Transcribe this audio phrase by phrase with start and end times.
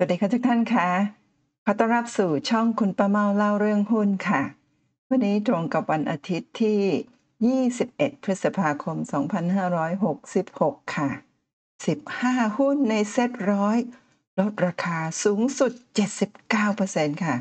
[0.00, 0.88] สวัสดีค่ะทุกท่านคะ
[1.64, 4.42] ขอต้อนรับสู่ช่องคุณป้าเมาเล่าเรื่องหุ้นค่ะ
[5.08, 8.96] วันนี้ตรงกับวันอาทิตย์ที่ 21 พฤษภาคม
[10.16, 11.10] 2566 ค่ะ
[11.84, 13.78] 15 หุ้นในเซ็ตร้อย
[14.38, 15.72] ลดราคาสูงสุด
[16.48, 17.36] 79%ค่ะ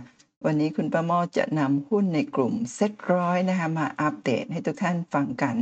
[0.46, 5.56] วันนี้คุณป้าเมาจะนำหุ้นในกลุ่มเซ็ตร้อยนะคะมาอัปเดตให้ทุกท่านฟังกัน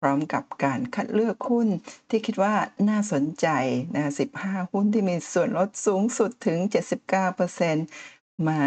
[0.00, 1.68] พร้อมกับการคัดเลือกหุ้น
[2.10, 2.54] ที่คิดว่า
[2.88, 3.48] น่าสนใจ
[3.94, 4.12] นะคะ
[4.42, 6.58] 15 หุ้นที่มีส่วนลดสูงสุดถึง
[7.52, 8.60] 79%มา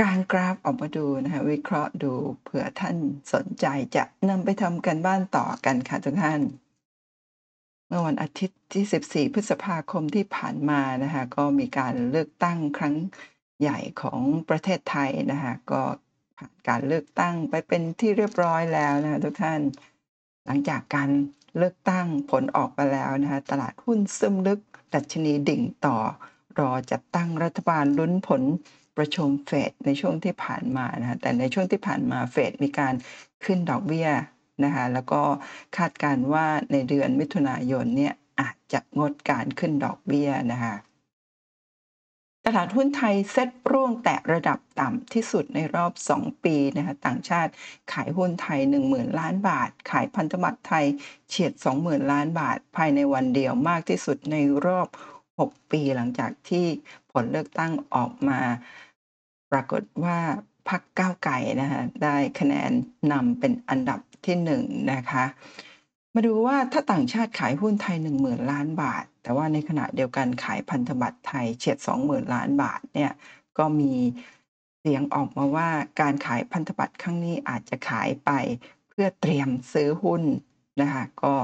[0.00, 2.12] กางกราฟออกมาดูนะคะวิเคราะห์ดู
[2.42, 2.96] เผื่อท่าน
[3.32, 6.40] สนใจจะนำไปทำกันบ้านต่อกันค่ะทุกท่าน
[7.86, 8.84] เมื่อวันอาทิตย์ที่
[9.30, 12.96] 14 พฤษภาคมที่ผ่านมานะคะก็มีการเลือกตั้งครั้ง
[13.60, 15.82] ใหญ่ของประเทศไทยนะคะก็
[16.36, 19.60] ผ่านการเลือกตั้งไปเป็นที่เรียบร้อยแล้วนะคะทุกท่าน
[20.46, 21.10] หลังจากการ
[21.56, 24.60] เลือกตั้งผลออกมาแล้วนะคะตลาดหุ้นซึมลึก
[24.94, 25.96] ดัชนีดิ่งต่อ
[26.58, 28.42] รอจัดตั้งรัฐบาลลุ้นผล
[28.96, 32.94] ประชุมเฟดในช่วงที่ผ่านมานะคะแต่ในช่วงที่ผ่านมาเฟดมีการ
[33.44, 34.08] ขึ้นดอกเบี้ย
[34.64, 35.22] นะคะแล้วก็
[35.76, 40.74] คาดการณ์ว่าในเดือนมิถุนายนเนี่ยอาจจะงดการขึ้นดอกเบี้ยนะคะ
[42.48, 47.52] ตลาดหุ้นไทยเซ็ตร่วงแตะระดับต่ำที่สุดในรอบ 2 ปีนะคะต่างชาติ
[47.92, 50.86] ขายหุ้นไทย 10,000 ล้านบาท ขายพันธบัตรไทย
[51.28, 54.88] เฉียด 20,000 ล้านบาท ภายในวันเดียวมากที่สุดในรอบ
[55.30, 56.66] 6 ปีหลังจากที่
[57.12, 58.40] ผลเลือกตั้งออกมา
[59.50, 60.18] ปรากฏว่า
[60.68, 62.70] พรรคก้าวไก่นะคะได้คะแนน
[63.12, 64.50] นำเป็นอันดับที่1น
[64.92, 65.24] นะคะ
[66.14, 73.12] มาดูว่าถ้าต่างชาติขายหุ้นไทย 10,000 ล้านบาท แต่ว่าในขณะเดียวกันขายพันธบัตรไทยเฉียด 20,000 ล้านบาทเนี่ย
[73.58, 73.92] ก็มี
[74.80, 75.68] เสียงออกมาว่า
[76.00, 78.30] การขายพันธบัตรครั้งนี้อาจจะขายไป
[78.88, 80.22] เพื่อเตรียมซื้อหุ้น
[80.80, 81.34] นะคะก็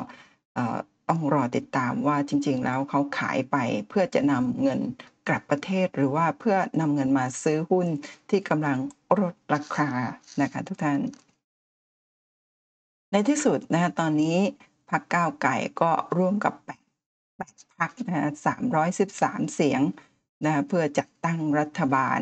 [1.09, 3.57] ต้องรอติดตามว่าจริง ๆ แล้วเขาขายไป
[3.89, 4.81] เพื่อจะนำเงิน
[5.29, 7.87] กลับประเทศหรือว่าเพื่อนำเงินมาซื้อหุ้น
[8.31, 8.79] ที่กำลัง
[9.21, 9.89] ลดราคา
[10.43, 11.01] นะคะทุกท่าน
[13.13, 14.39] ในที่สุดนะคะตอนนี้
[14.91, 16.79] พรรคก้าวไก่ก็ร่วมกับ8
[17.39, 18.29] 8พรรคนะคะ
[18.89, 19.81] 313เสียง
[20.45, 22.21] นะคะเพื่อจัดตั้งรัฐบาล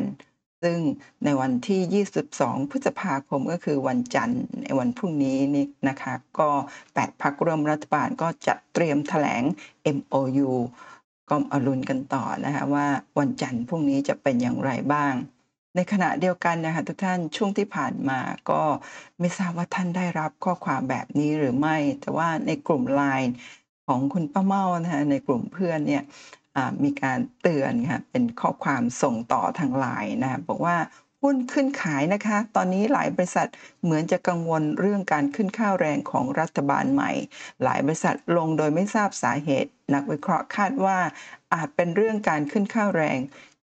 [0.63, 0.79] ซึ่ง
[1.23, 6.49] ในวันที่ 22 พฤษภาคมก็คือวันจันทร์ในวันพรุ่งนี้นี่นะคะก็
[6.85, 9.43] 8พรรคร่วมรัฐบาลก็จะเตรียมแถลง
[9.97, 10.49] MOU
[11.29, 12.87] ก็อรุณกันต่อนะคะว่า
[13.19, 15.13] วันจันทร์พรุ่งนี้จะเป็นอย่างไรบ้าง
[15.75, 18.19] ในขณะเดียวกันนะคะทุกท่านช่วงที่ผ่านมา
[18.49, 18.61] ก็
[19.19, 23.35] ไม่ทราบว่าท่านได้รับข้อความแบบนี้หรือไม่ แต่ว่าในกลุ่มไลน์
[23.87, 26.03] ของคุณป้าเมานะคะในกลุ่มเพื่อนเนี่ย
[26.83, 30.77] มีการเตือนค่ะเป็นข้อความส่งต่อทางไลน์นะบอกว่า
[31.21, 33.47] หุ้นขึ้นขายนะคะ ตอนนี้หลายบริษัท
[33.83, 37.11] เหมือนจะกังวลเรื่องการขึ้นค่าแรงของรัฐบาลใหม่
[37.63, 40.97] หลายบริษัทลงโดยไม่ทราบสาเหตุ นักวิเคราะห์คาดว่า
[41.53, 43.19] อาจเป็นเรื่องการขึ้นค่าแรง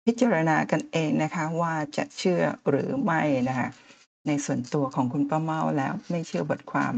[0.07, 3.69] พิจารณากันเองนะคะว่าจะเชื่อหรือไม่นะคะ
[4.27, 6.95] ในส่วนตัวของคุณป้าเมาแล้วไม่เชื่อบทความ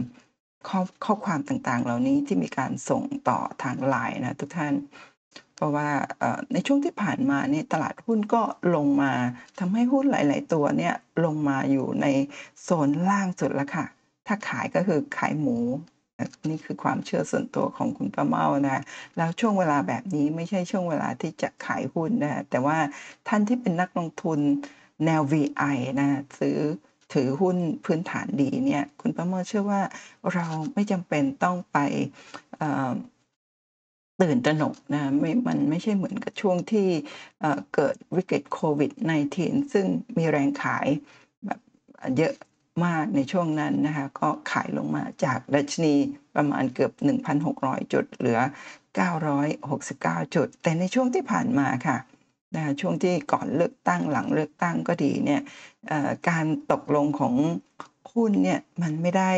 [0.69, 4.75] ข้อข้อความต่างๆ เหล่านี้ที่มีการส่งต่อทางไลน์นะทุกท่าน
[5.55, 5.89] เพราะว่า
[6.53, 8.43] ในช่วงที่ผ่านมาเนี่ยตลาดหุ้นก็
[8.75, 9.13] ลงมา
[9.59, 10.95] ทำให้หุ้นหลาย ๆ ตัวเนี่ย
[11.25, 12.07] ลงมาอยู่ใน
[12.63, 13.87] โซนล่างสุดแล้วค่ะ
[14.27, 15.59] ถ้าขายก็คือขายหมู
[16.51, 18.83] นี่คือความเชื่อส่วนตัวของคุณป้าเมานะ
[19.17, 22.79] แล้วช่วงเวลาแบบนี้ไม่ใช่ช่วงเวลาที่จะขายหุ้นนะแต่ว่า
[23.29, 24.39] ท่านที่เป็นนักลงทุน
[25.05, 26.09] แนว VI นะ
[26.39, 26.59] ซื้อ
[27.13, 29.83] ถือหุ้นพื้นฐานดีเนี่ยคุณป้าเมาเชื่อว่า
[30.35, 31.79] เราไม่จำเป็นต้องไป
[34.21, 36.89] ตื่นตระหนกนะไม่มันไม่ใช่เหมือนกับช่วงที่
[37.75, 38.93] เกิดวิกฤตโควิด
[39.33, 39.87] -19 ซึ่ง
[40.19, 40.87] มีแรงขาย
[41.47, 41.61] แบบ
[42.17, 42.35] เยอะ
[42.87, 45.95] มากในช่วงนั้นนะคะก็ขายลงมาจากดัชนี
[46.37, 46.93] ประมาณเกือบ
[47.43, 48.41] 1,600 จุดเหลือ
[49.57, 51.97] 969 จุด แต่ในช่วงที่ผ่านมาค่ะ
[52.55, 55.43] นะช่วงที่ก่อนเลือกตั้งหลังเลือกตั้งก็ดีเนี่ย
[56.29, 57.35] การตกลงของ
[58.13, 59.33] หุ้นเนี่ยมันไม่ได้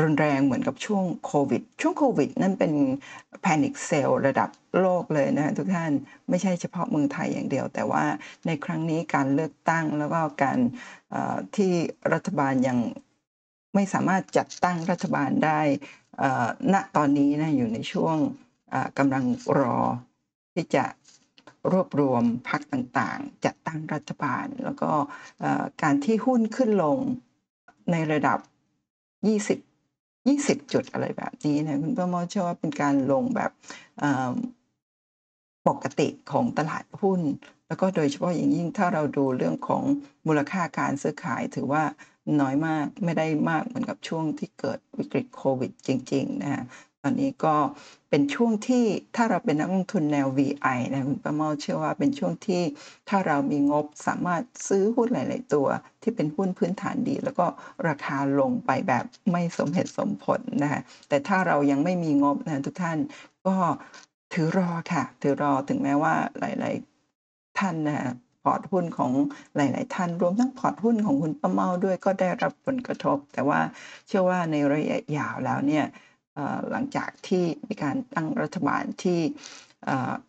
[0.00, 2.72] รุนแรงเหมือนกับช่วงโควิด ช่วงโควิด นั่นเป็น
[3.42, 5.92] แพนิคเซลระดับโลกเลยนะทุกท่าน
[6.28, 8.04] ไม่ใช่เฉพาะเมืองไทยอย่างเดียว แต่ว่า
[8.46, 10.58] ในครั้งนี้การเลือกตั้งแล้วก็การ
[11.56, 11.72] ที่
[12.12, 12.78] รัฐบาลยัง
[13.74, 15.60] ไม่สามารถจัดตั้งรัฐบาลได้
[16.72, 18.16] ณตอนนี้นะอยู่ในช่วง
[18.98, 19.24] กำลัง
[19.58, 19.78] รอ
[20.54, 20.84] ที่จะ
[21.72, 24.90] รวบรวมพรรคต่างๆ จัดตั้งรัฐบาล แล้วก็
[25.82, 26.98] การที่หุ้นขึ้นลง
[27.90, 28.38] ในระดับ
[29.26, 29.58] ยี่สิบ
[30.28, 33.50] ยี่สิบจุดอะไรแบบนี้นะคุณป้ามอเชื่อว่าเป็นการลงแบบ
[35.66, 37.20] ปกติของตลาดหุ้น
[37.68, 39.82] แล้วก็โดยเฉพาะอย่างยิ่งถ้าเราดูเรื่องของ
[40.26, 41.84] มูลค่าการซื้อขายถือว่า
[42.40, 46.64] น้อยมากไม่ได้มากเหมือนกับช่วงที่เกิดวิกฤตโควิดจริงๆนะฮะ
[47.02, 47.54] ตอนนี้ก็
[48.10, 48.84] เป็นช่วงที่
[49.16, 52.62] ถ้าเราเป็นนักลงทุนแนว VI นะคุณประเมาเชื่อว่าเป็นช่วงที่
[53.08, 55.66] ถ้าเรามีงบสามารถซื้อหุ้นหลาย ๆ ตัว
[56.02, 57.46] ที่เป็นหุ้นพื้นฐานดี แล้วก็
[57.88, 62.98] ราคาลงไปแบบไม่สมเหตุสมผลนะคะแต่ถ้าเรายังไม่มีงบนะทุกท่าน
[63.46, 63.54] ก็
[64.32, 66.74] ถือรอค่ะ ถือรอถึงแม้ว่าหลาย
[67.16, 68.00] ๆ ท่านนะ
[68.44, 69.12] พอร์ตหุ้นของ
[69.56, 73.60] หลาย ๆ ท่านรวมทั้งพอร์ตหุ้นของคุณป้าเมาด้วยก็ได้รับผลกระทบ แต่ว่า
[74.06, 75.84] เชื่อว่าในระยะยาวแล้วเนี่ย
[76.70, 79.20] หลังจากที่มีการตั้งรัฐบาลที่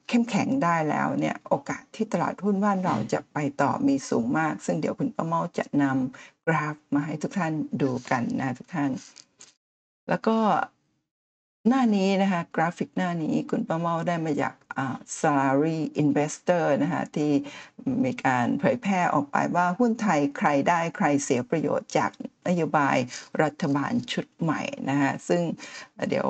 [0.08, 8.92] เข้มแข็งได้แล้วเนี่ยโอกาสที่ตลาดหุ้นบ้านเราจะไปต่อมีสูงมาก ซึ่งเดี๋ยวคุณป้าเมาจะนำกราฟมาให้ทุกท่านดูกันนะทุกท่าน
[10.10, 10.38] แล้วก็
[11.68, 14.54] หน้านี้นะคะกราฟิกหน้านี้คุณป้าเมาได้มาจาก
[15.20, 17.32] salary investor นะคะที่
[18.06, 22.12] มีการเผยแพร่ออกไปว่าหุ้นไทยใครได้ใครเสียประโยชน์จาก
[22.48, 22.98] นโยบาย
[23.42, 25.42] รัฐบาลชุดใหม่นะคะซึ่ง
[26.10, 26.28] เดี๋ยว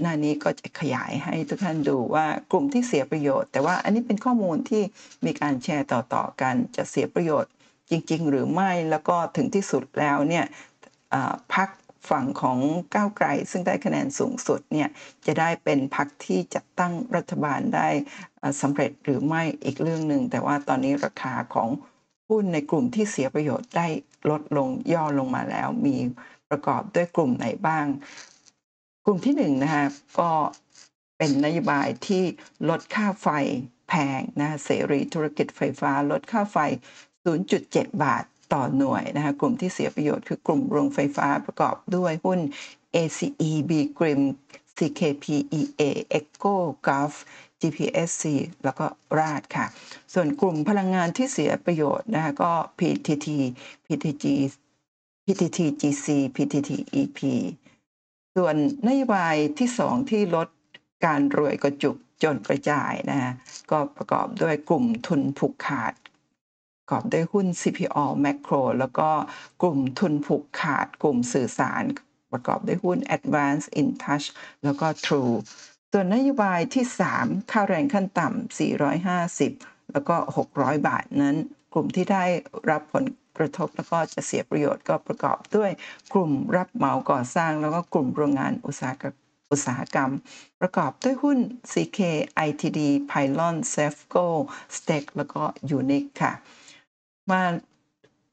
[0.00, 4.82] หน้านี้ก็จะขยายให้ทุกท่านดูว่ากลุ่มที่เสียประโยชน์ แต่ว่าอันนี้เป็นข้อมูลที่
[5.26, 7.52] มีการแชร์ต่อๆกันจะเสียประโยชน์
[7.90, 10.44] จริง ๆ หรือไม่แล้วก็ถึงที่สุดแล้วเนี่ย
[11.54, 11.68] พัก
[12.10, 12.58] ฝั่งของ
[12.94, 14.88] ก้าวไกล ซึ่งได้คะแนนสูงสุดเนี่ย
[15.26, 17.88] จะได้เป็นพรรคที่จัดตั้งรัฐบาลได้
[18.60, 21.68] สำเร็จหรือไม่อีกเรื่องหนึ่ง แต่ว่าตอนนี้ราคาของ
[22.28, 23.86] หุ้นในกลุ่มที่เสียประโยชน์ได้
[24.30, 25.96] ลดลงย่อลงมาแล้ว มี
[26.50, 27.86] ประกอบด้วยกลุ่มไหนบ้าง
[29.04, 29.86] กลุ่มที่หนึ่งนะคะ
[30.18, 30.30] ก็
[31.18, 32.24] เป็นนโยบายที่
[32.68, 33.28] ลดค่าไฟ
[33.88, 36.58] แพงนะเสรีธุรกิจไฟฟ้า ลดค่าไฟ
[37.30, 42.40] 0.7 บาท ต่อหน่วยนะคะกลุ่มที่เสียประโยชน์คือกลุ่มโรงไฟฟ้าประกอบด้วยหุ้น
[42.94, 44.20] ACE B Grim
[44.76, 45.82] CKPEA
[46.18, 46.54] Echo
[46.86, 47.14] Gulf
[47.60, 48.24] GPSC
[48.64, 48.86] แล้วก็
[49.18, 49.66] ราดค่ะ
[50.14, 53.28] ส่วนกลุ่มพลังงานที่เสียประโยชน์นะคะก็ PTT
[53.86, 54.24] PTG
[55.24, 56.06] PTTGC
[56.36, 57.20] PTTEP
[58.36, 58.56] ส่วน
[58.88, 60.48] นโยบายที่สองที่ลด
[61.06, 63.32] การรวยกระจุกจนกระจายนะฮะ
[63.70, 65.92] ก็ประกอบด้วยกลุ่มทุนผูกขาด
[66.90, 69.10] กอบด้วยหุ้น CPO Macro แล้วก็
[69.62, 71.82] กลุ่มทุนผูกขาด กลุ่มสื่อสาร
[72.32, 74.26] ประกอบด้วยหุ้น Advance InTouch
[74.64, 75.34] แล้วก็ True
[75.92, 76.84] ส่วนนโยบายที่
[77.18, 78.58] 3 ค่าแรงขั้นต่ำ
[79.08, 80.16] 450 แล้วก็
[80.50, 81.36] 600 บาทนั้น
[81.72, 82.24] กลุ่มที่ได้
[82.70, 83.04] รับผล
[83.38, 85.70] กระทบแล้วก็จะเสียประโยชน์ก็ประกอบด้วย
[86.12, 89.14] กลุ่มรับเหมาก่อสร้าง แล้วก็กลุ่มโรงงานอุตสาหกรรม
[89.50, 90.10] อุตสาหกรรม
[90.60, 91.38] ประกอบด้วยหุ้น
[91.72, 92.00] CK
[92.46, 92.80] ITD
[93.10, 94.26] Pylon Safeco
[94.76, 95.42] Stake แล้วก็
[95.78, 96.32] Unique ค่ะ
[97.30, 97.42] มา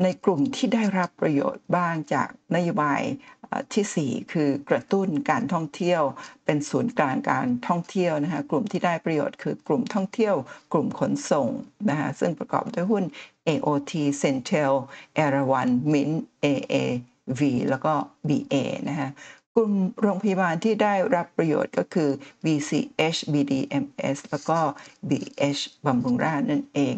[0.03, 3.01] ในกลุ่มที่ได้รับประโยชน์บ้างจากนโยบาย
[3.74, 6.01] ที่ 4 คือกระตุ้นการท่องเที่ยว
[6.45, 10.36] เป็นศูนย์กลางการท่องเที่ยวนะคะกลุ่มที่ได้ประโยชน์คือกลุ่มท่องเที่ยว
[10.74, 11.50] กลุ่มขนส่ง
[11.89, 13.03] นะคะซึ่งประกอบด้วยหุ้น
[13.47, 14.74] AOT Centel
[15.24, 17.94] a r a o n Mint AAV แล้วก็
[18.27, 18.56] BA
[18.89, 19.09] นะคะ
[19.55, 22.09] กลุ่มโรงพยาบาลที่ได้รับประโยชน์ก็คือ
[22.43, 24.59] BCH BDMS แล้วก็
[25.09, 26.95] BH บำรุงราษนั่นเอง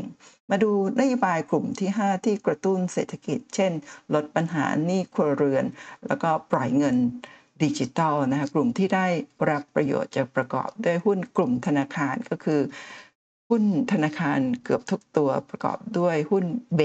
[0.50, 3.72] มาดูนโยบายกลุ่มที่ 5 ที่กระตุ้นเศรษฐกิจ เช่น
[4.14, 5.66] ลดปัญหาหนี้ครัวเรือน
[6.08, 6.98] แล้วก็ปล่อยเงิน
[7.64, 9.08] ดิจิตอลนะคะกลุ่มที่ได้
[9.50, 12.62] รับประโยชน์จะประกอบด้วยหุ้นกลุ่มธนาคารก็คือ
[13.52, 16.46] หุ้นธนาคารเกือบทุกตัวประกอบด้วยหุ้น
[16.76, 16.82] เบ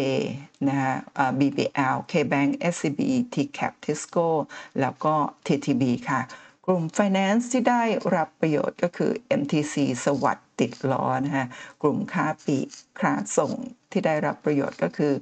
[0.68, 0.94] นะฮะ
[1.38, 3.00] BBL KBank SCB
[3.34, 4.28] TCAP Tisco
[4.80, 5.14] แล้วก็
[5.46, 6.20] TTB ค่ะ
[6.66, 7.82] กลุ่ม Finance ที่ได้
[8.16, 9.74] รับประโยชน์ก็คือ MTC
[10.04, 11.46] สวัสดิ์ติดล้อนะฮะ
[11.82, 12.66] กลุ่มค้าปีก
[13.00, 13.52] ค้าส่ง
[13.90, 15.12] ที่ได้รับประโยชน์ก็คือ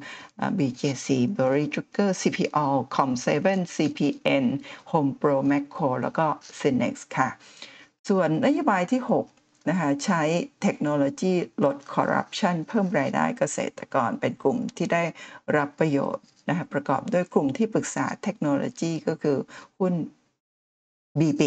[0.58, 4.46] BJC b e r r y j u g e r CPO Com7 CPN
[4.90, 6.26] Home Pro Macro แล้วก็
[6.58, 7.28] Cinex ค่ะ
[8.08, 10.22] ส่วนนโยบายที่ 6 นะคะใช้
[10.62, 11.32] เทคโนโลยี
[11.64, 15.04] ลดคอร์รัปชันเพิ่มรายได้เกษตรกรเป็นกลุ่มที่ได้
[15.56, 19.38] รับประโยชน์นะคะประกอบด้วยกลุ่มที่ปรึกษาเทคโนโลยีก็คือ
[19.78, 19.94] หุ้น
[21.18, 21.42] b b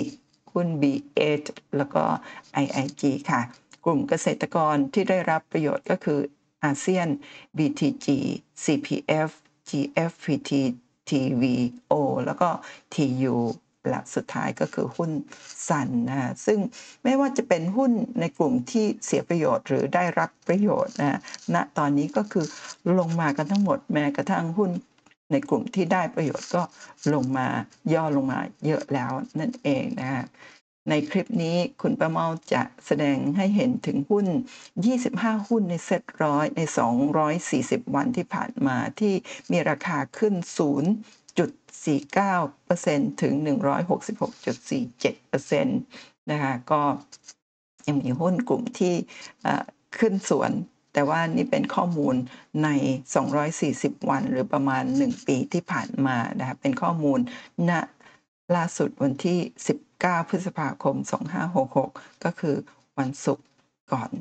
[0.53, 1.43] หุ้น B8
[1.77, 2.03] แล้วก็
[2.63, 3.41] IIG ค่ะ
[3.85, 6.19] กลุ่มเกษตรกรที่ได้รับประโยชน์ก็คือ
[6.63, 7.07] อาเซียน
[7.57, 8.07] BTG
[8.63, 9.29] CPF
[9.69, 10.51] GFPT
[11.09, 11.93] TVO
[12.25, 12.49] แล้วก็
[12.93, 13.35] TU
[13.89, 15.11] และสุดท้ายก็คือหุ้น
[15.69, 16.59] สันนะซึ่ง
[17.03, 21.19] ไม่ว่าจะเป็นหุ้นในกลุ่มที่เสียประโยชน์ หรือได้รับประโยชน์นะ
[21.53, 22.45] ณตอนนี้ก็คือ
[22.99, 24.71] ลงมากันทั้งหมดแม้กระทั่งหุ้น
[25.31, 26.63] ในกลุ่มที่ได้ประโยชน์ก็
[27.13, 27.47] ลงมา
[27.93, 30.23] ย่อลงมาเยอะแล้วนั่นเองนะฮะ
[30.89, 34.27] ในคลิปนี้คุณประเมาจะแสดงให้เห็นถึงหุ้น
[34.87, 36.61] 25 หุ้นในเซ็ตร้อยใน
[37.27, 39.13] 240 วันที่ผ่านมาที่
[39.51, 40.33] มีราคาขึ้น
[41.37, 45.65] 0.49%ถึง 166.47%
[46.31, 46.81] นะคะก็
[47.87, 48.93] ยังมีหุ้นกลุ่มที่
[49.97, 50.51] ขึ้นสวน
[50.93, 52.15] แต่ว่านี่เป็นข้อมูล
[52.63, 52.69] ใน
[53.37, 57.19] 240 วัน หรือประมาณ 1 ปีที่ผ่านมานะคะเป็นข้อมูล
[57.69, 57.71] ณ
[58.55, 59.39] ล่าสุดวันที่
[59.85, 60.95] 19 พฤษภาคม
[61.59, 62.55] 2566 ก็คือ
[62.97, 63.47] วันศุกร์
[63.91, 64.11] ก่อน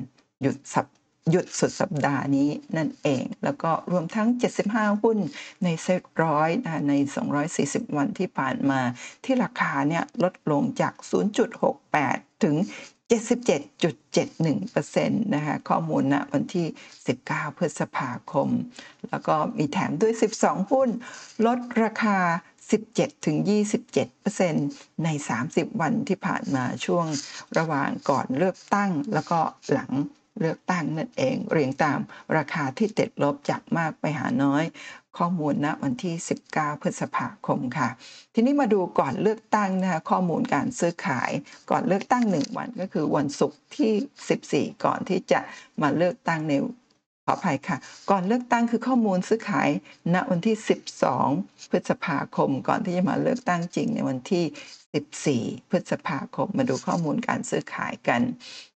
[0.41, 0.87] หยุดสัป
[1.29, 4.27] หยุดสุดสัปดาห์นี้นั่นเอง แล้วก็รวมทั้ง
[4.65, 5.17] 75 หุ้น
[5.63, 6.93] ในเซ็ตร้อยนะใน
[7.45, 8.81] 240 วันที่ผ่านมา
[9.23, 10.93] ที่ราคาเนี่ยลดลงจาก
[11.69, 12.55] 0.68 ถึง
[13.13, 16.67] 77.71%นะคะข้อมูลณนะวันที่
[17.11, 18.49] 19 พฤษภาคม
[19.09, 20.89] แล้วก็มีแถมด้วย 12 หุ้น
[21.45, 22.17] ลดราคา
[23.81, 25.09] 17-27%ใน
[25.45, 27.05] 30 วันที่ผ่านมาช่วง
[27.57, 29.39] ระหว่างก่อนเลือกตั้งแล้วก็
[29.71, 29.91] หลัง
[30.39, 31.99] เลือกตั้งนั่นเอง เรียงตาม
[32.37, 34.63] ราคาที่ติดลบจากมากไปหาน้อย
[35.17, 36.15] ข้อมูลณวันที่
[36.49, 37.89] 19 พฤษภาคมค่ะ
[38.33, 41.31] ทีนี้มาดูก่อนเลือกตั้งนะคะข้อมูลการซื้อขาย
[41.71, 45.39] ก่อนเลือกตั้ง 1 วันก็คือวันศุกร์ที่ 14 ก่อนที่จะ
[45.81, 46.53] มาเลือกตั้งใน
[47.25, 47.77] ขออภัยค่ะ
[48.09, 49.69] ก่อนเลือกตั้งคือข้อมูลซื้อขาย
[50.13, 50.55] ณวันที่
[51.13, 58.21] 12 พฤษภาคม ก่อนที่จะมาเลือกตั้งจริงในวันที่ 14 พฤษภาคม มาดูข้อมูลการซื้อขายกัน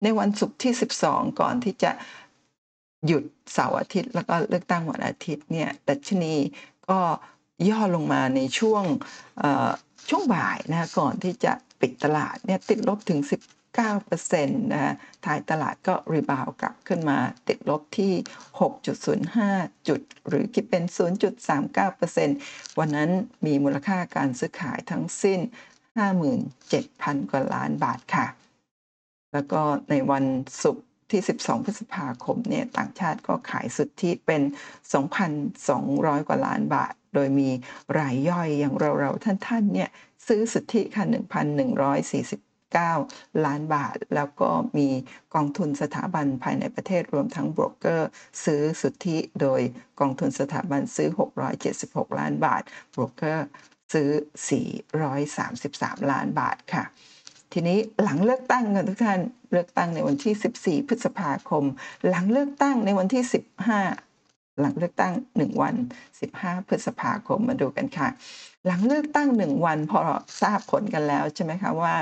[0.02, 0.72] ในวันศุกร์ที่
[1.04, 1.90] 12 ก่อนที่จะ
[3.06, 6.34] หยุดเสาร์อาทิตย์ แล้วก็เลือกตั้งวันอาทิตย์เนี่ยดัชนี
[6.88, 7.00] ก็
[7.68, 8.84] ย่อลงมาในช่วง
[10.08, 18.12] ช่วงบ่ายนะก่อนที่จะปิดตลาดเนี่ยติดลบถึง10 9%นะทายตลาดก็รีบาวกลับขึ้นมาติดลบที่
[19.00, 20.84] 6.05 จุด หรือคิดเป็น
[22.00, 23.10] 0.39%วันนั้น
[23.46, 25.40] มีมูลค่าการซื้อขายทั้งสิ้น
[26.34, 28.26] 57,000 กว่าล้านบาทค่ะ
[29.32, 30.24] แล้วก็ในวัน
[30.62, 34.42] ศุกร์ที่ 12 พฤษภาคมเนี่ยต่างชาติก็ขายสุทธิเป็น
[35.34, 37.50] 2,200 กว่าล้านบาท โดยมี
[37.98, 39.88] รายย่อยอย่างเราๆท่านๆเนี่ย
[40.26, 41.04] ซื้อสุทธิค่ะ
[41.60, 42.43] 1,140
[42.78, 44.88] 9 ล้านบาท แล้วก็มี
[45.34, 48.08] กองทุนสถาบันภายในประเทศรวมทั้งโบรกเกอร์
[48.44, 49.60] ซื้อสุทธิโดย
[50.00, 51.08] กองทุนสถาบันซื้อ
[51.64, 52.62] 676 ล้านบาท
[52.92, 53.46] โบรกเกอร์
[53.92, 54.08] ซื้อ
[54.90, 56.84] 433 ล้านบาทค่ะ
[57.52, 59.20] ทีนี้หลังเลือกตั้งกันทุกท่าน
[59.52, 61.64] เลือกตั้งในวันที่ 14 พฤษภาคม
[62.08, 63.22] หลังเลือกตั้งในวันที่
[63.90, 65.74] 15หลังเลือกตั้ง 1 วัน
[66.22, 68.08] 15 พฤษภาคมมาดูกันค่ะ
[68.66, 70.00] หลังเลือกตั้ง 1 วันพอ
[70.40, 71.94] ทราบผลกันแล้วใช่ไหมคะว่า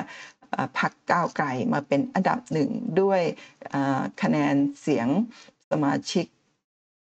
[0.78, 3.21] พักก้าวไกลมาเป็นอันดับหนึ่งด้วย
[4.23, 5.09] คะแนนเสียง
[5.71, 6.26] สมาชิก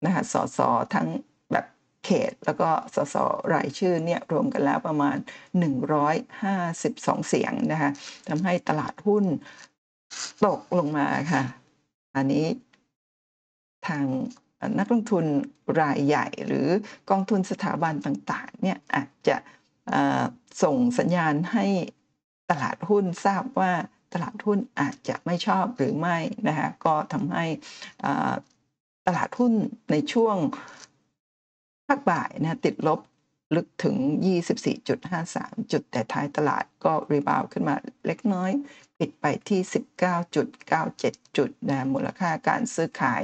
[0.06, 0.60] นะคะสส
[0.94, 1.08] ทั้ง
[1.52, 1.66] แบบ
[2.06, 3.16] เขต แล้วก็สส
[3.54, 5.18] รายชื่อเนี่ยรวมกันแล้วประมาณ
[6.02, 7.92] 152 เสียงนะคะ
[8.30, 9.26] ทำให้ตลาดหุ้น
[10.46, 11.44] ตกลงมาค่ะ
[12.16, 12.46] อันนี้
[13.88, 14.06] ทาง
[14.80, 15.26] นักลงทุน
[15.82, 16.68] รายใหญ่หรือ
[17.10, 19.38] กองทุนสถาบันต่างๆเนี่ยอาจจะ
[20.64, 21.66] ส่งสัญญาณให้
[22.52, 23.74] ตลาดหุ้นทราบว่า
[24.14, 26.18] ตลาดหุ้นอาจจะไม่ชอบหรือไม่
[26.48, 27.46] นะคะก็ทำให้
[29.08, 29.54] ตลาดหุ้น
[29.92, 30.36] ในช่วง
[31.88, 33.00] ภาคบ่ายนะติดลบ
[33.56, 33.96] ลึกถึง
[34.64, 37.76] 24.53 จุด แต่ท้ายตลาดก็รีบาวขึ้นมา
[38.08, 38.52] เล็กน้อย
[39.00, 39.62] ปิดไปที่
[40.28, 43.24] 19.97 จุดนะมูลค่าการซื้อขาย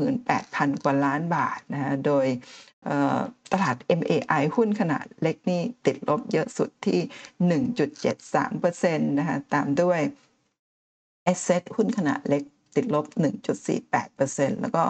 [0.00, 2.26] 68,000 กว่าล้านบาทนะโดย
[3.52, 7.00] ตลาด MAI หุ้นขนาดเล็กนี่ติดลบเยอะสุดที่
[8.18, 10.00] 1.73%นะคะตามด้วย
[11.32, 12.42] Asset หุ้นขนาดเล็ก
[12.76, 13.06] ติดลบ
[13.84, 14.84] 1.48%แล้วก็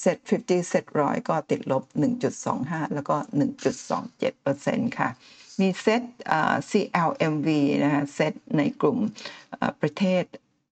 [0.00, 1.84] เซ็ต50เซ็ตร้อยก็ติดลบ
[2.38, 3.16] 1.25 แล้วก็
[3.86, 5.08] 1.27%ค่ะ
[5.60, 6.02] มีเซต
[6.70, 7.48] CLMV
[7.84, 8.98] นะคะเซตในกลุ่ม
[9.80, 10.24] ประเทศ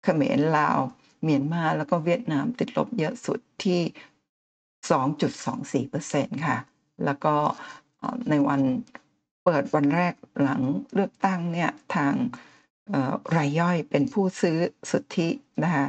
[0.04, 0.78] เขมรลาว
[1.22, 3.80] เมียนมาแล้วก็เวียดนามติดลบเยอะสุดที่
[4.90, 6.58] 2.24%ค่ะ
[7.04, 7.34] แล้วก็
[8.30, 8.60] ในวัน
[9.44, 10.62] เปิดวันแรกหลัง
[10.94, 12.14] เลือกตั้งเนี่ยทาง
[13.36, 14.58] รายย่อยเป็นผู้ซื้อ
[14.90, 15.28] สุทธิ
[15.62, 15.86] นะคะ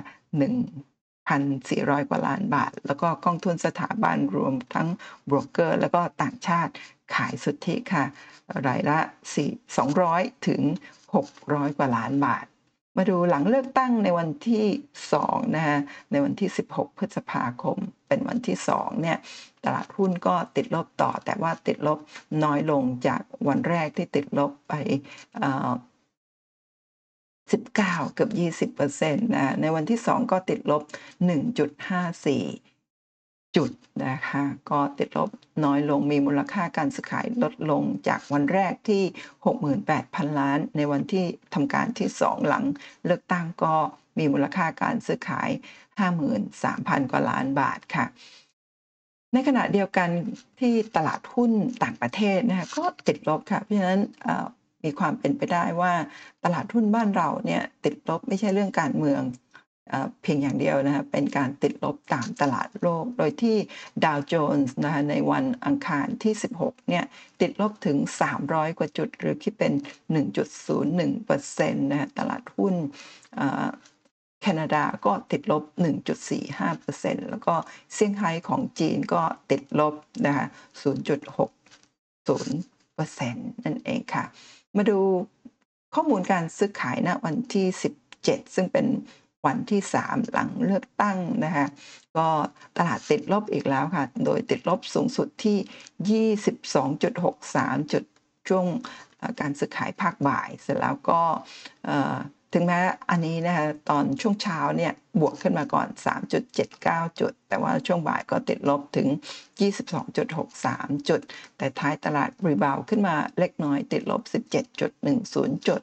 [1.02, 4.88] 1,400 กว่าล้านบาท แล้วก็กองทุนสถาบันรวมทั้ง
[5.30, 6.74] บรกเกอร์ แล้วก็ต่างชาติ
[7.16, 8.06] ขายสุทธิค่ะ
[8.68, 8.98] รายละ
[9.36, 10.62] 4 200 ถึง
[11.16, 12.46] 600 กว่าล้านบาท
[12.98, 14.66] มาดูหลังเลือกตั้งในวันที่
[15.12, 15.80] 2นะฮะ
[16.12, 19.18] ในวันที่ 16 พฤษภาคม เป็นวันที่2เนี่ย
[19.66, 22.00] ตลาดหุ้นก็ติดลบต่อ แต่ว่าติดลบ
[22.44, 24.74] น้อยลงจากวันแรกที่ติดลบไป
[27.54, 27.74] 19
[28.14, 28.32] เกือบ
[28.78, 30.84] 20%นะในวันที่ 2 ก็ติดลบ
[31.26, 32.75] 1.54
[33.56, 33.72] จุด
[34.06, 35.30] นะคะก็ติดลบ
[35.66, 39.04] น้อยลงมีมูลค่าการซื้อขายลดลงจากวันแรกที่
[39.72, 42.64] 68,000 ล้าน ในวันที่ทำการที่ 2 หลัง
[43.06, 43.76] เลือกตั้งก็
[44.18, 45.50] มีมูลค่าการซื้อขาย
[46.32, 48.06] 53,000 กว่าล้านบาทค่ะ
[49.34, 50.10] ในขณะเดียวกัน
[50.60, 51.52] ที่ตลาดหุ้น
[51.84, 54.02] ต่างประเทศนะคะก็ติดลบค่ะ เพราะฉะนั้น
[54.84, 55.94] มีความเป็นไปได้ว่า
[56.44, 59.22] ตลาดหุ้นบ้านเราเนี่ยติดลบไม่ใช่เรื่องการเมือง
[60.22, 63.58] เพียงอย่างเดียวนะคะเป็นการติดลบตามตลาดโลก โดยที่
[64.06, 67.06] ดาวโจนส์นะคะในวันอังคารที่ 16เนี่ย
[67.42, 67.98] ติดลบถึง
[68.38, 69.74] 300 กว่าจุด หรือคิดเป็น
[70.76, 72.76] 1.01%นะคะตลาดหุ้น
[74.42, 75.64] แคนาดาก็ติดลบ
[76.46, 77.56] 1.45%แล้วก็
[77.94, 79.94] เซี่ยงไฮ้ของจีนก็ติดลบ
[80.26, 80.46] นะคะ
[80.84, 84.24] 0.60%นั่นเองค่ะ
[84.76, 85.00] มาดู
[85.96, 87.66] ข้อมูลการซื้อขายณวันที่
[88.12, 88.86] 17 ซึ่งเป็น
[89.46, 91.68] วันที่ 3 หลังเลือกตั้งนะคะ
[92.18, 92.28] ก็
[92.78, 96.28] ตลาดติดลบอีกแล้วค่ะ โดยติดลบสูงสุดที่
[97.16, 98.04] 22.63 จุด
[98.48, 98.66] ช่วง
[99.40, 101.22] การซื้อขายภาคบ่าย เสร็จแล้วก็
[102.54, 105.88] ถึงแม้อันนี้นะคะตอนช่วงเช้าเนี่ยบวกขึ้นมาก่อน
[106.54, 109.08] 3.79 จุด แต่ว่าช่วงบ่ายก็ติดลบถึง
[109.88, 111.22] 22.63 จุด
[111.58, 114.22] แต่ท้ายตลาดรีบาวขึ้นมาเล็กน้อยติดลบ
[114.52, 115.82] 17.10 จุด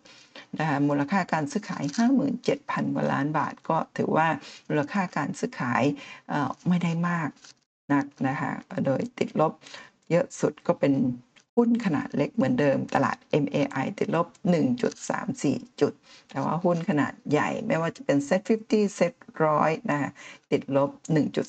[0.58, 1.84] นะคะมูลค่าการซื้อขาย
[2.38, 4.28] 57,000กว่าล้านบาท ก็ถือว่า
[4.68, 5.82] มูลค่าการซื้อขาย
[6.68, 7.28] ไม่ได้มาก
[7.92, 8.52] นักนะคะ
[8.86, 9.52] โดยติดลบ
[10.10, 10.94] เยอะสุดก็เป็น
[11.56, 14.26] หุ้นขนาดเล็กเหมือนเดิมตลาด MAI ติดลบ
[15.02, 15.92] 1.34 จุด
[16.30, 19.12] แต่ว่าหุ้นขนาดใหญ่ไม่ว่าจะเป็น Set 50 Set
[19.50, 20.10] 100นะคะ
[20.50, 20.90] ติดลบ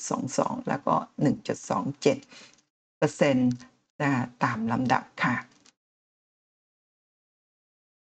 [0.06, 0.94] 1.22 แล้วก็
[1.72, 2.02] 1.27
[2.98, 3.52] เปอร์เซ็นต์
[4.02, 4.10] นะ
[4.44, 5.34] ตามลำดับค่ะ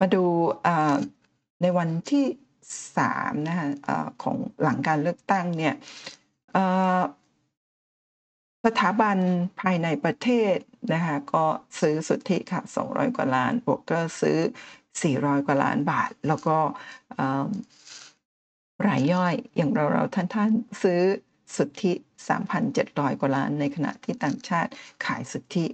[0.05, 0.27] มาดู
[1.63, 2.27] ในวันที่
[2.87, 3.69] 3นะคะ
[4.23, 5.75] ของหลังการเลือกตั้งเนี่ย
[8.67, 9.17] สถาบัน
[9.61, 10.57] ภายในประเทศ
[10.93, 11.45] นะคะก็
[11.81, 14.39] ซื้อสุทธิค่ะ 200 กว่าล้านบวกก็ซื้อ
[14.93, 16.57] 400 กว่าล้านบาท แล้วก็
[18.89, 20.51] รายย่อยอย่างเราเราท่านท่าน
[20.83, 21.01] ซื้อ
[21.57, 21.93] สุทธิ
[22.57, 24.71] 3,700 กว่าล้าน ในขณะที่ต่างชาติ
[25.07, 25.65] ขายสุทธิ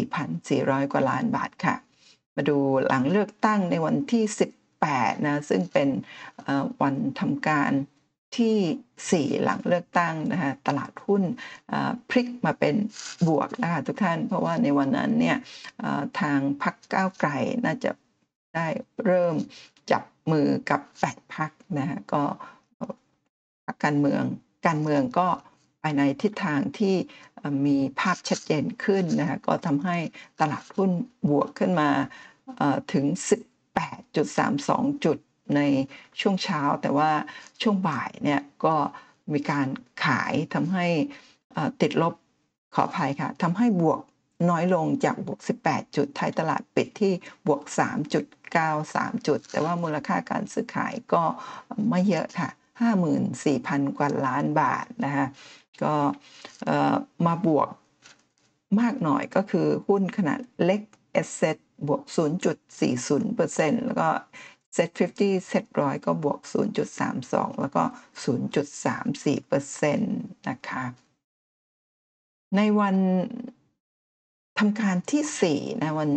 [0.00, 1.76] 4,400 กว่าล้านบาทค่ะ
[2.36, 4.24] มาดูหลังเลือกตั้งในวันที่
[4.74, 5.88] 18 นะ ซึ่งเป็น
[6.82, 7.72] วันทำการ
[8.38, 11.22] ที่ 4 หลังเลือกตั้งนะคะตลาดหุ้น
[12.10, 12.74] พลิกมาเป็น
[13.26, 15.36] บวกนะคะทุกท่าน เพราะว่าในวันนั้นเนี่ย
[16.20, 17.30] ทางพักก้าวไกล
[17.64, 17.90] น่าจะ
[18.54, 18.66] ได้
[19.04, 19.34] เริ่ม
[19.90, 20.02] จับ
[20.32, 22.22] มือกับแปดพักนะฮะก็
[23.66, 24.22] พักการเมือง
[24.66, 25.28] การเมืองก็
[25.86, 26.94] ไปในทิศทางที่
[27.66, 29.96] มีภาพชัดเจนขึ้นนะคะก็ทำให้
[30.40, 30.90] ตลาดหุ้น
[31.30, 31.90] บวกขึ้นมา
[32.92, 33.04] ถึง
[33.84, 35.18] 18.32 จุด
[35.56, 35.60] ใน
[36.20, 37.10] ช่วงเช้า แต่ว่า
[37.62, 38.74] ช่วงบ่ายเนี่ยก็
[39.32, 39.66] มีการ
[40.04, 40.86] ขายทำให้
[41.80, 42.14] ติดลบ
[42.74, 44.00] ขออภัยค่ะทำให้บวก
[44.50, 47.12] น้อยลงจากบวก 18 จุดไทยตลาดปิดที่
[47.46, 47.62] บวก
[48.44, 51.22] 3.93 จุด แต่ว่ามูลค่าการซื้อขายก็
[51.88, 52.50] ไม่เยอะค่ะ
[53.24, 55.26] 54,000 กว่าล้านบาทนะคะ
[55.84, 55.94] ก็
[57.26, 57.68] มาบวก
[58.80, 60.82] มากหน่อยก็คือหุ้นขนาดเล็ก
[61.12, 61.42] sSET
[61.86, 62.02] บวก
[62.74, 64.08] 0.40%แล้วก็
[64.74, 66.40] SET50 SET ร้อยก็บวก
[67.00, 67.82] 0.32 แล้วก็
[68.24, 69.96] 0.34%
[70.48, 70.84] นะคะ
[72.56, 72.96] ในวัน
[74.58, 76.10] ทำการที่ 4 นะวัน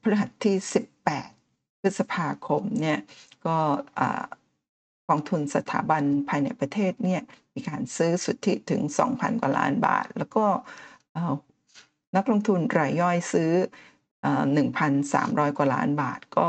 [0.00, 0.56] พฤหัสที่
[1.18, 2.98] 18 พฤษภาคมเนี่ย
[3.46, 3.56] ก็
[5.08, 7.22] กองทุนสถาบันภายในประเทศเนี่ย
[7.54, 10.46] มีการซื้อสุทธิถึง 2,000 กว่าล้านบาท แล้วก็
[12.16, 13.52] นักลงทุนรายย่อยซื้อ
[14.76, 16.48] 1,300 กว่าล้านบาท ก็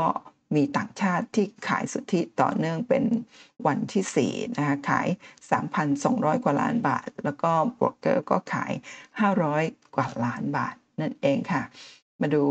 [0.56, 3.04] มีต่างชาติที่ขายสุทธิต่อเนื่องเป็น
[3.66, 5.08] วันที่4นะคะขาย
[5.76, 8.72] 3,200 กว่าล้านบาท แล้วก็บรกเกอร์ก็ขาย
[9.34, 11.62] 500 กว่าล้านบาทนั่นเองค่ะ
[12.20, 12.42] มาดู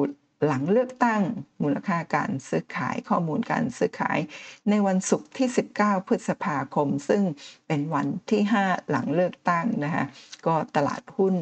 [0.46, 1.22] หลังเลือกตั้ง
[1.64, 4.20] มูลค่าการซื้อขายข้อมูลการซื้อขาย
[4.70, 5.48] ในวันศุกร์ที่
[5.78, 7.24] 19 พฤษภาคม ซึ่ง
[7.68, 10.06] เป็นวันที่ 5 หลังเลือกตั้งนะคะ
[10.46, 11.36] ก็ตลาดหุ้น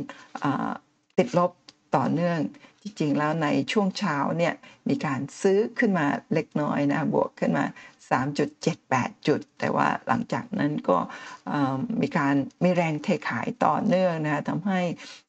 [1.17, 1.51] ติดลบ
[1.95, 2.39] ต่อเนื่อง
[2.83, 4.53] จริงๆแล้วในช่วงเช้าเนี่ย
[4.89, 7.65] มีการซื้อขึ้นมาเล็กน้อยนะบวกขึ้นมา
[8.11, 10.97] 3.78 จุด แต่ว่าหลังจากนั้นก็
[12.01, 14.81] มีการมีแรงเทขายต่อเนื่องนะคะทำให้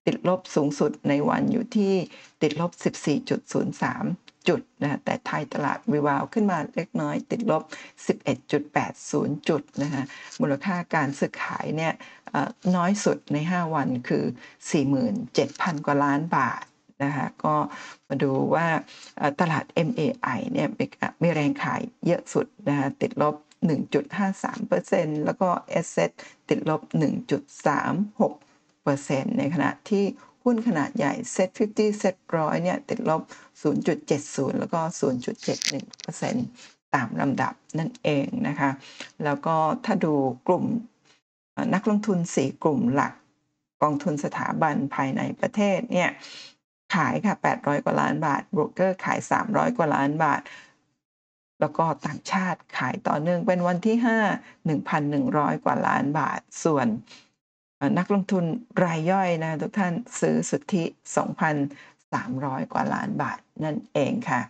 [0.07, 1.95] ติดลบสูงสุดในวันอยู่ที่
[2.43, 2.71] ติดลบ
[3.39, 7.62] 14.03 จุดนะแต่ไทยตลาดวิวาวขึ้นมาเล็กน้อย ติดลบ
[8.57, 10.05] 11.80 จุดนะฮะ
[10.41, 11.93] มูลค่าการซื้อขายเนี่ย
[12.77, 14.25] น้อยสุดใน 5 วันคือ
[15.05, 16.65] 47,000 กว่าล้านบาท
[17.03, 17.55] นะคะก็
[18.09, 18.67] มาดูว่า
[19.41, 20.69] ตลาด MAI เนี่ย
[21.23, 23.35] มีแรงขายเยอะสุดนะคะติดลบ
[24.31, 25.49] 1.53%แล้วก็
[25.81, 26.11] Asset
[26.49, 26.81] ติดลบ
[28.25, 30.05] 1.36%ในขณะที่
[30.45, 33.23] หุ้นขนาดใหญ่ Set 50 Set 100เนี่ยติดลบ
[33.91, 34.81] 0.70 แล้วก็
[35.67, 38.71] 0.71%ตามลำดับนั่นเองนะคะ
[39.25, 40.15] แล้วก็ถ้าดู
[40.49, 40.65] กลุ่ม
[41.75, 43.13] นักลงทุน 4 กลุ่มหลัก
[43.83, 46.11] กองทุนสถาบันภายในประเทศเนี่ย
[46.97, 50.43] ขายค่ะ 800 กว่าล้านบาทโบรกเกอร์ขาย 300 กว่าล้านบาท
[51.61, 56.87] แล้วก็ต่างชาติขายต่อเนื่องเป็นวันที่ 5 1,100 กว่าล้านบาท ส่วน
[57.99, 58.45] นักลงทุน
[58.85, 60.85] รายย่อยนะทุกท่านซื้อสุทธิ
[61.59, 64.41] 2,300 กว่าล้านบาทนั่นเองค่ะ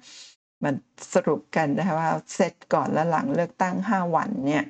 [0.64, 0.74] มัน
[1.14, 4.64] สรุปกันนะคะว่าเซตก่อนและหลังเลือกตั้ง 5 วันเนี่ย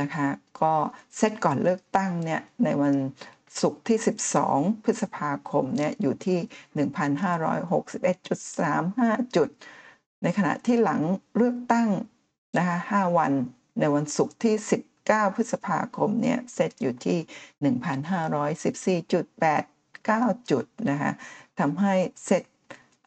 [0.00, 0.26] นะคะ
[0.62, 0.72] ก็
[1.16, 2.94] เซตก่อนเลือกตั้งเนี่ยในวัน
[3.60, 3.98] ศุกร์ที่
[4.42, 6.38] 12 พฤษภาคมเนี่ยอยู่ที่
[9.24, 9.48] 1,561.35 จุด
[10.22, 11.00] ในขณะที่หลัง
[11.36, 11.88] เลือกตั้ง
[12.58, 13.32] นะคะ5วัน
[13.78, 14.54] ในวันศุกร์ที่
[14.96, 17.18] 19 พฤษภาคมเนี่ยเซตอยู่ที่
[19.02, 21.12] 1,514.89 จุดนะคะ
[21.58, 22.42] ทำให้เซต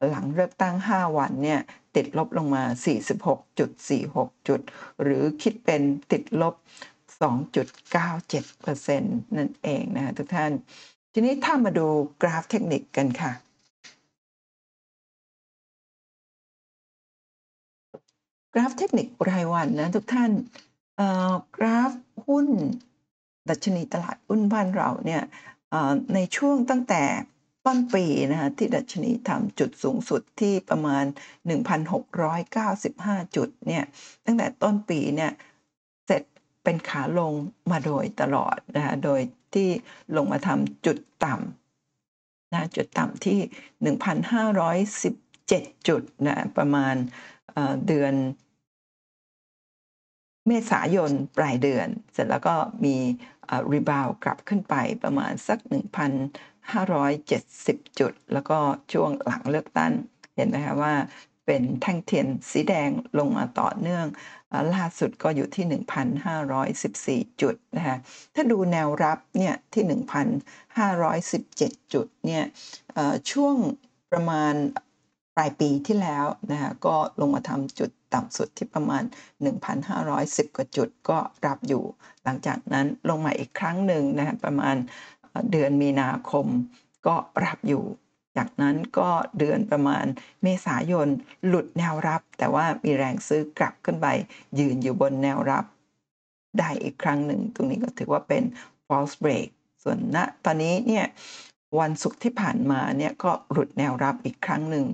[0.10, 1.60] หลังเลือกตั้ง 5 วันเนี่ย
[1.96, 2.64] ติดลบลงมา
[3.36, 4.62] 46.46 จุด
[5.02, 5.82] หรือคิดเป็น
[6.12, 6.54] ติดลบ
[7.22, 9.00] 2.97%
[9.38, 10.52] นั่นเองนะทุกท่าน
[11.14, 11.88] ทีนี้ถ้ามาดู
[12.22, 13.32] กราฟเทคนิคกันค่ะ
[18.54, 20.32] กราฟเทคนิครายวันนะทุกท่าน
[21.58, 21.92] กราฟ
[22.28, 22.48] หุ้น
[23.50, 25.24] ดัชนีตลาดหุ้นบ้านเราเนี่ย
[26.14, 27.04] ในช่วงตั้งแต่
[27.66, 31.06] ต้นปีนะคะที่ดัชนีทำจุดสูงสุดที่ประมาณ
[32.20, 33.84] 1,695 จุดเนี่ย
[34.26, 35.32] ตั้งแต่ต้นปีเนี่ย
[36.64, 37.34] เป็นขาลง
[37.72, 39.22] มาโดยตลอดนะคะโดย
[39.54, 39.70] ที่
[40.16, 43.40] ลงมาทำจุดต่ำนะจุดต่ำที่
[45.08, 46.96] 1,517 จุดนะประมาณ
[47.88, 48.14] เดือน
[50.48, 52.96] เมษายนปลายเดือน เสร็จแล้วก็มี
[53.74, 55.60] รีบาวกลับขึ้นไปประมาณสัก
[56.40, 58.60] 1,570 จุด แล้วก็
[58.94, 59.94] ช่วงหลังเลือกตั้ง
[60.36, 60.94] เห็นไหมคะว่า
[61.52, 64.06] เป็นแท่งเทียนสีแดงลงมาต่อเนื่อง
[64.76, 65.66] ล่าสุดก็อยู่ที่
[67.28, 67.98] 1,514 จุดนะคะ
[68.36, 69.84] ถ้าดูแนวรับเนี่ยที่
[70.74, 72.44] 1,517 จุดเนี่ย
[73.32, 73.56] ช่วง
[74.12, 74.54] ประมาณ
[75.36, 79.04] ปลายปีที่แล้วนะคะก็ลงมาทำจุดต่ำสุดที่ประมาณ
[79.80, 81.84] 1,510 กว่าจุดก็รับอยู่
[82.24, 84.76] หลังจากนั้นลงมาอีกครั้งหนึ่งนะประมาณ
[85.52, 86.46] เดือนมีนาคม
[87.08, 87.84] ก็รับอยู่
[88.40, 90.06] จากนั้นก็เดือนประมาณ
[90.44, 91.08] เมษายน
[91.48, 94.08] หลุดแนวรับ แต่ว่ามีแรงซื้อกลับขึ้นไป
[94.60, 95.66] ยืนอยู่บนแนวรับ
[96.60, 98.44] ได้อีกครั้งหนึ่ง ตรงนี้ก็ถือว่าเป็น
[98.88, 99.48] false break
[99.84, 101.06] ส่วนณตอนนี้เนี่ย
[101.80, 104.86] วันศุกร์ที่ผ่านมาเนี่ยก็หลุดแนวรับอีกครั้งหนึ่ง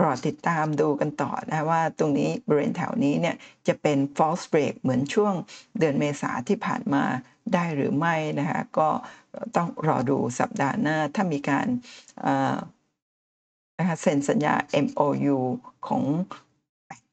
[0.00, 3.36] รอติดตามดูกันต่อนะว่าตรงนี้บริเวณแถวนี้เนี่ย
[3.68, 5.34] จะเป็น false break เหมือนช่วง
[5.78, 7.04] เดือนเมษาที่ผ่านมา
[7.54, 8.88] ได้หรือไม่นะคะก็
[9.56, 11.66] ต้องรอดูสัปดาห์หน้าถ้ามีการ
[13.78, 14.54] นะคะเซ็นสัญญา
[14.84, 15.38] MOU
[15.86, 16.02] ของ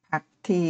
[0.10, 0.67] พรรคที่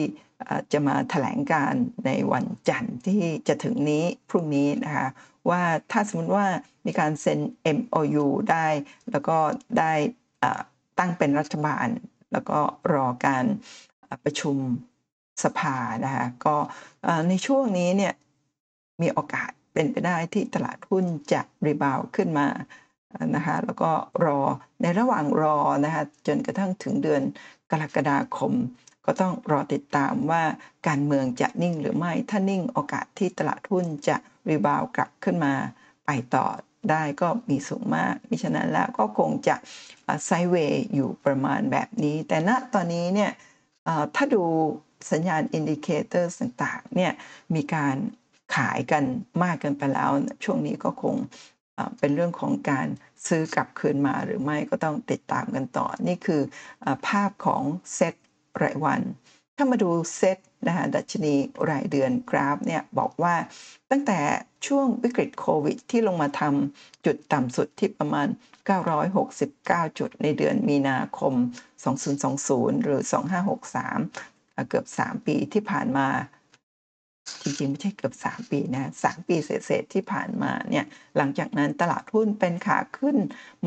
[0.71, 1.73] จะมาถแถลงการ
[2.05, 5.07] ในวันจันทร์ที่จะถึงนี้พรุ่งนี้นะคะ
[5.49, 6.47] ว่าถ้าสมมติว่า
[6.85, 7.39] มีการเซ็น
[7.77, 8.67] MOU ได้
[9.11, 9.37] แล้วก็
[9.79, 9.93] ได้
[11.01, 11.87] ตั้งเป็นรัฐบาล
[12.31, 12.59] แล้วก็
[12.93, 13.45] รอการ
[14.23, 14.57] ประชุม
[15.43, 16.55] สภานะคะก็
[17.29, 18.13] ในช่วงนี้เนี่ย
[19.01, 22.47] มีโอกาสเป็นไปได้ที่ตลาดหุ้นจะรีบาวขึ้นมา
[23.35, 23.91] นะคะแล้วก็
[24.25, 24.39] รอ
[24.81, 27.21] ในระหว่างรอนะคะจนกระทั่งถึงเดือน
[27.71, 28.53] กรกฎาคม
[29.05, 30.43] ก็ต้องรอติดตามว่า
[30.87, 34.17] การเมืองจะนิ่งหรือไม่ถ้านิ่งโอกาสที่ตลาดหุ้นจะ
[34.49, 35.53] รีบาวกลับขึ้นมา
[36.05, 36.45] ไปต่อ
[36.89, 39.55] ได้ก็มีสูงมากมิฉะนั้นแล้วก็คงจะ
[40.25, 43.31] ไซเวย์อยู่ประมาณแบบนี้ แต่ณตอนนี้เนี่ย
[44.15, 44.43] ถ้าดู
[45.11, 47.11] สัญญาณ indicator ต่างๆเนี่ย
[47.55, 47.95] มีการ
[48.55, 49.03] ขายกัน
[49.43, 50.11] มากเกินไปแล้ว
[50.43, 51.15] ช่วงนี้ก็คง
[51.99, 52.87] เป็นเรื่องของการ
[53.27, 56.41] ซื้อกลับคืนมาหรือไม่ก็ต้องติดตามกันต่อ นี่คือ
[57.07, 57.63] ภาพของ
[57.95, 58.15] เซต
[58.63, 59.01] รายวัน
[59.55, 60.37] ถ้ามาดูเซต
[60.67, 61.33] นะคะดัชนี
[61.69, 63.35] รายเดือนกราฟเนี่ยบอกว่า
[63.91, 64.19] ตั้งแต่
[64.67, 68.27] ช่วงวิกฤตโควิด ที่ลงมาทำจุดต่ำสุดที่ประมาณ
[69.13, 71.33] 969 จุดในเดือนมีนาคม
[72.09, 73.01] 2020 หรือ
[73.85, 76.07] 2563 เกือบ 3 ปีที่ผ่านมา
[77.43, 80.85] จริงๆ ไม่ใช่เกือบ 3 ปีนะ3ปีเศษที่ผ่านมาเนี่ย
[81.17, 83.17] หลังจากนั้นตลาดหุ้นเป็นขาขึ้น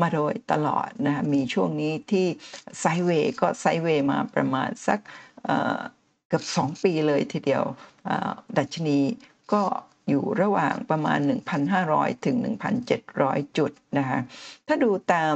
[0.01, 2.27] มาโดยตลอดนะมีช่วงนี้ที่
[2.79, 4.99] ไซเวย์ก็ไซเวย์มาประมาณสัก
[6.27, 7.63] เกือบ 2 ปีเลยทีเดียว
[8.57, 8.99] ดัชนี
[9.53, 9.61] ก็
[10.09, 11.19] อยู่ระหว่างประมาณ
[11.71, 12.37] 1,500 ถึง
[12.97, 14.19] 1,700 จุดนะคะ
[14.67, 15.35] ถ้าดูตาม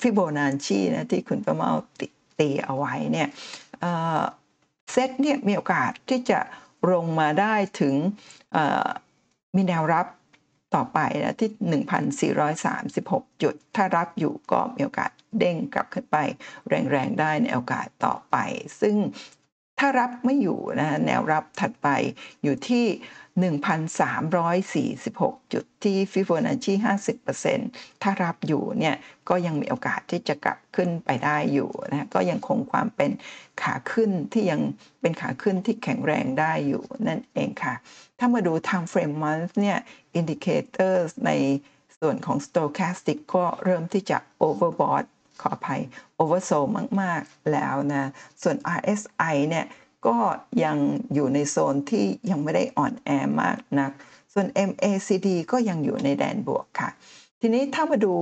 [0.00, 2.02] ฟิโบนัชชีนะที่คุณประมาต
[2.40, 3.28] ตีเอาไว้เนี่ย
[4.92, 6.40] เซตเนี่ยมีโอกาสที่จะ
[6.92, 7.94] ลงมาได้ถึง
[9.56, 10.06] มีแนวรับ
[10.74, 11.50] ต่อไปนะที่
[12.62, 16.16] 1,436 จุด ถ้ารับอยู่ก็มีโอกาสเด้งกลับขึ้นไป
[16.68, 18.36] แรง ๆ ได้ในโอกาสต่อไป
[18.80, 18.96] ซึ่ง
[19.82, 21.88] ถ้ารับไม่อยู่นะแนวรับถัดไป
[22.42, 22.86] อยู่ที่
[24.90, 26.74] 1,346 จุดที่ฟิโบนัชชี
[27.38, 28.96] 50%ถ้ารับอยู่เนี่ย
[29.28, 33.10] ก็ยังมีโอกาสที่จะกลับขึ้นไปได้อยู่นะก็ยังคงความเป็น
[33.62, 34.60] ขาขึ้นที่ยัง
[35.00, 37.74] เป็นขาขึ้นที่แข็งแรงได้อยู่นั่นเองค่ะ
[38.18, 39.78] ถ้ามาดู time frame month เนี่ย
[40.18, 41.30] indicators ใน
[42.00, 45.06] ส่วนของ stochastic ก็เริ่มที่จะ overbought
[45.40, 45.82] ขออภัย
[46.20, 46.68] oversold
[47.02, 48.10] มาก ๆ แล้วนะ
[48.42, 49.66] ส่วน RSI เนี่ย
[50.06, 50.16] ก็
[50.64, 50.76] ยัง
[51.14, 53.10] อยู่ในโซนที่ยังไม่ได้อ่อนแอ
[53.42, 53.90] มากนัก
[54.32, 56.90] ส่วน MACD ก็ยังอยู่ในแดนบวกค่ะ
[57.40, 58.14] ทีนี้ถ้ามาดู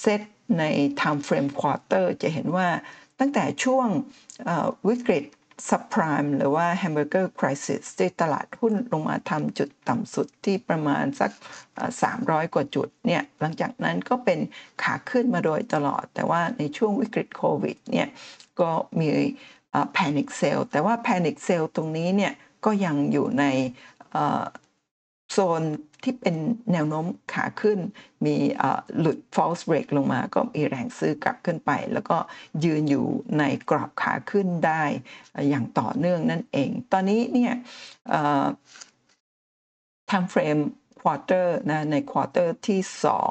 [0.00, 0.20] เซต
[0.58, 0.64] ใน
[1.00, 2.68] time frame quarter จะเห็นว่า
[3.20, 3.86] ตั้งแต่ช่วง
[4.88, 5.24] วิกฤต
[5.68, 11.30] ซับไพรม์หรือว่า hamburger crisis ที่ตลาดหุ้นลงมาทำจุดต่ำสุดที่ประมาณสัก
[11.92, 14.38] 300 กว่าจุดเนี่ยหลังจากนั้นก็เป็น
[14.82, 18.08] ขาขึ้นมาโดยตลอด แต่ว่าในช่วงวิกฤตโควิดเนี่ย
[18.60, 18.70] ก็
[19.00, 19.08] มี
[19.92, 22.32] แพนิคเซลแต่ว่าแพนิคเซลตรงนี้เนี่ย
[22.64, 23.44] ก็ยังอยู่ใน
[25.32, 25.62] โซน
[26.02, 26.36] ที่เป็น
[26.72, 27.78] แนวโน้มขาขึ้น
[28.26, 28.36] มี
[29.00, 32.16] หลุด false break ลงมา ก็มีแรงซื้อกลับขึ้นไป แล้วก็
[32.64, 33.06] ยืนอยู่
[33.38, 34.82] ในกรอบขาขึ้นได้
[35.48, 37.54] อย่างต่อเนื่องนั่นเอง ตอนนี้เนี่ย
[40.10, 40.62] time frame
[41.00, 42.80] quarter นะใน quarter ที่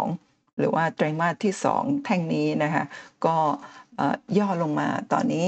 [0.04, 2.84] 2 หรือว่าไตรมาสที่ 2 แท่งนี้นะคะ
[3.26, 3.38] ก็
[4.38, 5.48] ย่อลงมาตอนนี้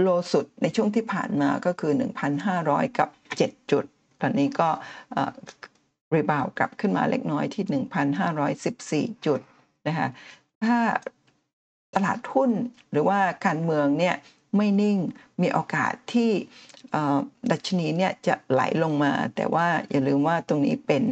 [0.00, 1.92] โลสุดในช่วงที่ผ่านมาก็คือ
[2.44, 3.84] 1,500 กับ 7 จุด
[4.24, 4.68] อนนี้ก็
[6.14, 7.82] รีบาวกลับขึ้นมาเล็กน้อยที่
[9.10, 9.40] 1,514 จุด
[9.88, 10.08] นะคะ
[10.64, 10.78] ถ้า
[11.94, 12.50] ตลาดหุ้น
[12.90, 14.16] หรือว่าการเมืองเนี่ย
[14.56, 14.98] ไม่นิ่ง
[15.42, 16.30] มีโอกาสที่
[17.50, 21.02] ดัชนีเนี่ยจะไหลลงมา แต่ว่าอย่าลืมว่าตรงนี้เป็น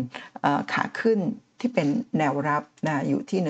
[0.73, 1.21] ขาขึ้น
[1.61, 3.41] ที่เป็นแนวรับนะอยู่ที่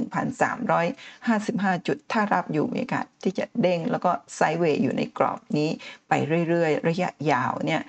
[0.88, 5.68] 1,355 จุด ถ้ารับอยู่มีโอกาสที่จะเด้งแล้วก็ไซด์เวย์อยู่ในกรอบนี้
[6.08, 6.12] ไป
[6.48, 7.82] เรื่อยๆ ระยะยาวเนี่ย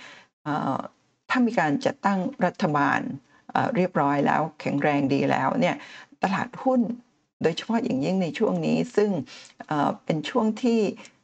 [1.35, 2.99] ถ้ามีการจัดตั้งรัฐบาล
[3.75, 5.75] เรียบร้อยแล้วแข็งแรงดีแล้วเนี่ย
[6.23, 6.81] ตลาดหุ้น
[7.41, 9.09] โดยเฉพาะอย่างยิ่งในช่วงนี้ซึ่ง
[10.05, 10.79] เป็นช่วงที่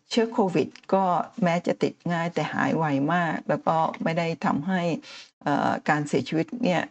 [0.10, 1.06] เชื้อโควิด ก็
[1.44, 4.82] แม้จะติดง่ายแต่หายไวมาก แล้วก็ไม่ได้ทำให้
[5.90, 6.82] การเสียชีวิตเนี่ย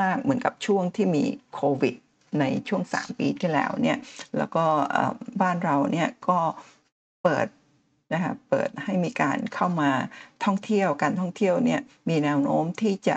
[0.00, 1.94] มากเหมือนกับช่วงที่มีโควิด
[2.40, 3.98] ในช่วง 3 ปีที่แล้วเนี่ย
[4.36, 4.64] แล้วก็
[5.42, 6.38] บ้านเราเนี่ยก็
[7.22, 7.46] เปิด
[8.12, 9.90] นะคะเปิดให้มีการเข้ามา
[10.44, 13.16] ท่องเที่ยวการท่องเที่ยวเนี่ยมีแนวโน้มที่จะ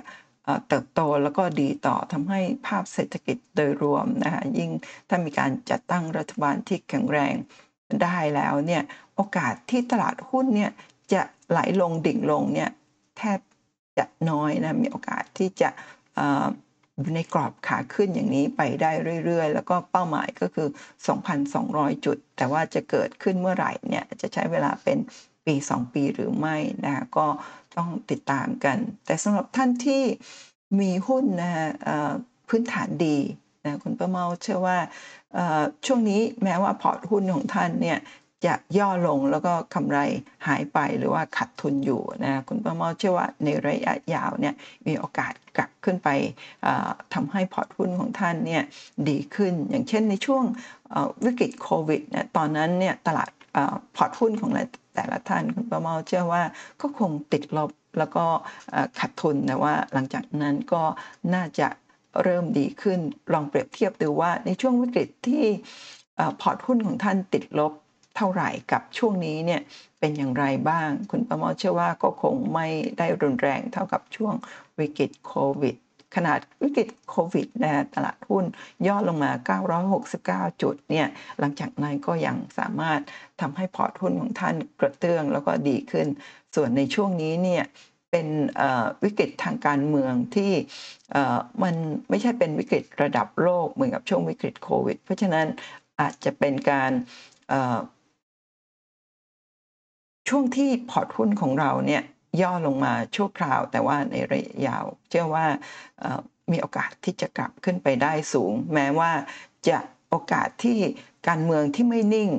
[0.68, 4.72] เติบโตแล้วก็ดีต่อทำให้ภาพเศรษฐกิจโดยรวมนะคะยิ่ง
[5.10, 7.36] ถ้ามีการจัดตั้งรัฐบาลที่แข็งแรง
[8.04, 8.84] ได้แล้วเนี่ย
[9.16, 10.72] โอกาสที่ตลาดหุ้นเนี่ย
[11.14, 12.70] จะไหลลงดิ่งลงเนี่ย
[13.18, 13.40] แทบ
[13.98, 15.70] จะน้อยนะมีโอกาสที่จะ
[17.00, 18.92] อยู่ในกรอบขาขึ้นอย่างนี้ไปได้
[19.26, 20.68] เรื่อยๆ แล้วก็เป้าหมายก็คือ
[21.36, 24.98] 2,200 จุด แต่ว่าจะเกิดขึ้นเมื่อไหร่เนี่ยจะใช้เวลาเป็น
[25.46, 27.28] ปี 2 ปีหรือไม่นะก็
[27.78, 30.04] ต้องติดตามกัน แต่สำหรับท่านที่
[30.80, 31.70] มีหุ้นนะฮะ
[32.50, 33.18] พื้นฐานดี
[33.66, 34.78] นะคุณป้าเมาเชื่อว่า
[35.86, 38.00] ช่วงนี้แม้ว่าพอร์ตหุ้นของท่านเนี่ย
[38.78, 40.00] ย่อลงแล้วก็กำไร
[40.48, 44.54] หายไปหรือว่าขาดทุนอยู่นะคุณป้าเมาเชื่อว่าในระยะยาวเนี่ย
[44.88, 46.10] มีโอกาสกลับขึ้นไป
[47.14, 48.64] ทำให้พอร์ตหุ้นของท่านเนี่ย
[49.10, 50.44] ดีขึ้น อย่างเช่นในช่วง
[51.26, 53.30] วิกฤตโควิดเนี่ยตอนนั้นเนี่ยตลาด
[53.96, 54.52] พอร์ตหุ้นของ
[54.96, 56.44] แต่ละท่านคุณป้าเมาเชื่อว่า
[56.82, 58.26] ก็คงติดลบแล้วก็
[59.00, 60.84] ขัดทุนแต่ว่าหลังจากนั้นก็
[61.34, 61.68] น่าจะ
[62.24, 63.00] เริ่มดีขึ้น
[63.34, 65.46] ลองเปรียบเทียบดูว่าในช่วงวิกฤตที่
[66.42, 67.74] พอร์ตหุ้นของท่านติดลบ
[68.16, 69.62] เท่าไหร่กับช่วงนี้เนี่ย
[70.00, 74.34] เป็นอย่างไรบ้าง คุณประมอเชื่อว่าก็คงไม่ได้รุนแรงเท่ากับช่วง
[74.80, 75.76] วิกฤตโควิด
[76.16, 78.46] ขนาดวิกฤตโควิดนะตลาดหุ้น
[78.88, 79.32] ย่อลงมา
[79.92, 81.08] 969 จุดเนี่ย
[81.40, 83.02] หลังจากนั้นก็ยังสามารถ
[83.42, 86.08] ทำให้พอร์ตหุ้นของท่านกระเตื้องแล้วก็ดีขึ้น
[86.56, 87.64] ส่วนในช่วงนี้เนี่ย
[88.12, 88.28] เป็น
[89.04, 90.52] วิกฤตทางการเมืองที่
[91.64, 91.76] มัน
[92.10, 95.48] ไม่ใช่เป็นวิกฤตระดับโลกเหมือนกับช่วงวิกฤตโควิด เพราะฉะนั้น
[96.02, 96.92] อาจจะเป็นการ
[100.28, 102.04] ช่วงที่พอร์ตหุ้นของเราเนี่ย
[102.42, 105.46] ย่อลงมาชั่วคราว แต่ว่าในระยะยาว เชื่อว่า
[106.52, 109.12] มีโอกาสที่จะกลับขึ้นไปได้สูง แม้ว่า
[109.68, 109.78] จะ
[110.10, 110.78] โอกาสที่
[111.28, 112.32] การเมืองที่ไม่นิ่ง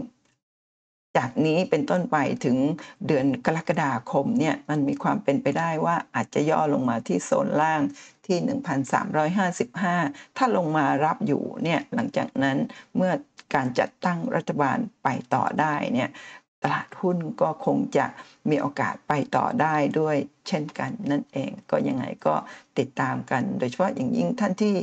[1.16, 2.56] จากนี้เป็นต้นไปถึง
[3.06, 7.82] เดือนกรกฎาคมเนี่ยมันมีความเป็นไปได้ว่าอาจจะย่อลงมาที่โซนล่าง
[8.26, 8.38] ที่
[9.18, 12.56] 1,355 ถ้าลงมารับอยู่เนี่ยหลังจากนั้น
[12.96, 13.12] เมื่อ
[13.54, 16.08] การจัดตั้งรัฐบาลไปต่อได้เนี่ย
[16.64, 18.06] ตลาดหุ้นก็คงจะ
[18.50, 20.16] มีโอกาสไปต่อได้ด้วย
[20.48, 22.34] เช่นกันนั่นเอง ก็ยังไงก็
[22.78, 24.74] ติดตามกัน โดยเฉพาะอย่างยิ่งท่านที่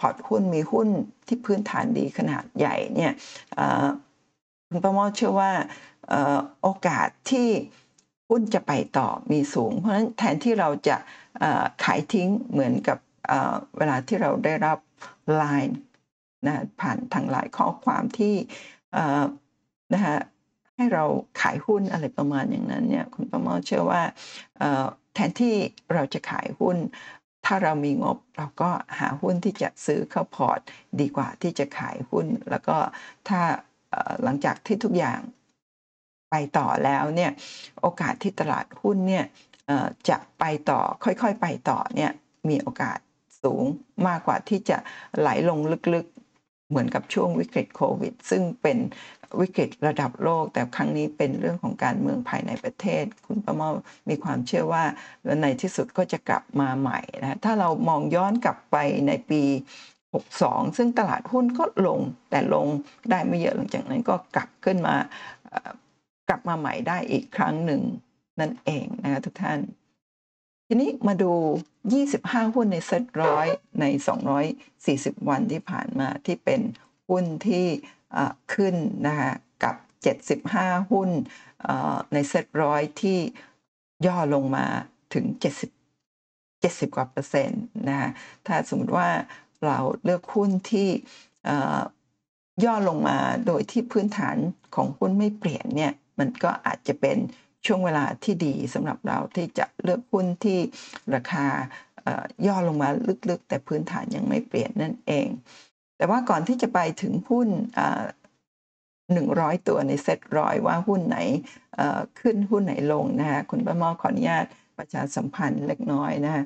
[0.00, 0.88] พอร์ตหุ้นมีหุ้น
[1.26, 3.12] ที่พื้นฐานดีขนาดใหญ่เนี่ย
[4.68, 5.52] คุณประมอเชื่อว่า
[6.62, 7.48] โอกาสที่
[8.30, 10.96] หุ้นจะไปต่อมีสูง เพราะฉะนั้นแทนที่เราจะ
[11.84, 12.98] ขายทิ้งเหมือนกับ
[13.76, 14.78] เวลาที่เราได้รับ
[15.34, 15.78] ไลน์
[16.46, 18.34] นะผ่านทางไลน์ข้อความที่
[19.94, 20.18] นะฮะ
[20.76, 21.04] ให้เรา
[21.40, 24.02] ขายหุ้นอะไรประมาณอย่างนั้นเนี่ยคุณประเมาเชื่อว่า
[25.14, 25.54] แทนที่
[25.94, 26.76] เราจะขายหุ้น
[27.46, 30.60] ถ้าเรามีงบเราก็หาหุ้นที่จะซื้อเข้าพอร์ต
[31.00, 32.76] ดีกว่าที่จะขายหุ้น แล้วก็
[33.28, 33.40] ถ้า
[34.22, 35.20] หลังจากที่ทุกอย่าง
[36.30, 37.30] ไปต่อแล้วเนี่ย
[37.82, 39.24] โอกาสที่ตลาดหุ้นเนี่ย
[40.08, 42.10] จะไปต่อค่อยๆไปต่อเนี่ย
[42.48, 42.98] มีโอกาส
[43.42, 43.64] สูง
[44.08, 44.78] มากกว่าที่จะ
[45.18, 45.60] ไหลลง
[45.94, 46.06] ลึก
[46.74, 48.78] เหมือนกับช่วงวิกฤตโควิด ซึ่งเป็น
[49.40, 53.70] วิกฤตระดับโลก แต่ครั้งนี้เป็นเรื่องของการเมืองภายในประเทศ คุณประเมา
[54.08, 54.84] มีความเชื่อว่า
[55.42, 58.76] ในที่สุดก็จะกลับมาใหม่นะถ้าเรามองย้อนกลับไป
[59.08, 59.42] ในปี
[60.08, 62.66] 62 ซึ่งตลาดหุ้นก็ลงแต่ลง
[63.10, 64.94] ได้ไม่เยอะหลังจากนั้นก็กลับขึ้นมา
[66.28, 67.82] กลับมาใหม่ได้อีกครั้งหนึ่ง
[68.40, 69.58] นั่นเองนะคะทุกท่าน
[70.74, 71.32] ทีนี้มาดู
[71.92, 73.46] 25 หุ้นในเซ็ตร้อย
[73.80, 73.84] ใน
[74.56, 76.60] 240 วันที่ผ่านมาที่เป็น
[77.08, 77.66] หุ้นที่
[78.54, 78.74] ขึ้น
[79.06, 79.32] นะคะ
[79.62, 79.76] กับ
[80.52, 81.10] 75 หุ้น
[82.12, 83.18] ในเซ็ตร้อยที่
[84.06, 84.66] ย่อลงมา
[85.14, 85.24] ถึง
[86.08, 88.10] 70 70 กว่าเปอร์เซ็นต์นะคะ
[88.46, 89.08] ถ้าสมมติว่า
[89.64, 90.88] เราเลือกหุ้นที่
[92.64, 94.36] ย่อลงมาโดยที่พื้นฐาน
[94.74, 97.18] ของหุ้นไม่เปลี่ยนเนี่ยมันก็อาจจะเป็น
[97.66, 100.58] ช่วงเวลาที่ดีสำหรับเราที่จะเลือกหุ้นที่
[101.14, 101.46] ราคา
[102.46, 102.88] ย่อลงมา
[103.28, 105.26] ลึกๆ แต่พื้นฐานยังไม่เปลี่ยนนั่นเอง
[105.96, 107.48] แต่ว่าก่อนที่จะไปถึงหุ้น
[109.12, 111.18] หนึ่งร้อยตัวในเซ็ตร้อยว่าหุ้นไหน
[112.20, 114.44] ขึ้นหุ้นไหนลงนะคะคุณป้าเมาขออนุญาต
[114.78, 116.42] ประชาสัมพันธ์เล็กน้อยนะคะ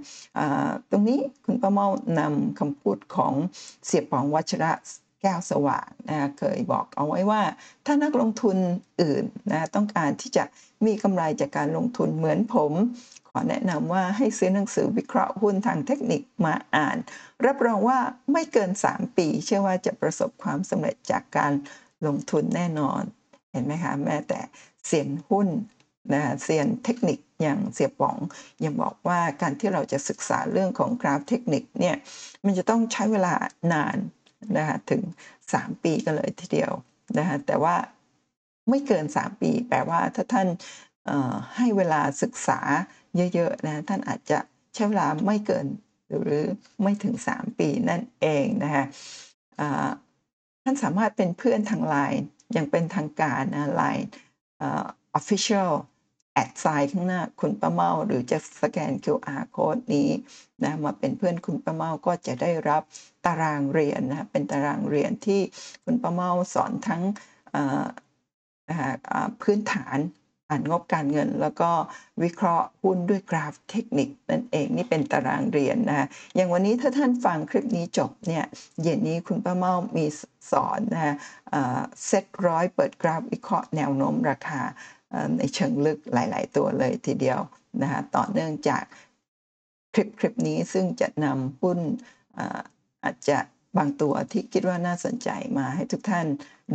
[0.91, 1.87] ตรงนี้คุณป้าเมา
[2.19, 3.33] นำคำพูดของ
[3.87, 4.73] เสียป๋องวัชระ
[5.23, 7.43] แก้วสว่างนะคะเคยบอกเอาไว้ว่า
[7.87, 8.57] ถ้านักลงทุน
[9.03, 10.45] อื่นนะต้องการที่จะ
[10.87, 12.73] มีกำไรจากการลงทุนเหมือนผม
[13.29, 16.97] ขอแนะนำว่าให้ซื้อหนังสือวิเคราะห์หุ้นทางเทคนิคมาอ่าน
[17.47, 17.99] รับรองว่า
[18.33, 21.53] ไม่เกิน 3 ปี เชื่อว่าจะประสบความสำเร็จจากการ
[22.07, 23.03] ลงทุนแน่นอน
[23.53, 24.41] เห็นไหมคะ แม้แต่
[24.87, 25.49] เซียนหุ้น
[26.13, 28.17] นะเซียนเทคนิคอย่างเสียป๋อง
[28.65, 31.97] ยังบอกว่าการที่เราจะศึกษาเรื่องของกราฟเทคนิคเนี่ย
[32.45, 33.35] มันจะต้องใช้เวลา
[33.73, 33.97] นาน
[34.57, 35.03] นะคะถึง
[35.43, 36.73] 3 ปีกันเลยทีเดียว
[37.19, 37.77] นะคะแต่ว่า
[38.69, 40.49] ไม่เกิน 3 ปี แปลว่าถ้าท่าน
[41.57, 42.61] ให้เวลาศึกษา
[43.35, 44.39] เยอะๆนะท่านอาจจะ
[44.75, 45.67] ใช้เวลาไม่เกิน
[46.23, 46.45] หรือ
[46.83, 48.85] ไม่ถึง 3 ปีนั่นเองนะคะ
[50.63, 52.23] ท่านสามารถเป็นเพื่อนทางไลน์
[52.57, 54.07] ยังเป็นทางการนะไลน์
[55.19, 55.71] official
[56.39, 60.09] แอดไซน์ข้างหน้าคุณป้าเมาหรือจะสแกน QR code นี้
[60.65, 62.83] นะมาเป็นเพื่อนคุณป้าเมาก็จะได้รับ
[63.27, 65.41] ตารางเรียนนะเป็นตารางเรียนที่
[65.85, 67.03] คุณป้าเมาสอนทั้ง
[69.43, 69.99] พื้นฐาน
[70.51, 71.71] อ่านงบการเงิน แล้วก็
[72.23, 78.45] วิเคราะห์หุ้นด้วยกราฟเทคนิคนั่นเองนี่เป็นตารางเรียนนะอย่างวันนี้ถ้าท่านฟังคลิปนี้จบเนี่ย
[78.83, 80.07] เย็นนี้คุณป้าเมามี
[80.53, 81.15] สอนนะ
[82.07, 84.63] เซตร้อยเปิดกราฟวิเคราะห์แนวโน้มราคา
[85.39, 87.41] ในเชิงลึกหลาย ๆ ตัวเลยทีเดียว
[87.83, 88.85] นะคะต่อเนื่องจาก
[89.95, 91.79] คลิปคลิปนี้ซึ่งจะนำหุ้น
[93.05, 93.39] อาจจะ
[93.77, 96.27] บางตัวที่คิดว่าน่าสนใจมาให้ทุกท่าน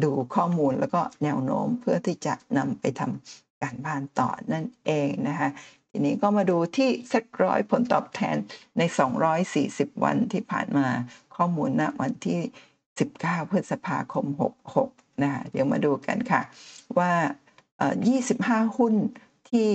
[0.04, 5.50] ดูข้อมูลแล้วก็แนวโน้มเพื่อที่จะนำไปทำการบ้านต่อนั่นเองนะคะ
[5.90, 8.36] ทีนี้ก็มาดูที่เซ็ตร้อยผลตอบแทน
[8.78, 8.82] ใน
[9.44, 10.88] 240 วันที่ผ่านมา
[11.36, 12.40] ข้อมูลณวันที่
[12.96, 14.26] 19 พฤษภาคม
[14.76, 16.42] 66 นะเดี๋ยวมาดูกันค่ะ
[16.98, 17.12] ว่า
[17.82, 18.96] 25 หุ้น
[19.50, 19.70] ที่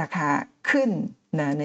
[0.00, 0.28] ราคา
[0.70, 0.90] ขึ้น
[1.38, 1.64] นะใน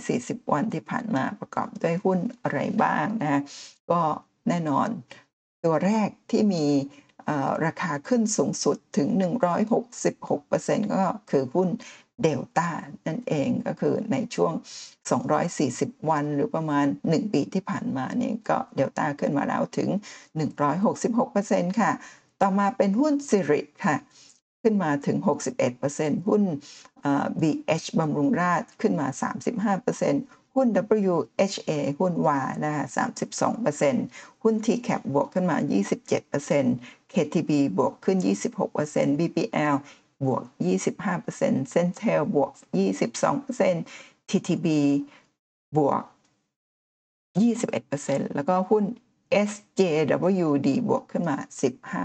[0.00, 3.42] 240 วันที่ผ่านมาประกอบด้วยหุ้นอะไรบ้างนะ
[3.90, 4.00] ก็
[4.48, 4.88] แน่นอน
[5.64, 6.66] ตัวแรกที่มี
[7.66, 9.08] ราคาขึ้นสูงสุดถึง
[9.80, 11.68] 166%ก็คือหุ้น
[12.22, 12.68] เดลต้า
[13.06, 14.52] นั่นเองก็คือในช่วง
[15.30, 19.88] 240 วันหรือประมาณ 1 ปีที่ผ่านมาเนี่ยก็เดลต้าขึ้นมาแล้วถึง
[20.64, 21.92] 166%ค่ะ
[22.44, 23.96] ต่อมาเป็นหุ้นสิริค่ะ
[24.62, 25.16] ขึ้นมาถึง
[25.72, 26.42] 61%หุ้น
[27.40, 30.68] BH บำรุงราชขึ้นมา 35%หุ้น
[31.12, 32.84] WHA หุ้นวานะคะ
[33.64, 35.56] 32%หุ้น TCAP บวกขึ้นมา
[36.34, 38.18] 27% KTB บวกขึ้น
[38.68, 39.74] 26% BPL
[40.26, 40.42] บวก
[41.08, 42.50] 25% Centel บวก
[43.40, 44.66] 22% TTB
[45.76, 46.02] บวก
[47.52, 48.84] 21%แล้วก็หุ้น
[49.48, 51.36] SJWD บวกขึ้นมา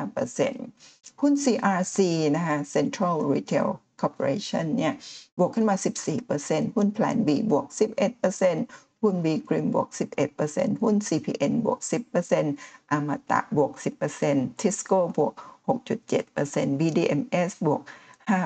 [0.06, 1.98] 15%หุ้น CRC
[2.36, 3.70] นะคะ Central Retail
[4.02, 4.94] Corporation เนี่ย
[5.38, 5.76] บวกขึ้นมา
[6.26, 7.66] 14%หุ้น Plan B บวก
[8.34, 9.90] 11%หุ้น B Grim บวก
[10.36, 11.80] 11%หุ้น CPN บวก
[12.36, 13.72] 10%อมตะบวก
[14.18, 15.34] 10% Tisco บวก
[15.68, 17.82] 6.7% BDMs บวก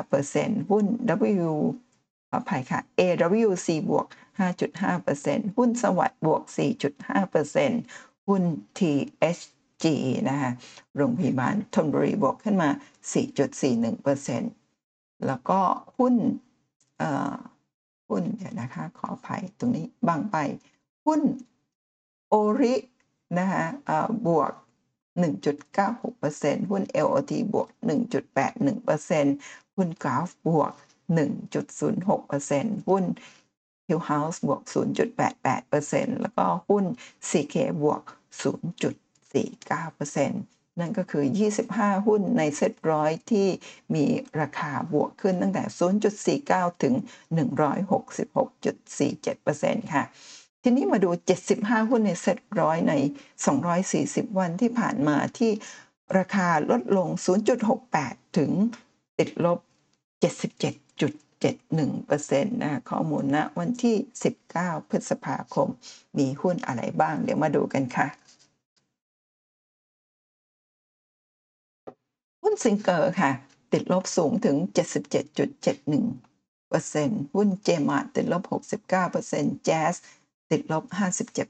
[0.03, 0.85] 5%หุ้น
[1.47, 1.51] W
[2.29, 4.07] ขออภัยค่ะ AWC บวก
[4.39, 8.43] 5.5%หุ้นสวัสด์บวก 4.5%ห หุ้น
[8.77, 9.85] THG
[10.29, 10.51] นะคะ
[10.95, 12.69] โรงพยาบาลธนบุรีบวกขึ้นมา
[13.57, 15.59] 4.41%แล้วก็
[15.97, 16.15] หุ้น
[16.97, 17.33] เอ่อ
[18.09, 20.37] หุ้นเดี๋ยวนะคะขออภัยตรงนี้บางไป
[21.05, 21.21] หุ้น
[22.29, 22.75] โอริ
[23.37, 24.51] นะคะเอ่อบวก
[25.21, 27.67] 1.96%หุ้น LOT บวก
[28.51, 30.71] 1.81%หุ้นกราฟบวก
[31.15, 33.03] 1.06%หุ้น
[33.87, 34.61] Hill House บวก
[35.41, 36.85] 0.88%แล้วก็หุ้น
[37.29, 38.01] CK บวก
[38.41, 40.29] 0.49%
[40.79, 41.25] นั่นก็คือ
[41.65, 43.47] 25 หุ้นในเซ็ตร้อยที่
[43.95, 44.05] มี
[44.41, 45.63] ราคาบวกขึ้นตั้งแต่
[46.21, 46.93] 0.49 ถึง
[47.37, 50.03] 166.47%ค่ะ
[50.63, 51.09] ทีนี้มาดู
[51.49, 52.93] 75 หุ้นในเซ็ตร้อยใน
[53.61, 55.51] 240 วันที่ผ่านมาที่
[56.17, 57.07] ราคาลดลง
[57.73, 58.51] 0.68 ถึง
[59.19, 59.59] ติดลบ
[60.23, 61.01] 77
[61.43, 63.95] 77.71%นะข้อมูลณนะวันที่
[64.43, 65.67] 19 พฤษภาคม
[66.17, 68.07] มีหุ้นอะไรบ้าง เดี๋ยวมาดูกันค่ะ
[72.41, 73.31] หุ้นซิงเกอร์ค่ะ
[73.73, 74.57] ติดลบสูงถึง
[76.15, 78.43] 77.71%หุ้นเจมาติดลบ
[79.03, 79.93] 69%แจ๊ส
[80.51, 80.83] ติดลบ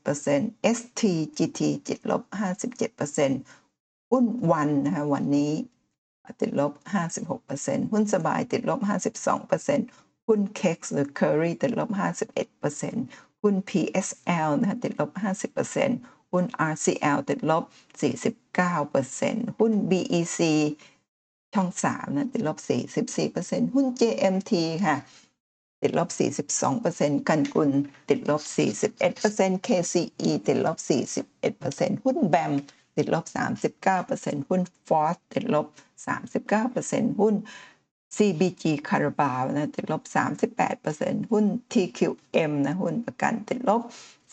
[0.05, 2.21] 57% STGT ติดลบ
[2.97, 5.51] 57%หุ้นวันนะคะวันนี้
[6.41, 6.71] ติดลบ
[7.31, 8.79] 56%หุ้นสบายติดลบ
[9.33, 11.89] 52%หุ้นเค็กหรือ Curry ติดลบ
[12.67, 15.11] 51%หุ้น PSL นะคะติดลบ
[15.73, 17.63] 50%หุ้น RCL ติดลบ
[18.01, 20.39] 49%หุ้น BEC
[21.53, 22.57] ช่อง3นะติดลบ
[23.17, 24.53] 44%หุ้น JMT
[24.85, 24.97] ค่ะ
[25.81, 26.09] ติดลบ
[26.69, 27.69] 42%กันกุล
[28.09, 28.41] ติดลบ
[29.03, 30.77] 41% KCE ติดลบ
[31.41, 32.53] 41%หุ้นแบม
[32.97, 33.25] ติดลบ
[33.87, 35.67] 39%หุ้นฟอสติดลบ
[36.43, 37.35] 39%หุ้น
[38.15, 40.03] CBG คาราบาวนะติดลบ
[40.67, 43.81] 38%หุ้น TQM นะหุ้นประกันติดลบ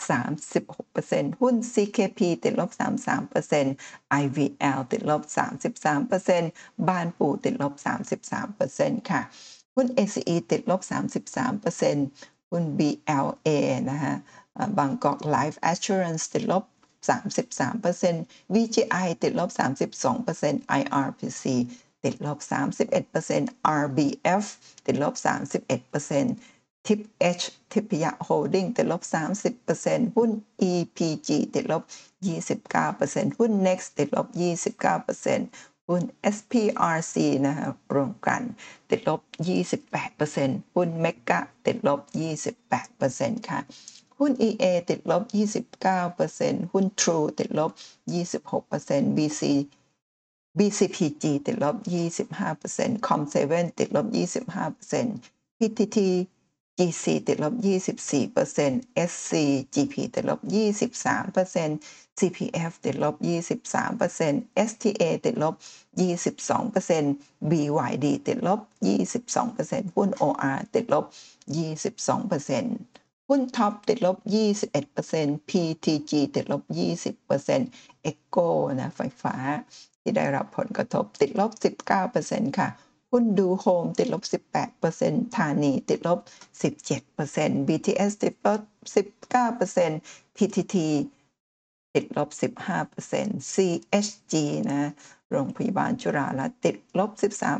[0.08, 2.70] 36%หุ้น CKP ติดลบ
[3.40, 5.22] 33% IVL ติดลบ
[6.04, 7.74] 33%บ้านปูติดลบ
[8.38, 9.22] 33%ค่ะ
[9.74, 10.80] หุ้น ACE ติดลบ
[11.86, 13.48] 33%หุ้น BLA
[13.90, 14.14] นะคะ
[14.78, 16.64] บางกอก Life Assurance ติดลบ
[17.08, 19.50] 33% VGI ติดลบ
[20.00, 21.44] 32% IRPC
[22.04, 22.38] ติดลบ
[23.10, 24.44] 31% RBF
[24.86, 25.14] ติดลบ
[25.94, 29.02] 31% TIPH ทิพยะโฮลดิ้งติดลบ
[29.60, 30.30] 30%หุ้น
[30.70, 31.82] EPG ติดลบ
[32.60, 34.28] 29%หุ้น NEX ติดลบ
[35.08, 36.02] 29%หุ้น
[36.36, 37.14] SPRC
[37.46, 38.42] นะคะรวมกัน
[38.90, 39.20] ติดลบ
[39.98, 42.00] 28%หุ้น Mega ติดลบ
[42.74, 43.60] 28%ค่ะ
[44.20, 45.22] หุ้น EA ติดลบ
[45.98, 47.70] 29%หุ้น True ติดลบ
[48.12, 49.42] 26% BC
[50.58, 51.76] BCPG ติดลบ
[52.40, 55.98] 25% Com7 ติดลบ 25% PTT
[56.78, 61.70] GC ติดลบ 24% SCGP ติดลบ 23%
[62.18, 63.14] CPF ติดลบ
[63.80, 65.54] 23% STA ติดลบ
[65.98, 68.60] 22% BYD ติดลบ
[69.28, 71.04] 22%หุ้น OR ติดลบ
[71.54, 72.99] 22%
[73.32, 74.16] หุ้นท็อปติดลบ
[74.82, 76.62] 21% PTG ติดลบ
[77.34, 78.48] 20% Echo
[78.80, 79.34] นะไฟฟ้า
[80.00, 81.50] ที่ได้รับผลกระทบติดลบ
[82.04, 82.68] 19%ค่ะ
[83.10, 84.22] หุ้นดูโฮมติดลบ
[84.80, 86.20] 18%ธานีติดลบ
[86.92, 88.60] 17% BTS ติดลบ
[89.48, 90.76] 19% PTT
[91.94, 92.28] ติดลบ
[92.92, 94.34] 15% CHG
[94.70, 94.90] นะ
[95.30, 97.10] โรงพยาบาลจุฬาลัตติดลบ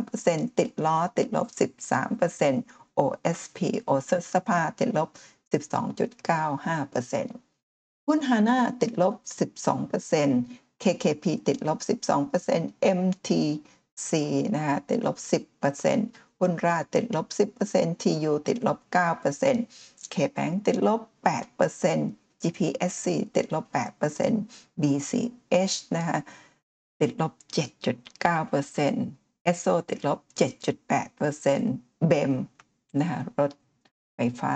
[0.04, 1.48] 13%ติดล้อติดลบ
[2.28, 5.10] 13% OSP โอสสภาติดลบ
[5.52, 9.14] 12.95%หุ้นฮาน่าติดลบ
[9.78, 11.78] 12% KKP ติดลบ
[12.48, 14.10] 12% MTC
[14.54, 15.16] นะคะติดลบ
[15.82, 17.26] 10%หุ้นราติดลบ
[17.66, 21.00] 10% TU ติดลบ 9% KBank ติดลบ
[21.68, 23.64] 8% GPSC ติดลบ
[24.22, 26.18] 8% BCH นะคะ
[27.00, 29.20] ติดลบ 7.9%
[29.58, 32.32] SO ติดลบ 7.8% BEM
[33.00, 33.52] นะคะรถ
[34.14, 34.54] ไฟฟ้า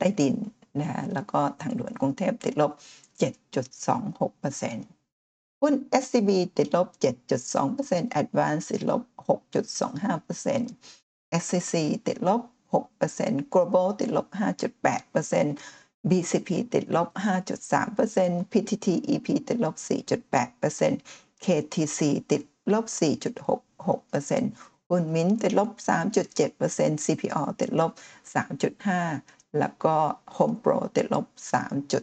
[0.00, 0.36] ใต้ดิน
[0.80, 2.72] นะคะแล้วก็ทางด่วนกรุงเทพติดลบ
[3.20, 11.74] 7.26%หุ้น SCB ติดลบ 7.2% Advance ติดลบ 6.25% SCC
[12.06, 12.42] ติดลบ
[12.72, 22.42] 6% Global ติดลบ 5.8% BCP ติดลบ 5.3% PTT EP ติดลบ 4.8% KTC ติด
[22.72, 27.92] ลบ 4.66%หุ้นมิ้นติดลบ 3.7% CPO ติดลบ
[28.34, 29.96] 3.5% แล้วก็
[30.36, 31.26] Home Pro ติดลบ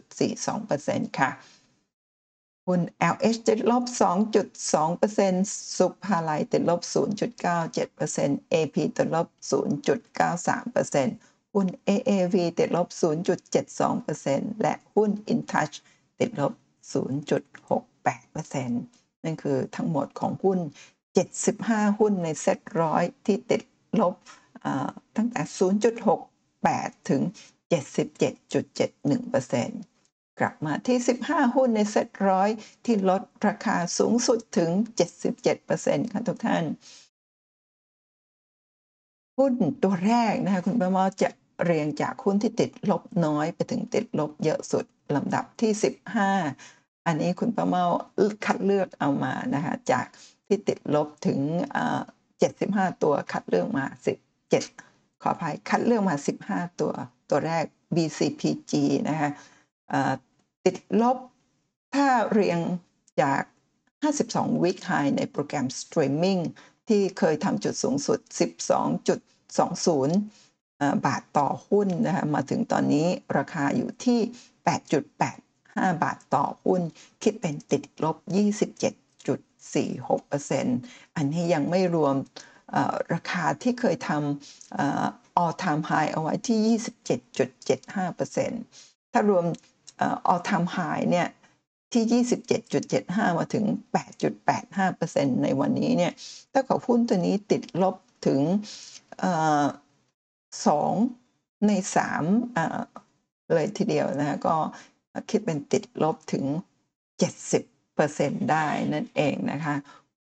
[0.00, 1.30] 3.42%ค่ะ
[2.66, 2.80] หุ้น
[3.14, 3.84] LH ติดลบ
[4.70, 12.88] 2.2%ซุปฮาไลติดลบ 0.97% AP ติดลบ 0.93%หุ้น AAV ติดลบ
[13.82, 15.76] 0.72%และหุ้น InTouch
[16.18, 16.52] ติดลบ
[16.92, 18.68] 0.68%
[19.24, 20.58] นั่นคือทั้งหมดของหุ้น
[21.28, 23.62] 75 หุ้นในเซ็ตร้อยที่ติด
[24.00, 24.14] ลบ
[25.16, 25.42] ตั้งแต่
[25.98, 27.22] 0.6 8 ถึง
[27.70, 32.48] 77.71%กลับมาที่ 15 หุ้นในเซ็ตร้อย
[32.84, 34.70] ที่ลดราคาสูงสุดถึง
[35.42, 36.64] 77%ค่ะทุกท่าน
[39.38, 39.52] หุ้น
[39.82, 41.28] ตัวแรกนะคะคุณประมอจะ
[41.64, 44.84] เรียงจากหุ้นที่ติดลบน้อยไปถึงติดลบเยอะสุด
[45.14, 45.72] ลำดับที่
[46.38, 47.84] 15 อันนี้คุณประเมา
[48.44, 50.06] คัดเลือกเอามานะคะจาก
[50.46, 51.40] ที่ติดลบถึง
[52.22, 53.84] 75 ตัวคัดเลือกมา
[54.38, 54.87] 17
[55.22, 56.16] ขออภัยคัดเลือกมา
[56.46, 56.92] 15 ตัว
[57.30, 57.64] ตัวแรก
[57.94, 58.72] BCPG
[59.08, 59.30] นะคะ
[60.64, 61.18] ติดลบ
[61.94, 62.60] ถ้าเรียง
[63.22, 63.42] จาก
[64.04, 66.38] 52 week high ในโปรแกรมสตรีมมิ่ง
[66.88, 68.18] ที่เคยทำจุดสูงสุด
[69.98, 73.06] 12.20 บาทต่อหุ้นนะคะมาถึงตอนนี้
[73.38, 74.20] ราคาอยู่ที่
[75.30, 76.80] 8.85 บาทต่อหุ้น
[77.22, 78.16] คิดเป็นติดลบ
[79.26, 82.14] 27.46%อันนี้ยังไม่รวม
[83.14, 89.44] ราคาที่เคยทำ all time high เอาไว้ที่ 27.75%ถ้ารวม
[90.30, 91.28] all time high เนี่ย
[91.92, 92.24] ที่
[92.80, 93.64] 27.75 มาถึง
[94.48, 96.12] 8.85%ในวันนี้เนี่ย
[96.50, 97.96] เท่ากับหุ้นตัวนี้ติดลบ
[98.26, 98.40] ถึง
[100.66, 100.92] สอง
[101.66, 102.24] ในสาม
[103.54, 104.54] เลยทีเดียวนะก็
[105.30, 106.44] คิดเป็นติดลบถึง
[107.28, 109.74] 70%ได้นั่นเองนะคะ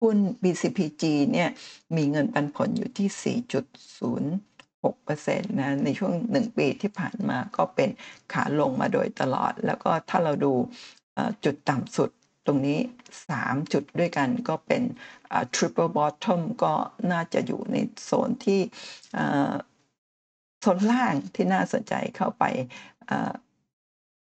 [0.01, 1.49] หุ้น BCPG เนี่ย
[1.95, 7.89] มีเงินปันผลอยู่ที่ 4.06%นะในช่วง 1 ปีที่ผ่านมาก็เป็น
[8.33, 10.53] ขาลงมาโดยตลอด แล้วก็ถ้าเราดู
[11.45, 12.09] จุดต่ำสุด
[12.45, 12.79] ตรงนี้
[13.25, 14.83] 3 จุดด้วยกันก็เป็น
[15.55, 16.73] triple bottom ก็
[17.11, 18.61] น่าจะอยู่ในโซนที่
[20.61, 22.43] โซนล่างที่น่าสนใจเข้าไป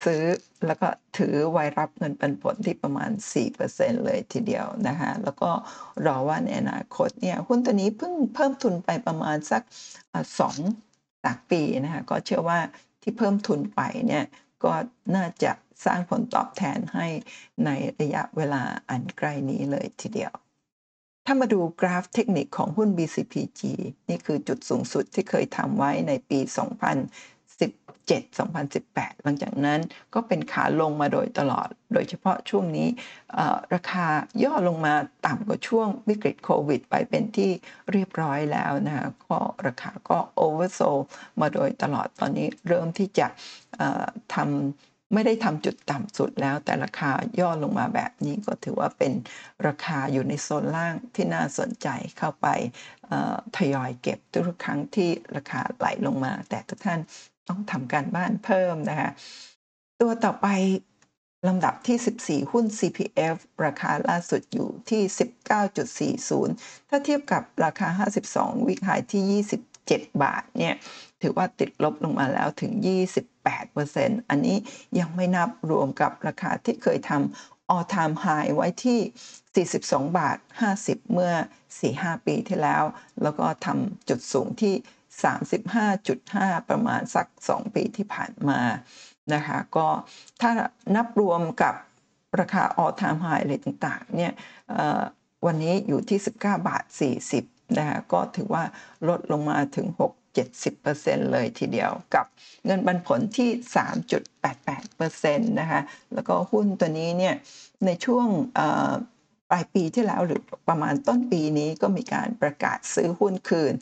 [0.04, 0.22] ซื้อ
[0.66, 0.88] แล้วก็
[1.18, 3.10] ถือไว้รับเงินปันผลที่ประมาณ
[3.58, 5.50] 4%เลยทีเดียวนะคะแล้วก็
[6.06, 9.62] รอว่าในอนาคตเนี่ยหุ้นตัวนี้เพิ่งเพิ่มทุนไปประมาณสัก
[10.38, 10.56] สอง
[11.24, 12.60] สามปีนะคะก็เชื่อว่า
[13.02, 14.24] ที่เพิ่มทุนไปเนี่ย
[14.64, 14.72] ก็
[15.16, 15.52] น่าจะ
[15.84, 17.06] สร้างผลตอบแทนให้
[17.64, 17.70] ใน
[18.00, 20.32] ระยะเวลาอันใกล้นี้เลยทีเดียว
[21.26, 23.60] ถ้ามาดูกราฟเทคนิคของหุ้น BCPG
[24.08, 26.38] นี่คือจุดสูงสุดที่เคยทำไว้ในปี
[28.08, 29.80] 2017 2018 หลังจากนั้น
[30.14, 32.88] ก็เป็นขาลงมาโดยตลอด โดยเฉพาะช่วงนี้
[33.74, 34.06] ราคา
[34.44, 34.94] ย่อลงมา
[35.26, 37.50] ต่ำกว่าช่วงวิกฤตโควิด ไปเป็นที่
[37.92, 40.98] เรียบร้อยแล้วนะคะก็ราคาก็โอเวอร์โซล
[41.40, 43.26] มาโดยตลอดตอนนี้เริ่มที่จะ
[44.34, 44.46] ทำ
[45.14, 49.12] ไม่ได้ทำจุดต่ำสุดแล้ว แต่ราคาย่อลงมาแบบนี้ก็ถือว่าเป็น
[49.66, 51.88] ราคาอยู่ในโซนล่างที่น่าสนใจ
[52.18, 52.46] เข้าไป
[53.56, 57.00] ทยอยเก็บทุกครั้งที่ราคาไหลลงมา แต่ทุกท่าน
[57.48, 59.10] ต้องทำการบ้านเพิ่มนะคะ
[60.00, 60.48] ตัวต่อไป
[61.48, 65.02] ลำดับที่ 14 หุ้น CPF ราคาล่าสุดอยู่ที่
[66.50, 67.88] 19.40 ถ้าเทียบกับราคา
[68.24, 69.44] 52 วิกไฮที่
[69.78, 70.74] 27 บาทเนี่ย
[71.22, 72.72] ถือว่าติดลบลงมาแล้วถึง
[73.50, 74.56] 28%อันนี้
[74.98, 80.38] ยังไม่นับรวมกับราคาที่เคยทำ all time high ไว้ที่ 42 บาท
[80.74, 81.32] 50 เมื่อ
[81.78, 82.84] 4-5 ปีที่แล้ว
[83.22, 84.74] แล้วก็ทำจุดสูงที่
[85.94, 88.60] 35.5 ประมาณสัก 2 ปีที่ผ่านมา
[89.34, 89.86] นะคะก็
[90.40, 90.50] ถ้า
[90.96, 91.74] นับรวมกับ
[92.40, 94.32] ราคา all time high อะไรต่างๆเนี่ย
[95.46, 96.84] วันนี้อยู่ที่ 19 บาท
[97.30, 98.64] 40นะคะก็ถือว่า
[99.08, 102.26] ลดลงมาถึง 6 70%เลยทีเดียวกับ
[102.64, 103.50] เงินปันผลที่
[104.30, 105.80] 3.88%นะคะ
[106.14, 107.34] แล้วก็หุ้นตัวนี้เนี่ย
[107.86, 108.26] ในช่วง
[109.50, 113.72] ปลายปีที่แล้วหรือประมาณต้นปีนี้ก็มีการประกาศซื้อหุ้นคืน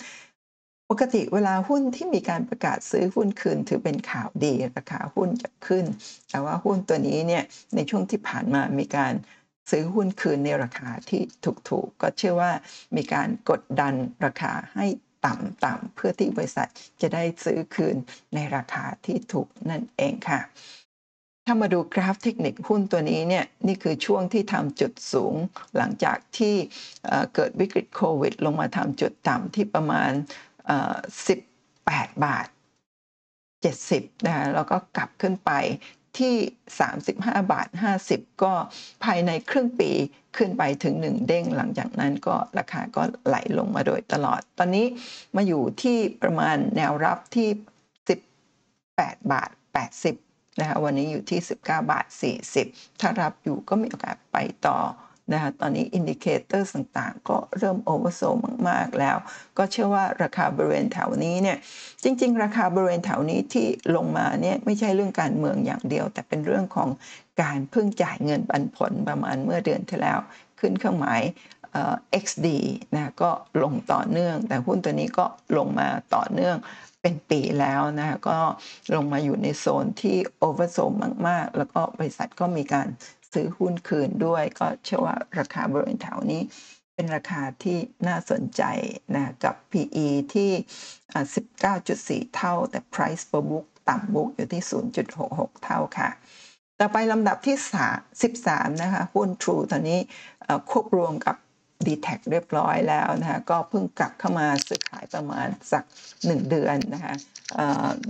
[0.90, 5.84] ปกติเวลาหุ้นที่มีการประกาศซื้อหุ้นคืนถือเป็นข่าวดีราคาหุ้นจะขึ้น
[6.30, 9.14] แต่ว่าหุ้นตัวนี้เนี่ยในช่วงที่ผ่านมามีการ
[9.70, 11.22] ซื้อหุ้นคืนในราคาที่
[11.68, 12.52] ถูกๆก็เชื่อว่า
[12.96, 14.86] มีการกดดันราคาให้
[15.26, 16.68] ต่ำๆเพื่อที่บริษัท
[17.00, 17.96] จะได้ซื้อคืน
[18.34, 20.40] ในราคาที่ถูกนั่นเองค่ะ
[21.46, 25.34] ถ้ามาดูกราฟเทคนิคหุ้นตัวนี้เนี่ยนี่คือช่วงที่ทำจุดสูง
[25.76, 26.54] หลังจากที่
[27.34, 30.12] เกิดวิกฤตโควิด ลงมาทำจุดต่ำที่ประมาณ
[30.66, 32.46] 18 บาท
[33.76, 35.52] 70นะแล้วก็กลับขึ้นไป
[36.18, 36.34] ที่
[36.96, 37.68] 35 บาท
[38.04, 38.52] 50 ก็
[39.04, 39.90] ภายในครึ่งปี
[40.36, 44.86] ขึ้นไปถึง 1 เด้งหลังจากนั้นก็ราคาก็ไหลลงมาโดยตลอด ตอนนี้
[45.36, 47.48] มาอยู่ที่ประมาณแนวรับที่
[48.36, 49.50] 18 บาท
[50.04, 52.06] 80นะคะวันนี้อยู่ที่ 19 บาท
[52.52, 54.36] 40 ถ้ารับอยู่ก็มีโอกาสไป
[54.66, 54.78] ต่อ
[55.32, 58.22] นะคะตอนนี้ indicator ต่างๆ ก็เริ่ม oversold
[58.68, 59.16] มากๆแล้ว
[59.58, 61.58] ก็เชื่อว่าราคาบริเวณแถวนี้เนี่ย
[62.02, 63.66] จริง ๆ ราคาบริเวณแถวนี้ที่
[63.96, 66.88] ลงมาเนี่ยไม่ใช่เรื่องการเมืองอย่างเดียว แต่เป็นเรื่องของ
[67.42, 70.18] การเพิ่งจ่ายเงินปันผลประมาณเมื่อเดือนที่แล้ว
[70.60, 71.22] ขึ้นเครื่องหมาย
[72.24, 72.46] XD
[72.94, 73.30] นะก็
[73.62, 76.56] ลงต่อเนื่อง แต่หุ้นตัวนี้ก็ลงมาต่อเนื่อง
[77.02, 78.38] เป็นปีแล้วนะก็
[78.94, 80.92] ลงมาอยู่ในโซนที่โอเวอร์โซม
[81.28, 82.88] มาก ๆ แล้วก็บริษัทก็มีการ
[83.36, 86.42] ซื้อหุ้นคืนด้วย ก็เชื่อว่าราคาบริเวณแถวนี้
[86.94, 88.62] เป็นราคาที่น่าสนใจ
[89.14, 90.50] นะกับ PE ที่
[92.24, 94.62] 19.4 เท่า แต่ Price per book ต่ำ book อยู่ที่
[95.12, 96.10] 0.66 เท่าค่ะ
[96.80, 97.56] ต่อไปลำดับที่
[98.20, 100.00] 13 นะคะ หุ้น True ตอนนี้
[100.70, 101.36] ควบรวมกับ
[101.86, 105.84] d t แทเรียบร้อยแล้วนะคะก็เพิ่งกลับเข้ามาซื้อขายประมาณสัก
[106.16, 107.14] 1 เดือนนะคะ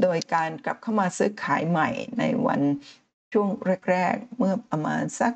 [0.03, 2.61] โดยการกลับเข้ามาซื้อขายใหม่ในวัน
[3.39, 3.55] ช่วง
[3.91, 5.33] แรกๆ เมื่อประมาณสัก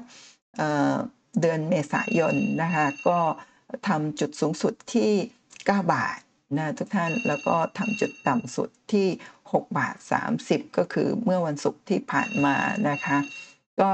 [1.40, 3.18] เดือนเมษายนนะคะก็
[3.88, 5.12] ทำจุดสูงสุดที่
[5.48, 6.18] 9 บาท
[6.58, 9.08] นะทุกท่านแล้วก็ทำจุดต่ำสุดที่
[9.42, 9.96] 6 บาท
[10.36, 12.56] 30 ก็คือเมื่อวันศุกร์ที่ผ่านมา
[12.90, 13.18] นะคะ
[13.80, 13.92] ก็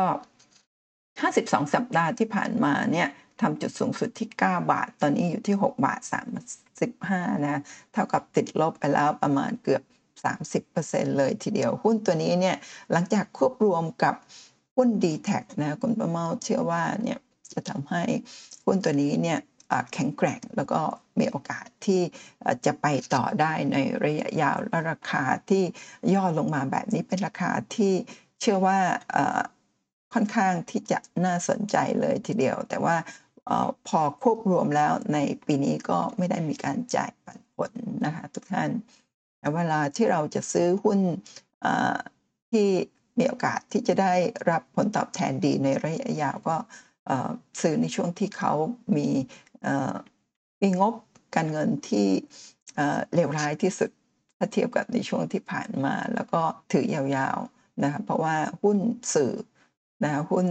[0.80, 3.08] 52 สัปดาห์ที่ผ่านมาเนี่ย
[3.40, 6.00] ทำจุดสูงสุดที่ 9 บาท ตอนนี้อยู่ที่ 6 บาท
[6.72, 9.82] 35นะเท่ากับติดลบไปแล้วประมาณเกือบ
[10.68, 12.56] 30%เลยทีเดียว หุ้นตัวนี้เนี่ย
[12.92, 14.14] หลังจากควบรวมกับ
[14.76, 17.18] หุ้น d t แทนะคุณประเมาเชื่อว่าเนี่ย
[17.52, 18.02] จะทำให้
[18.66, 19.38] หุ้นตัวนี้เนี่ย
[19.92, 20.80] แข็งแกร่งแล้วก็
[21.18, 22.00] มีโอกาสที่
[22.66, 25.64] จะไปต่อได้ในระยะยาวและราคาที่
[26.14, 27.92] ย่อลงมาแบบนี้เป็นราคาที่
[28.40, 28.78] เชื่อว่า
[30.14, 32.96] ค่อนข้างที่จะน่าสนใจเลยทีเดียว แต่ว่า
[33.88, 37.70] พอควบรวมแล้วในปีนี้ก็ไม่ได้มีการจ่ายปันผล
[38.04, 38.70] นะคะทุกท่าน
[39.54, 41.00] เวลาที่เราจะซื้อหุ้น
[42.50, 42.68] ที่
[43.18, 44.14] มีโอกาสที่จะได้
[44.50, 46.56] รับผลตอบแทนดีในระยะยาวก็
[47.60, 48.52] ซื้อในช่วงที่เขา
[48.96, 49.08] มี
[50.62, 50.94] มีงบ
[51.34, 52.08] การเงินที่
[53.14, 53.90] เลวร้ายที่สุด
[54.36, 56.42] ถ้าเทียบกับในช่วงที่ผ่านมา แล้วก็
[56.72, 58.78] ถือยาวๆนะคะเพราะว่าหุ้น
[59.14, 59.32] สื่อ
[60.04, 60.46] นะหุ้น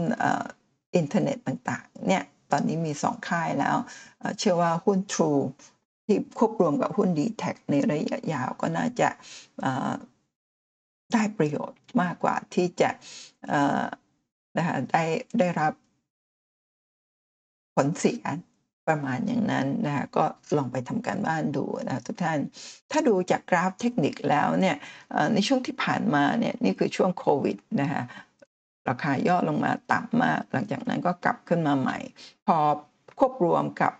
[0.95, 3.75] อินเทอร์เน็ตต่างๆเนี่ยตอนนี้มีสองค่ายแล้ว
[4.39, 5.43] เชื่อว่าหุ้น True
[6.05, 9.09] ที่ควบรวมกับหุ้น d t แทในระยะยาวก็น่าจะ
[11.13, 12.89] ได้ประโยชน์มากกว่าที่จะ
[14.57, 15.03] นะคะได้
[15.39, 15.73] ได้รับ
[17.75, 18.23] ผลเสีย
[18.87, 20.23] ประมาณอย่างนั้นนะคะก็
[20.57, 22.39] ลองไปทำการบ้านดูนะทุกท่าน
[22.91, 24.75] ถ้าดูจากกราฟเทคนิคแล้วเนี่ย
[25.33, 28.01] ในช่วงที่ผ่านมาเนี่ยนี่คือช่วงโควิดนะคะ
[28.89, 31.97] ราคาย่อลงมาต่ำมาก หลังจากนั้นก็กลับขึ้นมาใหม่
[32.47, 32.57] พอ
[33.19, 33.93] ควบรวมกับ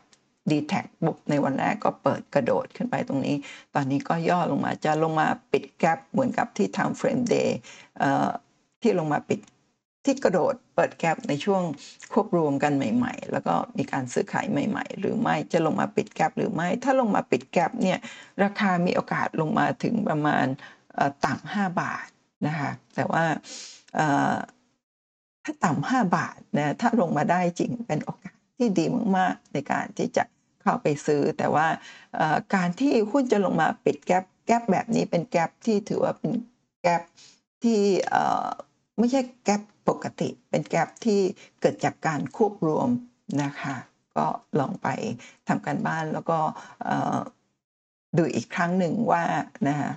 [0.51, 0.73] d t แท
[1.05, 3.35] บุกในวันแรกก็เปิดกระโดดขึ้นไปตรงนี้
[3.75, 7.57] ตอนนี้ก็ย่อลงมาจะลงมาปิดแกลบเหมือนกับที่ทางเฟรมเดย์
[8.81, 9.39] ที่ลงมาปิด
[10.05, 11.61] ที่กระโดดเปิดแกลบในช่วง
[12.11, 17.99] ควบรวมกันใหม่ ๆ แล้วก็มีการซื้อขายใหม่ ๆ หรือไม่จะลงมาปิดแกลบหรือไม่ ถ้าลงมาปิดแกลบเนี่ย
[18.43, 20.45] ราคามีโอกาสลงมาถึงประมาณ
[21.25, 22.07] ต่ำห้าบาท
[22.47, 23.25] นะคะแต่ว่า
[25.43, 28.85] ถ้าต่ำห้าบาทนะถ้าลงมาได้จริงเป็นโอกาสที่ดี
[29.17, 30.23] มาก ๆ ในการที่จะ
[30.65, 31.67] เข้าไปซื้อ แต่ว่า
[32.55, 36.33] การที่หุ้นจะลงมาปิดแกลบแกลบแบบนี้เป็นแกลบที่ถือว่าเป็น
[36.81, 37.01] แกลบ
[37.63, 37.81] ที่
[38.97, 41.19] ไม่ใช่แกลบปกติ เป็นแกลบที่
[41.61, 42.89] เกิดจากการควบรวม
[43.43, 43.75] นะคะ
[44.17, 44.25] ก็
[44.59, 44.87] ลองไป
[45.47, 46.39] ทำการบ้านแล้วก็
[48.17, 49.23] ดูอีกครั้งหนึ่งว่า
[49.67, 49.91] นะคะ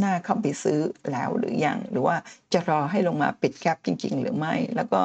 [0.00, 0.80] หน่าเข้าไปซื้อ
[1.10, 2.16] แล้วหรือยัง หรือว่า
[2.52, 5.00] จะรอให้ลงมาปิดแกลบจริง ๆ หรือไม่ แล้วก็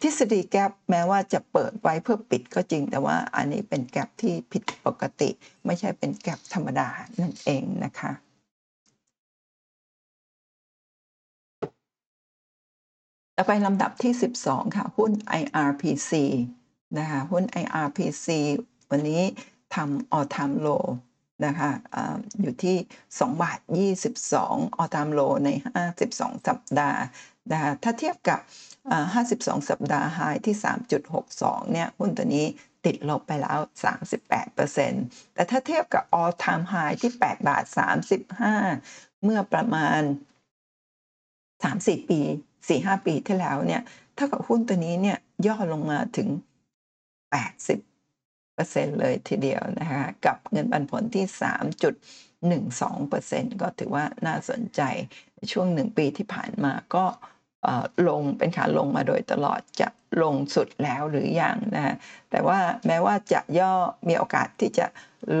[0.00, 5.30] ทฤษฎีแกลบแม้ว่าจะเปิดไว้เพื่อปิดก็จริง แต่ว่าอันนี้เป็นแกลบที่ผิดปกติ
[5.66, 6.88] ไม่ใช่เป็นแกลบธรรมดา
[7.20, 8.12] นั่นเองนะคะ
[13.36, 14.12] ต่อไปลำดับที่
[14.44, 16.12] 12 ค่ะ หุ้น IRPC
[16.98, 18.26] นะคะหุ้น IRPC
[18.90, 19.22] วันนี้
[19.74, 20.84] ทำ all time low
[21.44, 21.96] นะคะอ
[22.40, 22.76] อยู่ที่
[23.10, 23.58] 2 บาท
[24.18, 25.48] 22 ออตามโลใน
[25.94, 27.00] 52 สัปดาห์
[27.52, 28.40] นะคะถ้าเทียบกับ
[29.04, 30.56] 52 สัปดาห์ไฮที่
[31.14, 32.46] 3.62 เนี่ยหุ้นตัวนี้
[32.84, 33.58] ติดลบไปแล้ว
[34.46, 37.64] 38%แต่ถ้าเทียบกับ all time high ที่ 8 บาท
[38.44, 40.00] 35 เมื่อประมาณ
[41.62, 42.20] 3-4 ปี
[42.62, 43.82] 4-5 ปีที่แล้วเนี่ย
[44.14, 46.28] เท่ากับหุ้นตัวนี้เนี่ยย่อลงมาถึง
[47.12, 47.91] 80
[48.58, 51.26] 3%เลยทีเดียวนะคะกับเงินปันผลที่
[52.50, 54.80] 3.12%ก็ถือว่าน่าสนใจ
[55.36, 57.04] ในช่วงหนึ่งปีที่ผ่านมาก็
[58.08, 59.88] ลงเป็นขาลงมาโดยตลอดจะ
[60.22, 61.94] ลงสุดแล้วหรือยังนะะ
[62.30, 63.72] แต่ว่าแม้ว่าจะย่อ
[64.08, 64.86] มีโอกาสที่จะ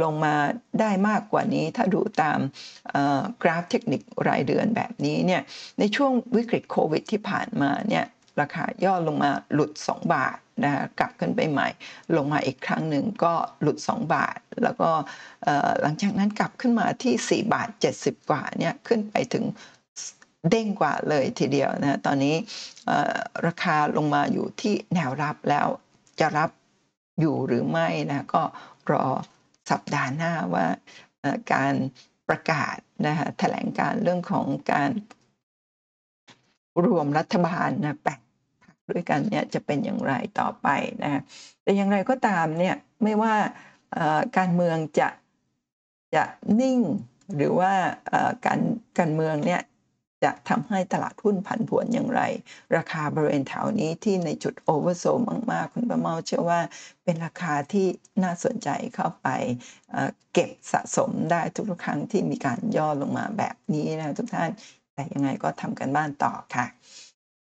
[0.02, 0.34] ลงมา
[0.80, 2.38] ได้มากกว่านี้ ถ้าดูตาม
[3.42, 5.42] กราฟเทคนิครายเดือนแบบนี้เนี่ย
[5.78, 8.04] ในช่วงวิกฤตโควิดที่ผ่านมาเนี่ย
[8.40, 11.68] ราคาย่อลงมาหลุด 2 บาท นะฮะกลับขึ้นไปใหม่
[12.16, 13.32] ลงมาอีกครั้งหนึ่งก็
[13.62, 14.90] หลุด 2 บาท แล้วก็
[15.80, 19.44] หลังจากนั้นกลับขึ้นมาที่ 4 บาท 70 กว่าเนี่ยขึ้นไปถึง
[20.50, 22.36] เด้งกว่าเลยทีเดียวนะตอนนี้
[23.46, 25.66] ราคาลงมาอยู่ที่แนวรับแล้ว
[26.20, 26.50] จะรับ
[27.20, 28.42] อยู่หรือไม่นะก็
[28.90, 29.04] รอ
[29.70, 30.66] สัปดาห์หน้าว่า
[31.52, 31.74] การ
[32.28, 32.76] ประกาศ
[33.06, 34.90] นะฮะแถลงการเรื่องของการ
[36.84, 38.21] รวมรัฐบาลนะแปด
[38.92, 40.68] ด้วยกันเนี่ยจะเป็นอย่างไรต่อไป
[41.02, 41.22] นะฮะ
[41.62, 43.34] แต่อย่างไรก็ตามเนี่ยไม่ว่า
[44.38, 45.08] การเมืองจะ
[46.14, 46.24] จะ
[46.60, 46.80] นิ่ง
[47.36, 47.72] หรือว่า
[48.46, 48.60] การ
[48.98, 49.62] การเมืองเนี่ย
[50.24, 52.22] จะทำให้ตลาดหุ้นผันผวนอย่างไร
[52.76, 55.04] ราคาบริเวณแถวนี้ที่ในจุดโอเวอร์โซ
[55.52, 56.60] มาก ๆ คุณประเมาเชื่อว่า
[57.04, 57.86] เป็นราคาที่
[58.22, 59.28] น่าสนใจเข้าไป
[60.32, 64.50] เก็บสะสมได้ทุกครั้งที่มีการย่อลงมาแบบนี้นะทุกท่าน
[64.94, 66.66] แต่ยังไงก็ทำกันบ้านต่อค่ะ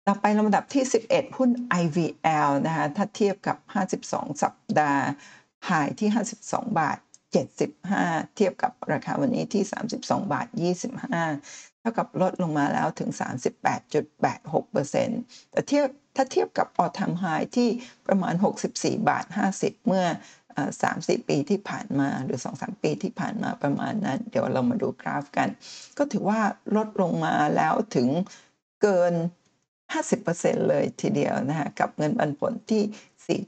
[0.08, 1.50] ต่อไปลำดับที่ 11 หุ้น
[1.82, 3.56] IVL นะคะถ้าเทียบกับ
[3.98, 5.04] 52 สัปดาห์
[5.70, 6.08] หายที่
[6.42, 6.98] 52 บาท
[7.66, 9.62] 75 เทียบกับราคาวันนี้ที่
[9.98, 10.46] 32 บาท
[11.12, 13.10] 25 เท่ากับลดลงมาแล้วถึง
[14.30, 15.86] 38.86%แต่เทียบ
[16.16, 17.24] ถ้าเทียบกับออทามไฮ
[17.56, 17.68] ที่
[18.06, 18.34] ประมาณ
[18.70, 19.24] 64 บาท
[19.56, 20.04] 50 เมื่อ
[20.82, 25.48] สามสี่ปีที่ผ่านมาหรือ 2-3 ปีที่ผ่านมาประมาณนั้น เดี๋ยวเรามาดูกราฟกัน
[25.98, 26.40] ก็ถือว่า
[26.76, 28.08] ลดลงมาแล้วถึง
[28.82, 29.14] เกิน
[30.00, 33.38] 50%เลยทีเดียวนะฮะกับเงินปันผลที่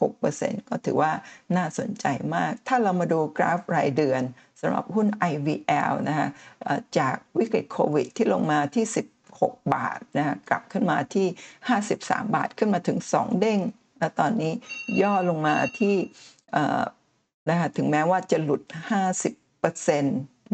[0.00, 1.12] 4.96%ก็ถือว่า
[1.56, 4.22] น่าสนใจมาก ถ้าเรามาดูกราฟรายเดือน
[4.60, 6.28] สำหรับหุ้น IVL นะฮะ
[6.98, 8.84] จากวิกฤตโควิดที่ลงมาที่
[9.30, 11.26] 16 บาทนะฮะกลับขึ้นมาที่
[11.80, 13.60] 53 บาทขึ้นมาถึง 2 เด้ง
[13.98, 14.52] และตอนนี้
[15.02, 15.96] ย่อลงมาที่
[17.48, 18.62] นะคะถึงแม้ว่าจะหลุด
[19.40, 20.02] 50%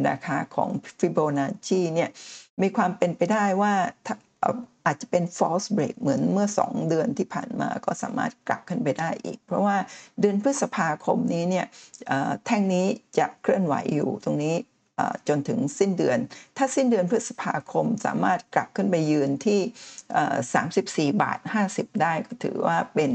[0.08, 0.68] นะคะของ
[0.98, 2.10] Fibonacci เนี่ย
[2.62, 3.74] มีความเป็นไปได้ว่า
[4.86, 9.76] อาจจะเป็น false break เหมือนเมื่อ 2 เดือนที่ผ่านมาก็สามารถกลับขึ้นไปได้อีก เพราะว่า
[10.20, 11.66] เดือนพฤษภาคมนี้เนี่ย
[12.46, 12.86] แท่งนี้
[13.18, 14.56] จะเคลื่อนไหวอยู่ตรงนี้
[15.28, 16.18] จนถึงสิ้นเดือน
[16.56, 19.60] ถ้าสิ้นเดือนพฤษภาคมสามารถกลับขึ้นไปยืนที่
[21.14, 21.38] 34 บาท
[21.70, 23.10] 50 ได้ก็ถือว่าเป็น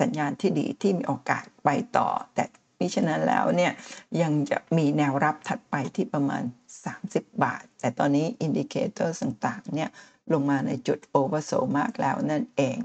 [0.00, 2.44] สัญญาณที่ดีที่มีโอกาสไปต่อ แต่
[2.78, 3.72] มิฉะนั้นแล้วเนี่ย
[4.22, 6.42] ยังจะมีแนวรับถัดไปที่ประมาณ
[6.92, 9.90] 30 บาท แต่ตอนนี้ indicator ต่างๆเนี่ย
[10.32, 12.78] ลงมาในจุด oversold มากแล้วนั่นเอง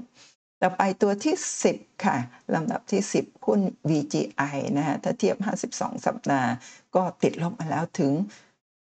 [0.60, 1.34] ต่อไปตัวที่
[1.70, 2.16] 10 ค่ะ
[2.54, 3.60] ลำดับที่ 10 หุ้น
[3.90, 5.36] VGI นะฮะถ้าเทียบ
[5.66, 6.50] 52 สัปดาห์
[6.94, 8.12] ก็ติดลบมาแล้วถึง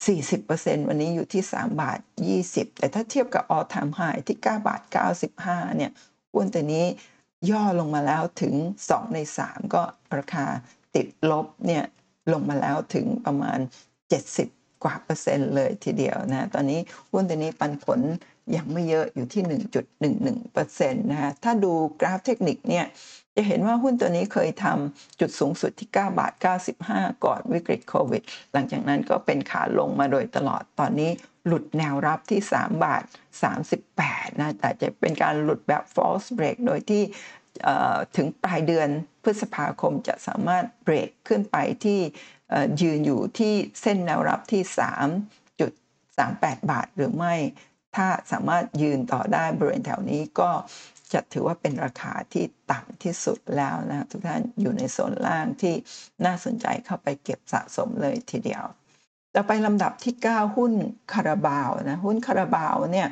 [0.02, 1.98] 40%วันนี้อยู่ที่ 3 บาท
[2.38, 4.82] 20 แต่ถ้าเทียบกับ all time high ที่ 9 บาท
[5.30, 5.90] 95 เนี่ย
[6.34, 6.86] หุ้นตัวนี้
[7.50, 8.54] ย่อลงมาแล้วถึง
[8.86, 9.82] 2 ใน 3 ก็
[10.18, 10.46] ราคา
[10.94, 11.84] ติดลบเนี่ย
[12.32, 13.58] ลงมาแล้วถึงประมาณ
[14.10, 16.80] 70 กว่าเปอร์เซ็นต์เลยทีเดียวนะตอนนี้
[17.12, 18.00] หุ้นตัวนี้ปันผล
[18.56, 19.42] ยังไม่เยอะอยู่ที่
[20.22, 22.86] 1.11%นะฮะถ้าดูกราฟเทคนิคเนี่ย
[23.36, 26.32] จะเห็นว่าหุ้นตัวนี้เคยทำจุดสูงสุดที่ 9 บาท
[26.78, 28.22] 95 ก่อนวิกฤตโควิด
[28.52, 31.10] หลังจากนั้นก็เป็นขาลงมาโดยตลอดตอนนี้
[31.46, 33.02] หลุดแนวรับที่ 3 บาท
[33.72, 37.02] 38 นะ แต่จะเป็นการหลุดแบบ false break โดยที่
[38.16, 38.88] ถึงปลายเดือน
[39.22, 42.00] พฤษภาคมจะสามารถเบรกขึ้นไปที่
[42.80, 44.62] ยืนอยู่ที่เส้นแนวรับที่
[45.62, 47.34] 3.38 บาทหรือไม่
[47.96, 50.50] ถ้าสามารถยืนต่อได้บริเวณแถวนี้ก็
[51.12, 55.74] จะถือว่าเป็นราคาที่ต่ำที่สุดแล้วนะทุกท่านอยู่ในโซนล่างที่
[56.24, 58.64] น่าสนใจเข้าไปเก็บสะสมเลยทีเดียว
[59.34, 60.72] ต่อไปลำดับที่ 9 หุ้น
[61.12, 63.08] คาราบาวนะหุ้นคาราบาวเนี่ย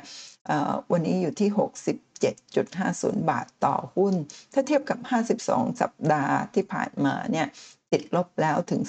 [0.92, 1.48] วันนี้อยู่ที่
[3.18, 4.14] 67.50 บาทต่อหุ้น
[4.52, 4.98] ถ้าเทียบกับ
[5.36, 7.46] 52 สัปดาห์ที่ผ่านมาเนี่ย
[7.92, 8.82] ติดลบแล้วถึง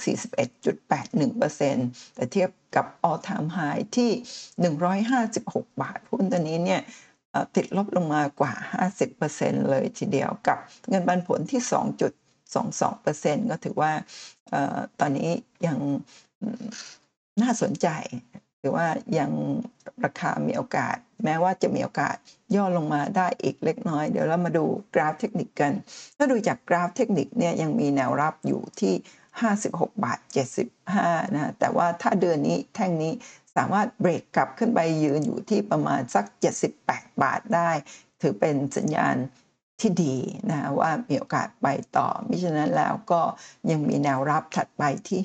[0.69, 4.11] 41.81%แต่เทียบกับ all time high ที่
[5.11, 6.81] 156 บาทหุ้นตัวนี้เนี่ย
[7.55, 8.53] ติดลบลงมากว่า
[9.11, 10.57] 50%เลยทีเดียวกับ
[10.89, 11.61] เงินปันผลที่
[12.61, 13.91] 2.22%ก็ถือว่า
[14.53, 15.29] ออตอนนี้
[15.67, 15.77] ยัง
[17.41, 17.87] น่าสนใจ
[18.59, 18.87] หรือว่า
[19.19, 19.31] ยัง
[20.03, 22.15] ราคามีโอกาส แม้ว่าจะมีโอกาส
[22.55, 24.65] ย่อลงมาได้อีกเล็กน้อย เดี๋ยวเรามาดู
[24.95, 25.73] กราฟเทคนิคกัน
[26.17, 28.93] ถ้าดูจากกราฟเทคนิคเนี่ยยังมีแนวรับอยู่ที่
[29.49, 30.19] 56 บาท
[30.77, 33.13] 75 นะแต่ว่าถ้าเดือนนี้แท่งนี้
[33.55, 36.25] สามารถเบรกกลับขึ้นไปยืนอยู่ที่ประมาณสัก
[36.73, 37.71] 78 บาทได้
[38.21, 39.15] ถือเป็นสัญญาณ
[39.81, 40.15] ที่ดี
[40.51, 41.67] นะว่ามีโอกาสไป
[41.97, 43.21] ต่อมิฉะนั้นแล้วก็
[43.71, 45.19] ยังมีแนวรับถัดไปที่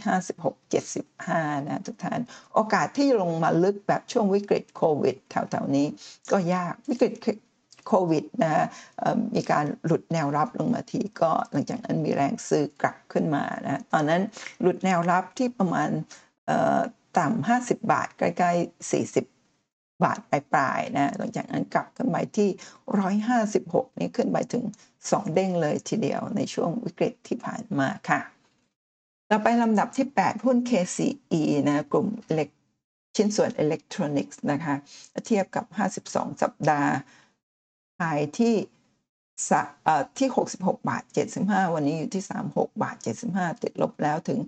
[0.60, 2.20] 56-75 นะทุกท่าน
[2.54, 5.86] โอกาสที่ลงมาลึกแบบช่วงวิกฤตโควิดแถวๆนี้
[6.30, 7.38] ก็ยากวิกฤต
[7.86, 8.66] โควิดนะ
[9.34, 14.22] มีการหลุดแนวรับลงมาทีก็หลังจากนั้นมีแรงซื้อกลับขึ้นมานะตอนนั้น
[14.60, 15.90] หลุดแนวรับที่ประมาณ
[17.18, 19.35] ต่ำ50 บาท ใกล้ๆ 40
[20.02, 22.48] บาทปลายๆนะหลังจากนั้นกลับขึ้นไปที่
[23.24, 24.64] 156 นี่ขึ้นไปถึง
[25.00, 28.20] 2 เด้งเลยทีเดียวในช่วงวิกฤตที่ผ่านมาค่ะ
[29.30, 32.48] ต่อไปลำดับที่ 8 หุ้น KCE นะกลุ่มเล็ก
[33.16, 34.74] ชิ้นส่วนอิเล็กทรอนิกส์นะคะ
[35.26, 35.64] เทียบกับ
[36.00, 36.92] 52 สัปดาห์
[38.00, 38.54] ขายที่
[40.18, 41.02] ที่ 66 บาท
[41.38, 42.96] 75 วันนี้อยู่ที่ 36 บาท
[43.28, 44.38] 75 ติดลบแล้วถึง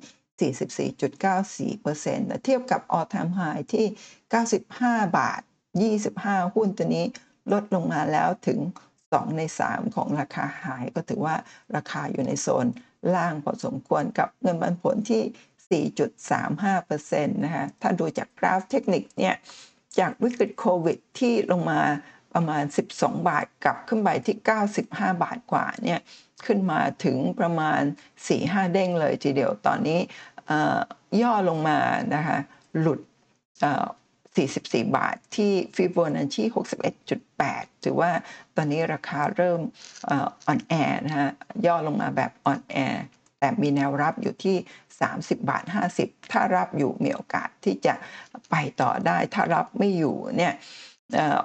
[0.40, 3.86] 44.94%เทียบกับ all time high ที่
[4.52, 5.40] 95 บาท
[5.96, 7.04] 25 หุ้นตัวนี้
[7.52, 8.58] ลดลงมาแล้วถึง
[8.98, 11.36] 2 ใน 3 ของราคาหายก็ถือว่า
[11.76, 12.66] ราคาอยู่ในโซน
[13.14, 19.34] ล่างพอสมควรกับเงินปันผลที่ 4.35%นะคะถ้าดูจากกราฟเทคนิคเนี่ย
[19.98, 21.80] จากวิกฤตโควิดที่ลงมา
[22.34, 22.64] ประมาณ
[22.94, 24.36] 12 บาทกลับขึ้นไปที่
[24.76, 26.00] 95 บาทกว่าเนี่ย
[26.46, 27.80] ขึ้นมาถึงประมาณ
[28.28, 30.00] 4-5 เด้งเลยทีเดียวตอนนี้
[31.22, 31.78] ย่อลงมา
[32.14, 32.38] นะคะ
[32.80, 33.00] หลุด
[34.28, 36.42] 44 บาทที่ฟิโบนัชชี
[37.14, 38.10] 61.8 ถือว่า
[38.56, 39.60] ตอนนี้ราคาเริ่ม
[40.46, 40.74] อ่อนแอ
[41.06, 41.30] นะฮะ
[41.66, 42.76] ย่อลงมาแบบอ่อนแอ
[43.38, 44.56] แต่มีแนวรับอยู่ที่
[45.00, 45.64] 30 บาท
[45.98, 47.94] 50 ถ้ารับอยู่มีโอกาสที่จะ
[48.50, 50.54] ไปต่อได้ ถ้ารับไม่อยู่เนี่ย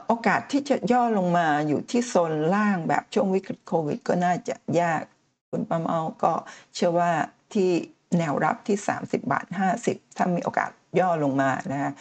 [0.07, 5.01] โอกาสที่จะย่อลงมาอยู่ที่โซนล่างแบบช่วงวิกฤตโควิด ก็น่าจะยาก
[5.49, 6.33] คุณประเมาก็
[6.75, 7.11] เชื่อว่า
[7.53, 7.69] ที่
[8.17, 9.45] แนวรับที่ 30 บาท
[9.81, 11.91] 50 ถ้ามีโอกาสย่อลงมานะฮะ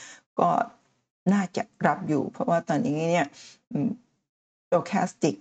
[0.40, 0.50] ก็
[1.32, 3.26] น่าจะรับอยู่ เพราะว่าตอนนี้เนี่ย
[4.68, 5.36] stochastic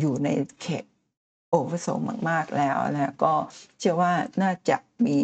[0.00, 0.28] อยู่ใน
[0.62, 0.84] เขต
[1.54, 1.88] oversold
[2.30, 3.34] มาก ๆ แล้วนะก็
[3.78, 4.76] เชื่อว่าน่าจะ
[5.06, 5.16] มี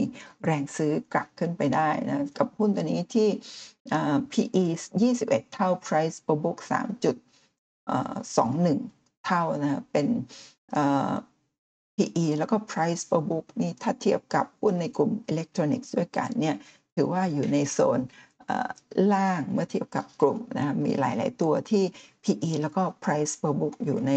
[0.45, 3.29] แรงซื้อกลับขึ้นไปได้นะกับหุ้นตัวนี้ที่
[4.33, 4.65] PE
[5.09, 8.81] 21 เท่า Price per book 3.21
[9.27, 10.07] เท่านะเป็น
[11.97, 16.57] PE แล้วก็ Price per book นี่ถ้าเทียบกับหุ้นในกลุ่มอิเล็กทรอนิกส์ด้วยกันเนี่ย
[16.95, 18.01] ถือว่าอยู่ในโซน
[19.15, 21.85] ล่างเมื่อเทียบกับกลุ่มนะมีหลาย ๆ ตัวที่
[22.25, 24.13] PE แล้วก็ Price per book อยู่ใน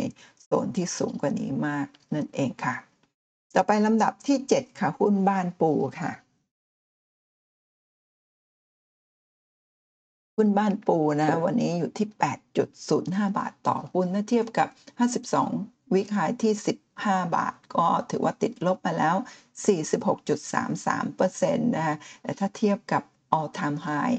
[0.63, 2.75] นที่สูงกว่านี้มากนั่นเองค่ะ
[3.55, 6.11] ต่อไปลำดับที่ 7 ค่ะ หุ้นบ้านปูค่ะ
[10.35, 12.07] หุ้นบ้านปูนะ วันนี้อยู่ที่
[12.73, 14.67] 8.05 บาทต่อหุ้นถ้าเทียบกับ
[15.31, 16.53] 52 วิคายที่
[16.95, 19.15] 15 บาท ก็ถือว่าติดลบมาแล้ว
[20.35, 23.03] 46.33%นะแต่ถ้าเทียบกับ
[23.37, 24.17] all time high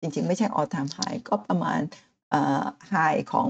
[0.00, 1.80] จริงๆ ไม่ใช่ all time high ก็ประมาณ
[2.92, 3.48] high ของ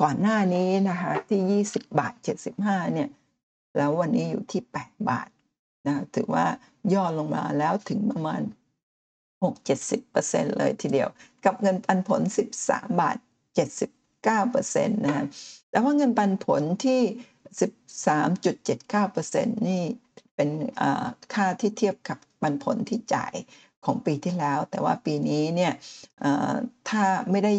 [0.00, 2.14] ก่อนหน้านี้นะคะที่ 20 บาท
[2.54, 3.08] 75 เนี่ย
[3.76, 5.28] แล้ววันนี้อยู่ที่ 8 บาท
[5.86, 6.46] นะถือว่า
[6.92, 8.42] ย่อลงมาแล้วถึงประมาณ
[9.44, 11.08] 6-70%เลยทีเดียว
[11.44, 12.20] กับเงินปันผล
[12.58, 13.16] 13 บาท
[14.00, 15.26] 79%นะ
[15.70, 17.00] แต่ว่าเงินปันผลที่
[18.60, 19.82] 13.79%นี่
[20.34, 20.50] เป็น
[21.34, 23.34] ค่าที่เทียบกับปันผลที่จ่าย
[23.84, 25.72] ของปีที่แล้ว แต่ว่าปีนี้เนี่ย
[26.88, 27.52] ถ้าไม่ได้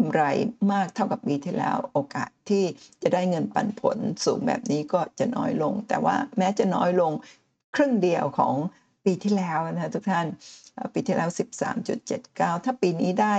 [0.00, 0.24] กำไร
[0.72, 2.64] มากเท่ากับปีที่แล้ว โอกาสที่
[3.02, 7.12] จะได้เงินปันผลสูงแบบนี้ก็จะน้อยลง แต่ว่าแม้จะน้อยลง
[7.74, 8.54] ครึ่งเดียวของ
[9.04, 10.26] ปีที่แล้วนะทุกท่าน
[10.94, 11.28] ปีที่แล้ว
[11.96, 13.34] 13.79 ถ้าปีนี้ได้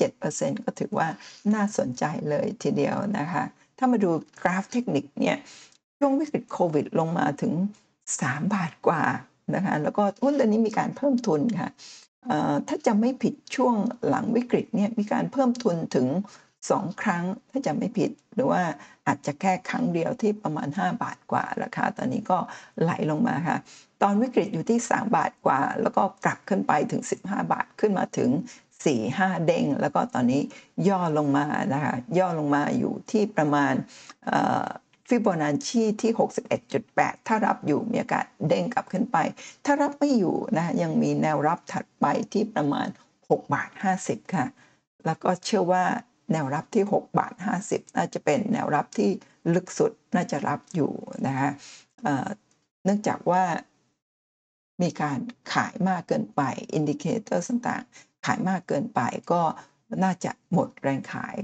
[0.00, 1.08] 6-7%ก็ถือว่า
[1.54, 3.44] น่าสนใจเลยทีเดียวนะคะ
[3.78, 4.10] ถ้ามาดู
[4.42, 5.36] กราฟเทคนิคเนี่ย
[5.98, 7.52] ช่วงวิกฤตโควิดลงมาถึง
[8.02, 9.02] 3 บาทกว่า
[9.54, 11.70] นะคะแล้วก็หุ้นตัวนี้มีการเพิ่มทุนค่ะ
[12.68, 13.74] ถ้าจะไม่ผิดช่วง
[14.08, 16.06] หลังวิกฤตเนี่ยมีการเพิ่มทุนถึง
[16.54, 18.62] 2 ครั้ง ถ้าจะไม่ผิด หรือว่า
[19.06, 22.38] อาจจะแค่ครั้งเดียวที่ประมาณ 5 บาทกว่า ราคาตอนนี้ก็
[22.82, 23.58] ไหลลงมาค่ะ
[24.02, 28.30] ตอนวิกฤตอยู่ที่ 3 บาทกว่า แล้วก็กลับขึ้นไปถึง 15 บาทขึ้นมาถึง
[28.88, 30.42] 4-5 เด้ง แล้วก็ตอนนี้
[30.88, 33.74] ย่อลงมานะคะย่อลงมาอยู่ที่ประมาณ
[35.08, 36.12] ฟิโบนัชชีที่
[36.68, 39.18] 61.8 ถ้ารับอยู่มีโอกาสเด้งกลับขึ้นไป
[39.64, 42.88] ถ้ารับไม่อยู่นะยังมีแนวรับถัดไปที่ประมาณ
[43.20, 43.70] 6บาท
[44.02, 44.46] 50 ค่ะ
[45.06, 45.84] แล้วก็เชื่อว่า
[46.32, 47.34] แนวรับที่6บาท
[47.66, 49.10] 50 น่าจะเป็นแนวรับที่
[49.54, 50.92] ลึกสุดน่าจะรับอยู่
[51.26, 51.50] นะคะ
[52.84, 53.42] เนื่องจากว่า
[54.82, 55.18] มีการ
[55.52, 56.42] ขายมากเกินไป
[56.74, 59.00] indicator ต่างๆ ขายมากเกินไป
[59.32, 59.42] ก็
[60.04, 61.36] น่าจะหมดแรงขาย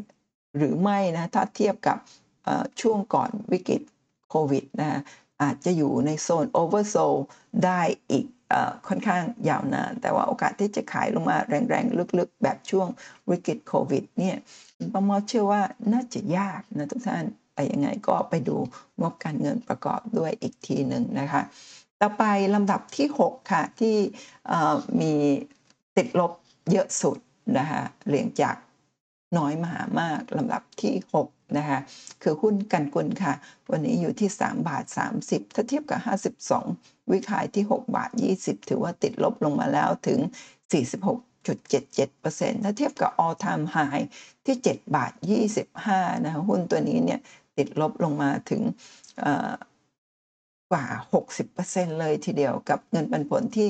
[0.57, 1.99] หรือไม่นะ ถ้าเทียบกับ
[2.81, 3.83] ช่วงก่อนวิกฤต
[4.31, 5.01] โควิดนะ
[5.43, 7.15] อาจจะอยู่ในโซน oversold
[7.65, 7.81] ได้
[8.11, 8.55] อีกอ
[8.89, 12.89] ค่อนข้างยาวนาน แต่ว่าโอกาสที่จะขายลงมาแรงๆ ลึกๆ แบบช่วง
[13.31, 14.37] วิกฤตโควิดเนี่ย
[14.93, 17.25] ป้ามาเชื่อว่าน่าจะยากนะทุกท่าน
[17.55, 18.57] แต่ยังไงก็ไปดู
[19.01, 21.43] งบการเงินประกอบด้วยอีกทีหนึ่งนะคะ
[22.01, 22.25] ต่อไป
[22.55, 23.97] ลำดับที่ 6 ค่ะ ที่
[25.01, 25.13] มี
[25.97, 26.33] ติดลบ
[26.71, 27.19] เยอะสุด
[27.59, 28.57] นะคะเรียงจาก
[29.39, 31.27] น้อยมาหามากลำดับที่ 6
[31.59, 31.79] นะคะ
[32.23, 33.33] คือหุ้นกันกุลค่ะ
[33.71, 34.85] วันนี้อยู่ที่ 3 บาท
[35.21, 36.01] 30 ถ้าเทียบกับ
[36.67, 40.19] 52 วิขายที่ 6 บาท 20 ถือว่าติดลบลงมาแล้วถึง
[40.73, 44.05] 46.77%ถ้าเทียบกับ all time high
[44.47, 45.13] ที่ 7 บาท
[45.69, 47.21] 25 นะคะหุ้นตัวนี้เนี่ย
[47.59, 48.63] ติดลบลงมาถึง
[49.21, 49.53] เอ่อ
[50.73, 50.87] กว่า
[51.43, 53.69] 60%เลยทีเดียวกับเงินปันผลที่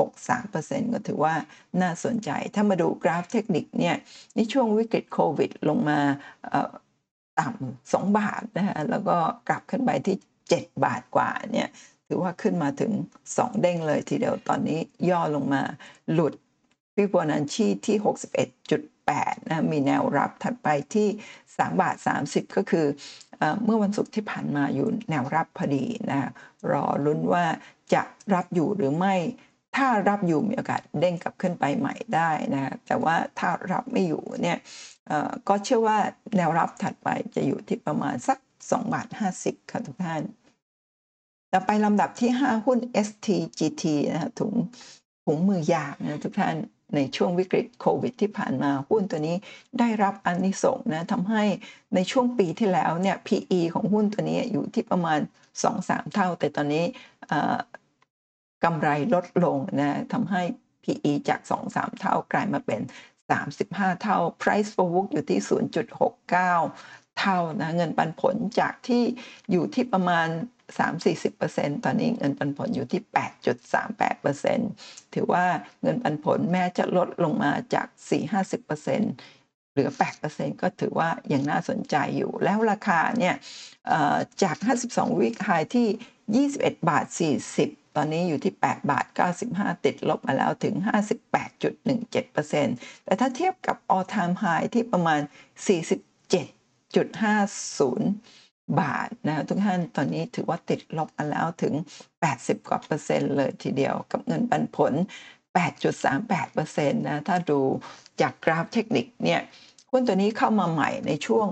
[0.00, 1.34] 63%ก็ถือว่า
[1.82, 3.96] น่าสนใจ ถ้ามาดูกราฟเทคนิคเนี่ย
[4.36, 5.98] ในช่วงวิกฤตโควิดลงมา
[6.48, 6.70] เอ่อ
[7.40, 9.16] ต่ำ2บาทนะฮะแล้วก็
[9.48, 10.16] กลับขึ้นไปที่
[10.50, 11.68] 7 บาทกว่าเนี่ย
[12.08, 12.92] ถือว่าขึ้นมาถึง
[13.26, 14.78] 2 เด้งเลยทีเดียวตอนนี้
[15.10, 15.62] ย่อลงมา
[16.12, 16.34] หลุด
[16.94, 17.96] ฟิโบนัชชีที่
[18.72, 21.08] 61.8นะมีแนวรับถัดไปที่
[21.42, 22.86] 3 บาท 30 ก็คือ
[23.38, 26.30] เอ่อเมื่อวันศุกร์ที่ผ่านมาอยู่แนวรับพอดีนะ
[26.72, 27.44] รอลุ้นว่า
[27.94, 28.02] จะ
[28.34, 29.14] รับอยู่หรือไม่
[29.76, 34.58] ถ้ารับอยู่มีโอกาสเด้งกลับขึ้นไปใหม่ได้นะแต่ว่าถ้ารับไม่อยู่เนี่ย
[35.48, 35.98] ก็เชื่อว่า
[36.36, 39.08] แนวรับถัดไปจะอยู่ที่ประมาณสัก2บาท
[39.40, 40.22] 50ค่ะทุกท่าน
[41.52, 44.52] ต่อไปลำดับที่ 5 หุ้น STGT นะถุง
[45.24, 46.56] ถุงมือยางนะทุกท่าน
[46.94, 49.36] ในช่วงวิกฤตโควิดที่ผ่านมาหุ้นตัวนี้
[49.78, 51.44] ได้รับอันนิสงนะทำให้
[51.94, 55.20] ในช่วงปีที่แล้วเนี่ย PE ของหุ้นตัวนี้อยู่ที่ประมาณ
[55.66, 56.84] 2-3 เท่า แต่ตอนนี้
[58.64, 60.42] กำไรลดลงนะทำให้
[60.84, 61.40] PE จาก
[61.70, 62.80] 2-3 เท่ากลายมาเป็น
[63.42, 65.40] 35 เท่า Price for book อยู่ที่
[66.08, 69.04] 0.69 เท่านะเงินปันผลจากที่
[69.50, 70.28] อยู่ที่ประมาณ
[70.88, 73.02] 3-40%ตอนนี้เงินปันผลอยู่ที่
[73.88, 75.44] 8.38%ถือว่า
[75.82, 77.86] เงินปันผลแม้จะลดลงมาจาก
[78.60, 79.90] 4-50%เหลือ
[80.26, 83.34] 8%ก็ถือว่ายังน่าสนใจอยู่ แล้วราคาเนี่ย
[84.42, 84.56] จาก
[84.88, 87.06] 52 วิกไฮที่ 21 บาท
[87.48, 89.04] 40 ตอนนี้อยู่ที่ 8 บาท
[89.44, 90.74] 95 ติดลบมาแล้วถึง
[91.70, 95.20] 58.17%แต่ถ้าเทียบกับ all time high ที่ประมาณ
[96.40, 101.74] 47.50 บาทนะทุกท่านตอนนี้ถือว่าติดลบมาแล้วถึง
[102.22, 104.92] 80 กว่าเปอร์เซ็นต์เลยทีเดียวกับเงินปันผล
[105.72, 107.60] 8.38%นะถ้าดู
[108.20, 109.40] จากกราฟเทคนิคเนี่ย
[109.90, 111.46] หุ้นตัวนี้เข้ามาใหม่ในช่วง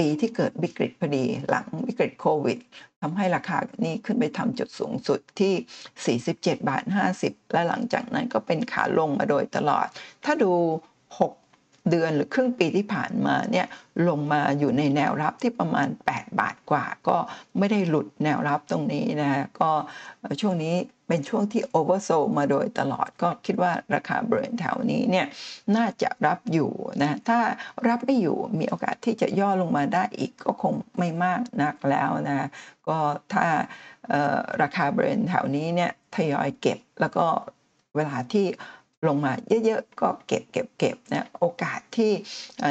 [0.00, 2.58] ปีที่เกิดวิกฤตพอดีหลังวิกฤตโควิด
[3.00, 6.82] ทำให้ราคานี้ขึ้นไปทำจุดสูงสุดที่ 47 บาท
[7.18, 9.86] 50 และหลังจากนั้นก็เป็นขาลงมาโดยตลอด
[10.24, 10.52] ถ้าดู
[11.18, 11.39] 6
[11.90, 13.66] เดือนหรือครึ่งปีที่ผ่านมาเนี่ย
[14.08, 17.16] ลงมาอยู่ในแนวรับที่ประมาณ 8 บาทกว่า ก็
[17.58, 19.70] ไม่ได้หลุดแนวรับตรงนี้นะก็
[20.40, 20.74] ช่วงนี้
[21.08, 25.26] เป็นช่วงที่โอเวอร์โซมาโดยตลอดก็คิดว่าราคาบริเวณแถวนี้เนี่ย
[25.76, 26.70] น่าจะรับอยู่
[27.02, 27.38] นะถ้า
[27.88, 32.48] รับไม่อยู่มีโอกาสที่จะย่อลงมาได้อีกก็คงไม่มากนักแล้วนะ
[32.88, 32.98] ก็
[33.32, 33.46] ถ้า
[34.62, 37.26] ราคาบริเวณแถวนี้เนี่ยทยอยเก็บแล้วก็
[37.96, 38.46] เวลาที่
[39.06, 39.32] ลงมา
[39.66, 42.12] เยอะๆก็เก็บเก็บเก็บนะโอกาสที่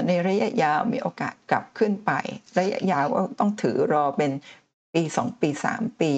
[0.08, 2.12] ในระยะยาวมีโอกาสกลับขึ้นไป
[2.58, 4.32] ระยะยาวก็ต้องถือรอเป็น
[4.94, 6.12] ปี 2 ปี 3 ปี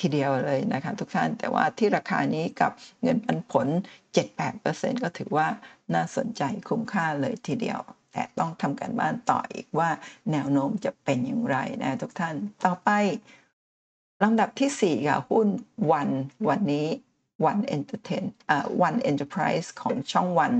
[0.00, 3.66] ทีเดียวเลยนะคะทุกท่านแต่ว่าที่ราคานี้กับเงินปันผล
[4.34, 5.48] 7-8%ก็ถือว่า
[5.94, 7.80] น่าสนใจคุ้มค่าเลยทีเดียว
[8.12, 9.90] แต่ต้องทำการบ้านต่ออีกว่า
[10.32, 12.34] แนวโน้มจะเป็นอย่างไรนะทุกท่าน
[12.64, 12.90] ต่อไป
[14.22, 15.48] ลำดับที่4ค่ะหุ้น
[15.92, 16.08] วัน
[16.48, 16.86] วันนี้
[17.50, 20.52] One Entertain อ่า One Enterprise ของช่องวัน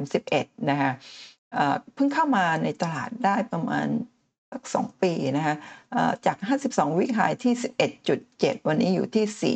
[0.00, 0.92] 31 นะคะ
[1.94, 3.88] เพิ่งเข้ามาในตลาดได้ประมาณ
[4.52, 5.54] สักสองปีนะคะ
[6.26, 6.36] จาก
[6.68, 7.54] 52 วิหายที่
[8.10, 9.54] 11.7 วันนี้อยู่ที่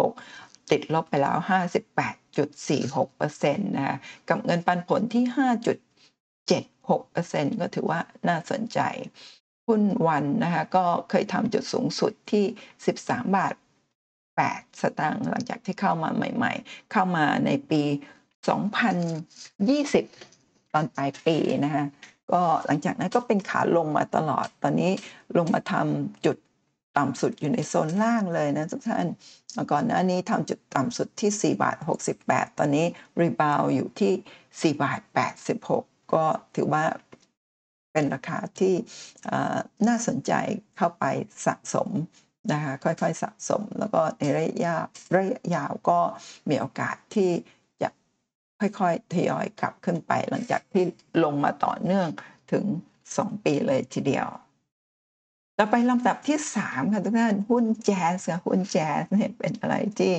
[0.00, 1.36] 4.86 ติดลบไปแล้ว
[2.36, 3.96] 58.46%นะคะ
[4.28, 5.24] กับเงินปันผลที่
[6.88, 8.80] 5.76%ก็ถือว่าน่าสนใจ
[9.66, 12.44] หุ้นวันนะคะก็เคยทำจุดสูงสุดที่
[12.86, 13.54] 13 บาท
[14.40, 17.82] 8 สตางค์หลังจากที่เข้ามาใหม่ ๆ เข้ามาในปี
[19.48, 21.84] 2020 ตอนปลายปีนะคะ
[22.32, 24.92] ก็หลังจากนั้นก็เป็นขาลงมาตลอด ตอนนี้
[25.36, 26.36] ลงมาทำจุด
[26.98, 29.06] ต่ำสุดอยู่ในโซนล่างเลยนะทุกท่าน
[29.72, 31.76] ก่อนหน้านี้ทำจุดต่ำสุดที่ 4 บาท
[32.18, 32.86] 68 ตอนนี้
[33.20, 35.00] รีบาวอยู่ที่ 4 บาท
[35.56, 36.24] 86 ก็
[36.54, 36.84] ถือว่า
[37.92, 38.74] เป็นราคาที่
[39.88, 40.32] น่าสนใจ
[40.76, 41.04] เข้าไป
[41.46, 41.88] สะสม
[42.50, 44.74] นะคะค่อยๆสะสม แล้วก็ในระยะ
[45.16, 45.98] ระยะยาวก็
[46.48, 47.30] มีโอกาสที่
[47.82, 47.88] จะ
[48.60, 50.84] ค่อยๆทยอยกลับขึ้นไป หลังจากที่
[51.24, 52.08] ลงมาต่อเนื่อง
[52.52, 52.64] ถึง
[53.06, 54.28] 2 ปีเลยทีเดียว
[55.58, 60.14] ต่อไปลำดับที่ 3 ค่ะทุกท่านหุ้นแจ๊สค่ะหุ้นแจ๊สเนี่ยเป็นอะไรที่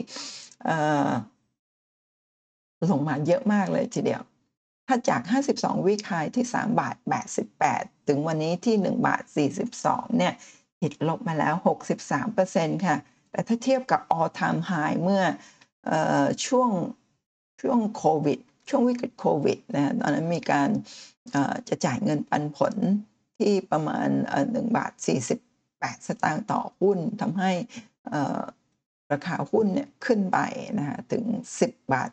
[2.91, 4.21] ลงมาเยอะมากเลยทีเดียว
[4.87, 5.21] ถ้าจาก
[5.55, 6.95] 52 วิคายที่ 3 บาท
[7.51, 9.23] 88 ถึงวันนี้ที่ 1 บาท
[9.69, 10.33] 42 เนี่ย
[10.83, 11.53] ติดลบมาแล้ว
[12.19, 12.97] 63%ค่ะ
[13.31, 15.23] แต่ถ้าเทียบกับ all time high เมื่อ
[15.89, 15.93] อ
[16.45, 16.69] ช่วง
[17.61, 20.69] ช่วงโควิด ช่วงวิกฤตโควิดนะตอนนั้นมีการ
[21.69, 22.75] จะจ่ายเงินปันผล
[23.39, 24.07] ที่ประมาณ
[24.51, 24.91] หนึ่งบาท
[25.49, 27.51] 48 สตางค์ต่อหุ้นทำให้
[29.11, 30.39] ราคาหุ้นเนี่ยขึ้นไป
[30.77, 31.23] นะคะถึง
[31.59, 32.11] 10 บาท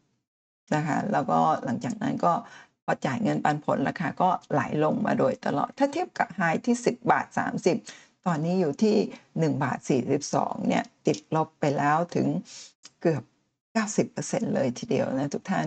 [0.00, 2.32] 30นะคะแล้วก็หลังจากนั้นก็
[2.90, 7.26] อจ่ายเงินปันผลราคาก็ไหลลงมาโดยตลอด ถ้าเทียบกับไฮที่ 10 บาท
[7.76, 8.96] 30 ตอนนี้อยู่ที่
[9.28, 9.78] 1 บาท
[10.22, 12.26] 42 เนี่ย ติดลบไปแล้วถึง
[13.02, 13.22] เกือบ
[14.08, 15.66] 90%เลยทีเดียวนะทุกท่าน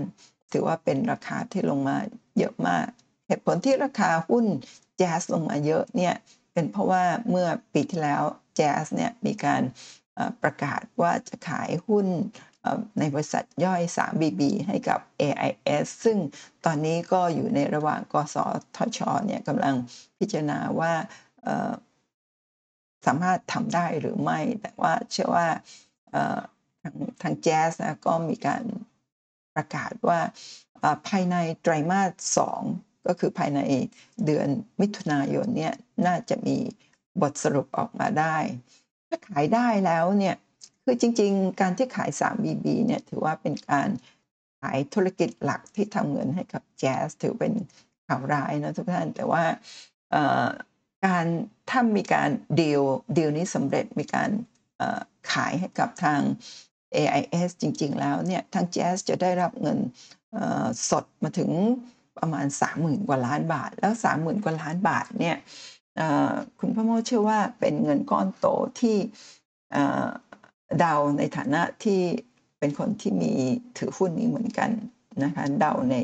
[0.52, 1.98] ถือว่าเป็นราคาที่ลงมา
[2.38, 2.88] เยอะมาก
[3.28, 4.46] เหตุผลที่ราคาหุ้น
[4.98, 6.16] แจ๊สลงมาเยอะเนี่ย
[6.54, 8.24] เป็นเพราะว่าเมื่อปีที่แล้ว
[8.56, 9.62] แจ๊สเนี่ยมีการ
[10.44, 12.08] ประกาศว่าจะขายหุ้น
[13.00, 16.18] ในบริษัทย่อย 3BB ให้กับ AIS ซึ่ง
[16.66, 18.36] ตอนนี้ก็อยู่ในระหว่างกส
[18.76, 19.76] ทชเนี่ยกำลัง
[20.18, 20.94] พิจารณาว่า
[23.06, 25.48] สามารถทำได้หรือไม่ แต่ว่าเชื่อว่า
[26.84, 28.64] ทางทางแจ๊สนะก็มีการ
[29.56, 30.20] ประกาศว่า
[31.08, 32.62] ภายในไตรมาสสอง
[33.08, 33.60] ก็คือภายใน
[34.26, 34.48] เดือน
[34.82, 35.74] มิถุนายนเนี่ย
[36.06, 36.58] น่าจะมี
[37.22, 38.38] บทสรุปออกมาได้
[39.10, 40.36] ถ้าขายได้แล้วเนี่ย
[40.84, 43.90] คือจริง ๆ การที่ขาย 3BB เนี่ยถือว่าเป็นการ
[44.62, 47.54] ขายธุรกิจหลักที่ทำเงินให้กับแจ๊สถือเป็น
[48.08, 49.44] ข่าวร้ายนะทุกท่านแต่ว่า
[51.06, 51.26] การ
[51.70, 52.30] ถ้ามีการ
[52.62, 52.82] ดีล
[53.18, 54.30] ดีลนี้สำเร็จมีการ
[55.32, 56.22] ขายให้กับทาง
[56.98, 59.80] AIS จริง ๆ แล้วเนี่ยทางแจ๊สจะได้รับเงิน
[60.90, 61.52] สดมาถึง
[62.18, 62.46] ประมาณ
[62.78, 65.38] 30,000 กว่าล้านบาท แล้ว 30,000 กว่าล้านบาทเนี่ย
[66.60, 68.46] คุณพ่อโมเชื่อว่าเป็นเงินก้อนโต
[68.80, 68.98] ที่
[70.80, 72.02] เดาในฐานะที่
[72.60, 73.32] เป็นคนที่มี
[73.78, 74.70] ถือหุ้นนี้เหมือนกัน
[75.24, 75.96] นะคะเดาใน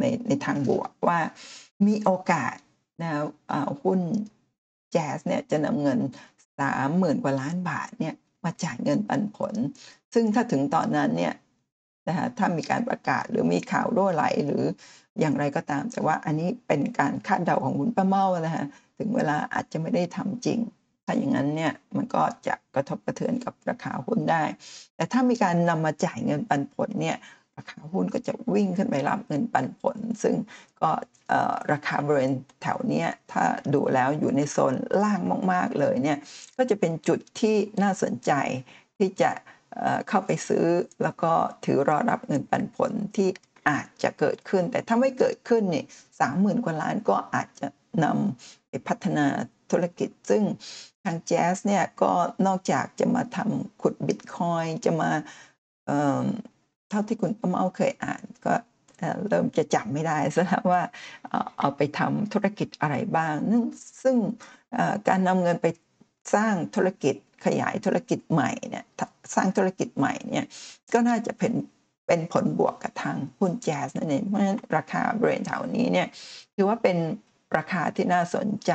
[0.00, 1.20] ในในทางบวกว่า
[1.86, 2.56] มีโอกาส
[3.02, 3.10] นะ
[3.82, 4.00] หุ้น
[4.92, 5.98] แจ๊สเนี่ยจะนำเงิน
[6.58, 8.14] สามหมื่นกว่าล้านบาทเนี่ย
[8.44, 9.54] มาจ่ายเงินปันผล
[10.14, 11.34] ซึ่งถ้าถึงตอนนั้นเนี่ย
[12.08, 14.64] นะคะถ้ามีการประกาศหรือมีข่าวรั่วไหลหรือ
[15.20, 18.64] อย่างไรก็ตาม แต่ว่าอันนี้เป็นการคาดเดาของคุณป้าเมานะคะ
[18.98, 20.58] ถึงเวลาอาจจะไม่ได้ทำจริง
[21.08, 24.44] ถ้าอย่างนั้นเนี่ยมันก็จะกระทบกระเทือนกับราคาหุ้นได้
[24.96, 27.16] แต่ถ้ามีการนำมาจ่ายเงินปันผลเนี่ย
[27.56, 30.34] ราคาหุ้นก็จะวิ่งขึ้นไปรับเงินปันผล ซึ่ง
[30.80, 30.90] ก็
[31.72, 32.32] ราคาบริเวณ
[32.62, 33.44] แถวนี้ถ้า
[33.74, 35.20] ดูแล้วอยู่ในโซนล่าง
[35.52, 36.18] มาก ๆ เลยเนี่ย
[36.56, 38.32] ก็จะเป็นจุดที่น่าสนใจ
[38.98, 39.30] ที่จะ
[40.08, 40.64] เข้าไปซื้อ
[41.02, 41.32] แล้วก็
[41.64, 43.28] ถือรอรับเงินปันผลที่
[43.68, 45.84] อาจจะเกิดขึ้น แต่ถ้าไม่เกิดขึ้นนี่
[46.20, 47.68] สามหมื่นกว่าล้านก็อาจจะ
[48.04, 49.26] นำไปพัฒนา
[49.72, 50.42] ธุรกิจ ซึ่ง
[51.04, 52.12] ทางแจ๊สเนี่ยก็
[52.46, 55.10] นอกจากจะมาทำขุดบิตคอยจะมา
[56.90, 58.54] เท่าที่คุณป้าเมาเคยอ่านก็
[59.28, 60.82] เริ่มจะจำไม่ได้ซะแล้วว่า
[61.58, 63.34] เอาไปทำธุรกิจอะไรบ้าง
[64.02, 64.16] ซึ่ง
[65.08, 65.66] การนำเงินไป
[66.34, 67.14] สร้างธุรกิจ
[67.46, 68.84] ขยายธุรกิจใหม่เนี่ย
[69.34, 70.46] สร้างธุรกิจใหม่เนี่ย
[70.92, 71.52] ก็น่าจะเป็น
[72.06, 76.08] เป็นผลบวกกับทางหุ้นแจ๊สนั่นเองเพราะฉะนั้นราคาบริเวณแถวนี้เนี่ย
[76.54, 76.96] ถือว่าเป็น
[77.56, 78.72] ราคาที่น่าสนใจ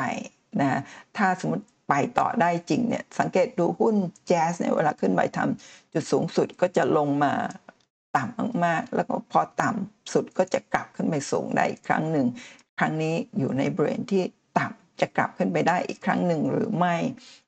[0.61, 0.81] นะ
[1.17, 3.95] ถ้าสมมติไปต่อได้จริงเนี่ยสังเกตดูหุ้น
[4.27, 7.33] แจ๊สเนี่ยเวลาขึ้นไปทำจุดสูงสุดก็จะลงมา
[8.17, 12.27] ต่ำมากๆ แล้วก็พอต่ำสุดก็จะกลับขึ้นไปสูงได้อีกครั้งหนึ่ง
[12.79, 14.23] ครั้งนี้อยู่ในบริเวณที่
[14.57, 16.95] ต่ำจะกลับขึ้นไปได้อีกครั้งหนึ่งหรือไม่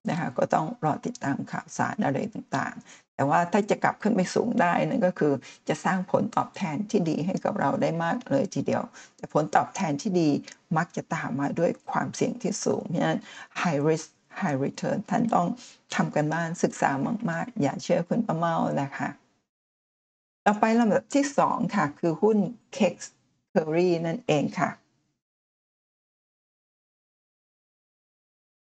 [0.10, 2.76] นะคะก็ต้องรอติดตามข่าวสารอะไรต่าง
[3.16, 5.34] แต่ว่าถ้าจะกลับขึ้นไปสูงได้นั่นก็คือ
[5.70, 8.84] จะสร้างผลตอบแทนที่ดีให้กับเราได้มากเลยทีเดียว
[9.18, 10.30] แต่ผลตอบแทนที่ดี
[10.78, 13.20] มักจะตามมาด้วยความเสี่ยงที่สูงเพราะฉะนั้น
[13.62, 14.08] high risk
[14.40, 15.48] high return ท่านต้อง
[15.96, 16.90] ทำกันบ้านศึกษา
[17.32, 19.10] มาก ๆ อย่าเชื่อคุณประเมานะคะ
[20.46, 22.38] ต่อไปลำดับที่สองค่ะ คือหุ้น
[22.78, 22.96] Kex
[23.54, 24.70] Curry นั่นเองค่ะ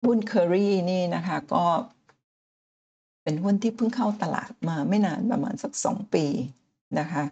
[0.05, 1.65] หุ้น Curry นี่นะคะก็
[3.27, 6.25] เป็นหุ้นที่เพิ่งเข้าตลาดมาไม่นานประมาณสักสองปี
[6.99, 7.23] นะคะ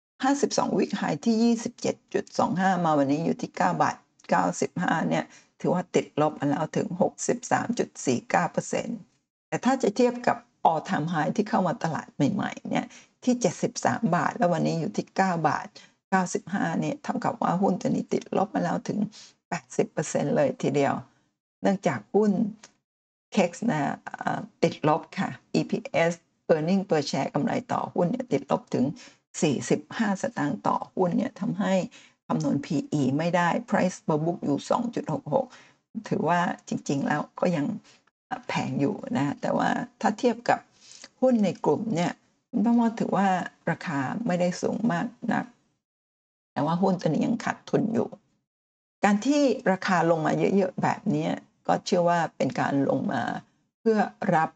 [0.00, 1.54] 52 วิกไฮที่
[1.96, 3.96] 27.25 มาวันนี้อยู่ที่ 9 บาท
[4.52, 5.24] 95 เนี่ย
[5.60, 6.88] ถือว่าติดลบมาแล้วถึง
[7.78, 12.86] 63.49%แต่ถ้าจะเทียบกับออทามไฮที่เข้ามาตลาดใหม่ๆ เนี่ย
[13.24, 13.34] ที่
[13.74, 15.66] 73 บาท แล้ววันนี้อยู่ที่ 9 บาท
[16.24, 18.98] 95 เนี่ยเท่ากับว่าหุ้นตัวนี้ติดลบมาแล้วถึง
[19.68, 20.94] 80%เลยทีเดียว
[21.62, 22.32] เนื่องจากหุ้น
[23.36, 23.80] KEX นะ
[24.62, 25.28] ติดลบค่ะ
[25.58, 26.12] EPS
[26.54, 28.84] earning per share กำไรต่อหุ้นเนี่ยติดลบถึง
[29.52, 31.74] 45 สตางค์ต่อหุ้นเนี่ยทำให้
[32.26, 34.58] คำนวณ PE ไม่ได้ price per book อยู่
[35.32, 37.66] 2.66 ถือว่าจริง ๆ แล้วก็ยัง
[38.48, 39.70] แพงอยู่นะแต่ว่า
[40.00, 40.58] ถ้าเทียบกับ
[41.20, 42.12] หุ้นในกลุ่มเนี่ย
[42.50, 43.28] คุณป้ามอถือว่า
[43.70, 45.44] ราคาไม่ได้สูงมากนัก
[46.52, 48.08] แต่ว่าหุ้นตัวนี้ยังขาดทุนอยู่
[49.04, 49.42] การที่
[49.72, 51.28] ราคาลงมาเยอะๆแบบนี้
[51.68, 53.22] ก็เชื่อว่าเป็นการลงมา
[53.80, 53.98] เพื่อ
[54.34, 54.50] รับ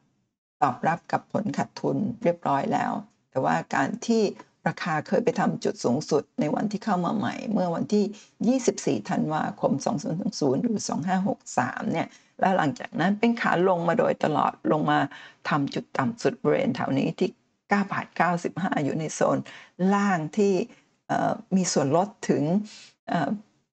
[0.62, 2.92] ตอบรับกับผลขาดทุนเรียบร้อยแล้ว
[3.30, 4.22] แต่ว่าการที่
[4.68, 9.72] ราคาเคยไปทำจุดสูงสุดในวันที่เข้ามาใหม่ เมื่อวันที่ 24 ธันวาคม
[10.18, 10.80] 2020 หรือ
[11.36, 12.08] 2563 เนี่ย
[12.40, 14.98] แล้วหลังจากนั้นเป็นขาลงมาโดยตลอดลงมา
[15.48, 18.06] ทำจุดต่ำสุดบริเวณแถวนี้ที่9บาท
[18.46, 19.38] 95 อยู่ในโซน
[19.94, 20.54] ล่างที่
[21.56, 22.42] มีส่วนลดถึง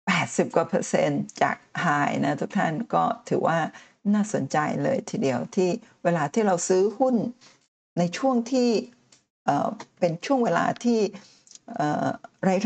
[0.07, 1.86] 80 กว่าเปอร์เซ็นต์จากไฮ
[2.23, 3.60] นะทุกท่านก็ถือว่า
[4.14, 5.69] น่าสนใจเลยทีเดียวที่
[6.03, 7.15] เวลาที่เราซื้อหุ้น
[7.98, 8.69] ในช่วงที่
[9.99, 10.99] เป็นช่วงเวลาที่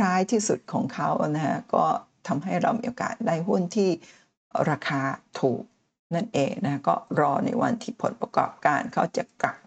[0.03, 1.85] ร้ายๆที่สุดของเขานะฮะก็
[2.27, 3.89] ทำให้เรามีโอกาสได้หุ้นที่
[4.69, 5.01] ราคา
[5.39, 5.63] ถูก
[6.15, 9.57] นั่นเองนะก็รอในวันที่ผลประกอบการเขาจะกลับ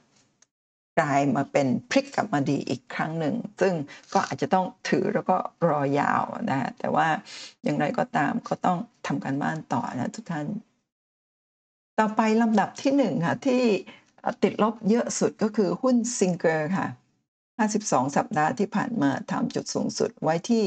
[1.00, 3.74] กลายมาเป็นพลิกกลับมาดีอีกครั้งหนึ่ง ซึ่ง
[4.12, 5.36] ก็อาจจะต้องถือแล้วก็
[5.68, 7.08] รอยาวนะ แต่ว่า
[7.64, 10.46] อย่างไรก็ตามก็ต้องทำการบ้านต่อนะทุกท่าน
[11.98, 13.62] ต่อไปลำดับที่หนึ่งค่ะที่
[14.42, 16.88] ติดลบเยอะสุดก็คือหุ้นซิงเกอร์ค่ะ
[17.52, 20.62] 52 สัปดาห์ที่ผ่านมาทำจุดสูงสุดไว้ที่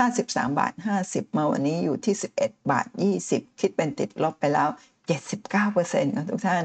[0.00, 0.72] 53 บาท
[1.04, 2.86] 50 มาวันนี้อยู่ที่ 11 บาท
[3.24, 4.68] 20 คิดเป็นติดลบไปแล้ว
[5.08, 6.64] 79%ค่ะทุกท่าน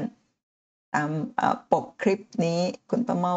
[0.94, 1.10] ตาม
[1.72, 2.60] ปกคลิปนี้
[2.90, 3.34] คุณประเมา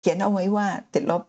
[0.00, 1.22] เขียนเอาไว้ว่าติดลบ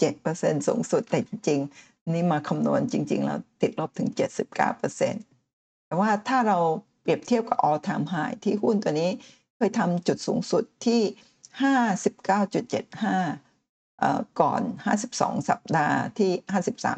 [0.00, 4.08] 77%สูงสุดแต่จริง ๆ นี่มาคำนวณจริง ๆ แล้วติดลบถึง
[4.72, 6.58] 79%แต่ว่าถ้าเรา
[7.00, 9.10] เปรียบเทียบกับ all time high ที่หุ้นตัวนี้
[9.56, 11.02] เคยทำจุดสูงสุดที่
[13.04, 14.62] 59.75 ก่อน
[15.02, 16.32] 52 สัปดาห์ที่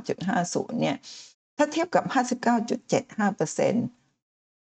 [0.06, 0.96] 53.50 เนี่ย
[1.56, 3.95] ถ้าเทียบกับ 59.75%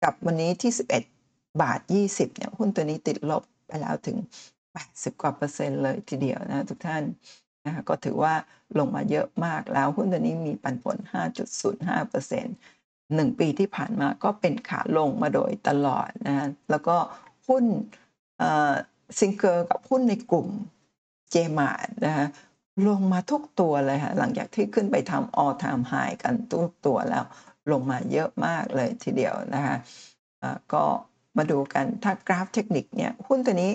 [0.05, 0.72] กับวันนี้ที่
[1.16, 4.16] 11 บาท 20เนี่ยหุ้นตัวนี้ติดลบไปแล้วถึง
[4.70, 7.02] 80 กว่าเปอร์เซ็นต์เลยทีเดียวนะทุกท่าน
[7.66, 8.35] นะคะก็ถือว่า
[8.78, 10.97] ลงมาเยอะมากแล้วหุ้นตัวนี้มีปันผล
[11.55, 12.56] 5.05เปอร์เซ็นต์
[13.14, 16.97] หนึ่งปีที่ผ่านมาก็เป็นขาลงมาโดยตลอดนะแล้วก็
[17.48, 17.64] หุ้น
[19.18, 20.48] ซิงเกอร์กับหุ้นในกลุ่ม
[21.31, 22.26] เจมาร์นะคะ
[22.89, 27.24] ลงมาทุกตัวเลยค่ะหลังจากที่ขึ้นไปทำ all time high กันทุกตัวแล้ว
[27.73, 29.77] ลงมาเยอะมากเลยทีเดียวนะคะ
[30.73, 30.85] ก็
[31.36, 33.73] มาดูกันถ้ากราฟเทคนิคเนี่ยหุ้นตัวนี้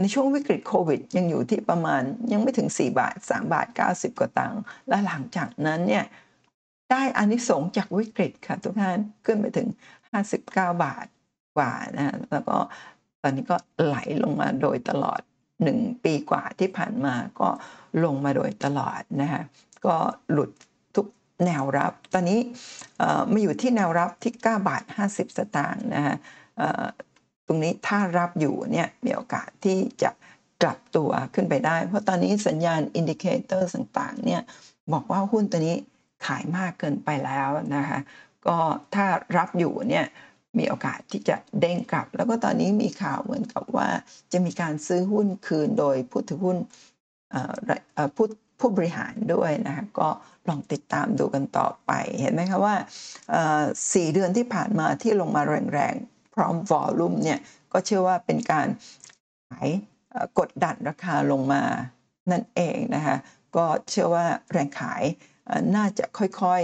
[0.00, 2.02] ในช่วงวิกฤตโควิด ยังอยู่ที่ประมาณ
[2.32, 6.04] ยังไม่ถึง 4 บาท 3 บาท 90 กว่าตังค์และหลังจากนั้นเนี่ย
[6.90, 9.68] ได้อานิสงส์จากวิกฤตค่ะทุกท่านขึ้นไปถึง
[10.24, 11.06] 59 บาท
[11.56, 12.56] กว่านะแล้วก็
[13.22, 15.20] ตอนนี้ก็ไหลลงมาโดยตลอด
[15.66, 17.48] 1 ปีกว่าที่ผ่านมาก็
[18.04, 19.42] ลงมาโดยตลอดนะคะ
[19.86, 19.96] ก็
[20.32, 20.50] หลุด
[21.46, 22.40] แนวรับ ตอนนี้
[23.32, 26.16] มาอยู่ที่แนวรับที่ 9 บาท 50 สตางค์นะฮะ
[27.46, 30.10] ตรงนี้ถ้ารับอยู่เนี่ยมีโอกาสที่จะ
[30.62, 34.42] กลับตัวขึ้นไปได้ เพราะตอนนี้สัญญาณ indicator ต่างๆเนี่ย
[34.92, 35.76] บอกว่าหุ้นตัวนี้
[36.26, 37.98] ขายมากเกินไปแล้วนะคะ
[38.46, 38.56] ก็
[38.94, 39.06] ถ้า
[39.36, 40.06] รับอยู่เนี่ย
[40.58, 43.88] มีโอกาสที่จะเด้งกลับ แล้วก็ตอนนี้มีข่าวเหมือนกับว่า
[44.32, 46.56] จะมีการซื้อหุ้นคืนโดยผู้ถือหุ้น
[48.16, 48.26] ผู้
[48.60, 50.08] ผู้บริหารด้วยนะคะก็
[50.48, 51.90] ลองติดตามดูกันต่อไป
[52.20, 52.76] เห็นไหมคะว่า
[53.94, 55.42] สี่เดือนที่ผ่านมาที่ลงมา
[55.74, 57.38] แรงๆ พร้อมวอลลุ่มเนี่ย
[57.72, 58.66] ก็เชื่อว่าเป็นการ
[59.50, 59.68] ขาย
[60.38, 61.62] กดดันราคาลงมา
[62.30, 63.16] นั่นเองนะคะ
[63.56, 65.02] ก็เชื่อว่าแรงขาย
[65.76, 66.62] น่าจะค่อย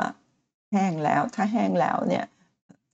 [0.00, 2.24] ๆแห้งแล้วถ้าแห้งแล้วเนี่ย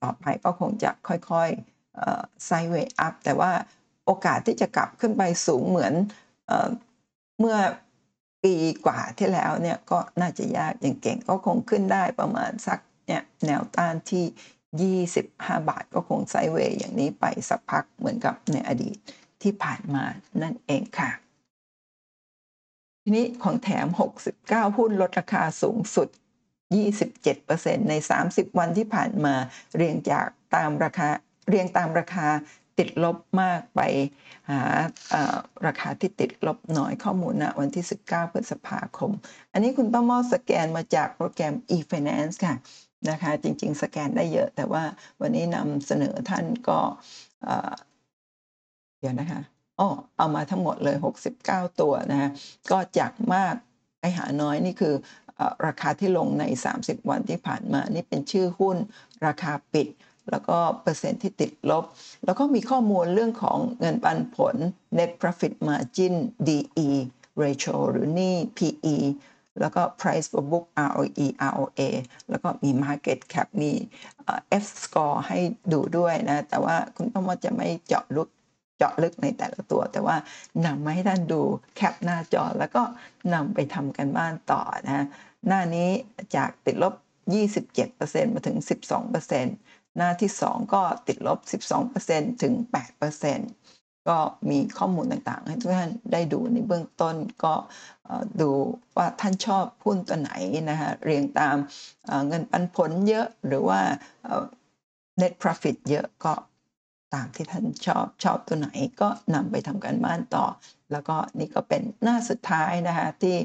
[0.01, 3.51] ต่อไปก็คงจะค่อยๆไซเวย์อัพแต่ว่า
[4.05, 5.93] โอกาสที่จะกลับขึ้นไปสูงเหมือน
[7.39, 7.57] เมื่อ
[8.43, 8.55] ปี
[8.85, 14.25] กว่าที่แล้วเนี่ยก็น่าจะยากอย่างเก่งก็คงขึ้นได้ประมาณสักเนี่ยแนวต้านที่
[15.11, 18.97] 25 บาทก็คงไซเวย์อย่างนี้ไปสักพักเหมือนกับในอดีต
[19.41, 20.03] ที่ผ่านมา
[20.41, 21.09] นั่นเองค่ะ
[23.01, 23.87] ทีนี้ของแถม
[24.31, 26.07] 69 หุ้นลดราคาสูงสุด
[26.79, 27.93] 27%ใน
[28.25, 29.35] 30 วันที่ผ่านมา
[29.75, 31.09] เรียงจากตามราคา
[31.49, 32.27] เรียงตามราคา
[32.77, 33.81] ติดลบมากไป
[34.49, 34.61] หา
[35.65, 39.11] ราคาที่ติดลบน้อยข้อมูลนะวันที่ 19 พฤษภาคม
[39.53, 42.55] อันนี้คุณป้ามอสแกนมาจากโปรแกรม e-finance ค่ะ
[43.09, 44.83] นะคะจริง ๆ สแกนได้เยอะ แต่ว่า
[45.21, 46.79] วันนี้นำเสนอท่านก็
[48.99, 49.41] เดี๋ยวนะคะ
[49.79, 49.87] อ๋อ
[50.17, 50.97] เอามาทั้งหมดเลย
[51.37, 52.29] 69 ตัวนะคะ
[52.71, 53.55] ก็จากมาก
[53.99, 54.93] ไปหาน้อยนี่คือ
[55.67, 56.45] ราคาที่ลงใน
[56.77, 58.77] 30 วันที่ผ่านมา นี่เป็นชื่อหุ้น
[59.25, 59.87] ราคาปิด
[60.29, 61.85] แล้วก็เปอร์เซ็นต์ที่ติดลบ
[62.25, 64.55] แล้วก็มีข้อมูลเรื่องของเงินปันผล
[64.97, 66.13] net profit margin
[66.47, 66.89] DE
[67.41, 68.97] ratio หรือนี่ PE
[69.59, 71.81] แล้วก็ price per book ROE ROA
[72.29, 73.71] แล้วก็มี market cap มี
[74.63, 75.39] F score ให้
[75.73, 78.29] ดูด้วยนะ แต่ว่าคุณป้ามาจะไม่เจาะลึก
[78.77, 80.15] เจาะลึกในแต่ละตัว แต่ว่า
[80.65, 81.41] นำมาให้ท่านดู
[81.75, 82.83] แคปหน้าจอ แล้วก็
[83.33, 85.05] นำไปทำกันบ้านต่อนะ
[85.47, 85.89] หน้านี้
[86.35, 86.93] จากติดลบ
[87.63, 88.57] 27%มาถึง
[89.07, 91.39] 12% หน้าที่ 2 ก็ติดลบ
[91.91, 92.53] 12%ถึง
[93.31, 94.17] 8%ก็
[94.49, 97.53] มีข้อมูลต่างๆ ให้ทุกท่านได้ดูในเบื้องต้นก็
[98.41, 98.51] ดู
[98.97, 100.31] ว่าท่านชอบหุ้นตัวไหน
[100.69, 101.55] นะฮะเรียงตาม
[102.27, 103.81] เงินปันผลเยอะหรือว่า
[105.21, 106.33] net profit เยอะก็
[107.13, 108.69] ตามที่ท่านชอบชอบตัวไหน
[109.01, 110.45] ก็นำไปทำการบ้านต่อ
[110.91, 113.35] แล้วก็นี่ก็เป็นหน้าสุดท้ายนะคะที่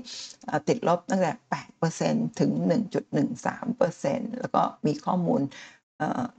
[0.69, 1.33] ติดลบตั้งแต่
[1.81, 2.51] 8%ถึง
[3.27, 5.41] 1.13%แล้วก็มีข้อมูล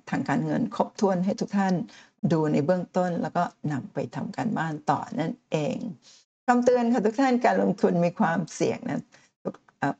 [0.10, 1.74] ทางการเงินครบถ้วนให้ทุกท่าน
[2.32, 5.78] ดูในเบื้องต้น แล้วก็นำไปทำการบ้านต่อนั่นเอง
[6.48, 9.02] คำเตือนค่ะทุกท่านการลงทุนมีความเสี่ยงนะ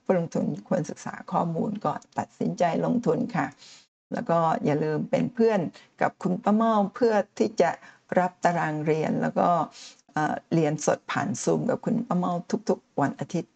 [0.04, 3.48] ผู้ลงทุนควรศึกษาข้อมูลก่อนตัดสินใจลงทุนค่ะ
[4.14, 5.60] แล้วก็อย่าลืมเป็นเพื่อน
[6.02, 7.70] กับคุณป้าเมาเพื่อที่จะ
[8.20, 9.50] รับตารางเรียนแล้วก็
[10.54, 12.34] เรียนสดผ่านซูมกับคุณป้าเมา
[12.70, 13.54] ทุกๆ วันอาทิตย์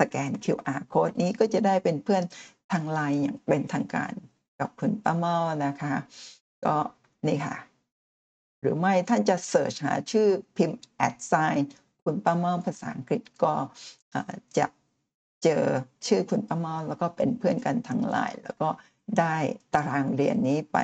[0.00, 2.22] สแกน QR code นี้ก็จะได้เป็นเพื่อน
[2.72, 4.12] ทางไลน์อย่างเป็นทางการ
[4.62, 5.36] กับคุณป้าเมา
[5.66, 5.94] นะคะ
[6.64, 6.76] ก็
[7.26, 7.56] นี่ค่ะ
[8.60, 11.62] หรือไม่ท่านจะเสิร์ชหาชื่อพิมพ์ at sign
[12.04, 13.54] คุณป้าเมาภาษาอังกฤษก็
[14.58, 14.66] จะ
[15.42, 15.64] เจอ
[16.06, 18.68] ชื่อคุณป้าเมาแล้วก็เป็นเพื่อนกันทางไลน์แล้วก็
[19.18, 19.36] ได้
[19.74, 20.78] ตารางเรียนนี้ไป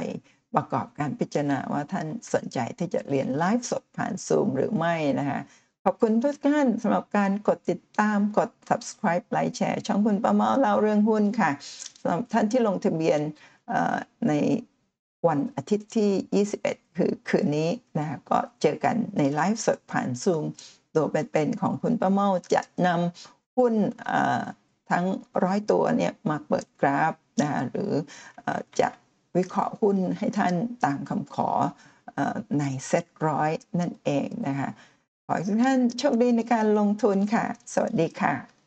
[0.55, 5.41] ประกอบการพิจารณาว่าท่านสนใจที่จะเรียนไลฟ์สดผ่านซูมหรือไม่นะคะ
[5.85, 11.51] ขอบคุณทุกท่านสำหรับการกดติดตามกด subscribe ไลค์แชร์ช่องคุณป้าเมาเล่าเรื่องหุ้นค่ะ
[12.01, 13.21] สำหรับท่านที่ลงทะเบียน
[14.29, 14.33] ใน
[15.29, 20.45] วันอาทิตย์ที่ 21 คือคืนนี้นะก็เจอกันในไลฟ์สดผ่านซูม
[20.95, 23.75] ตัวเป็นๆของคุณป้าเมาจะนำหุ้น
[24.91, 25.05] ทั้ง
[25.45, 27.93] ร้อยตัวเนี่ยมาเปิดกราฟนะหรือ
[28.81, 28.89] จะ
[29.37, 30.55] วิเคราะห์หุ้นให้ท่าน
[30.85, 31.51] ตามคำขอ
[32.59, 33.51] ในเซ็ตร้อย
[33.81, 34.71] นั่นเองนะคะ
[35.27, 38.58] ขอให้ทุกท่านโชคดีในการลงทุนค่ะ สวัสดีค่ะ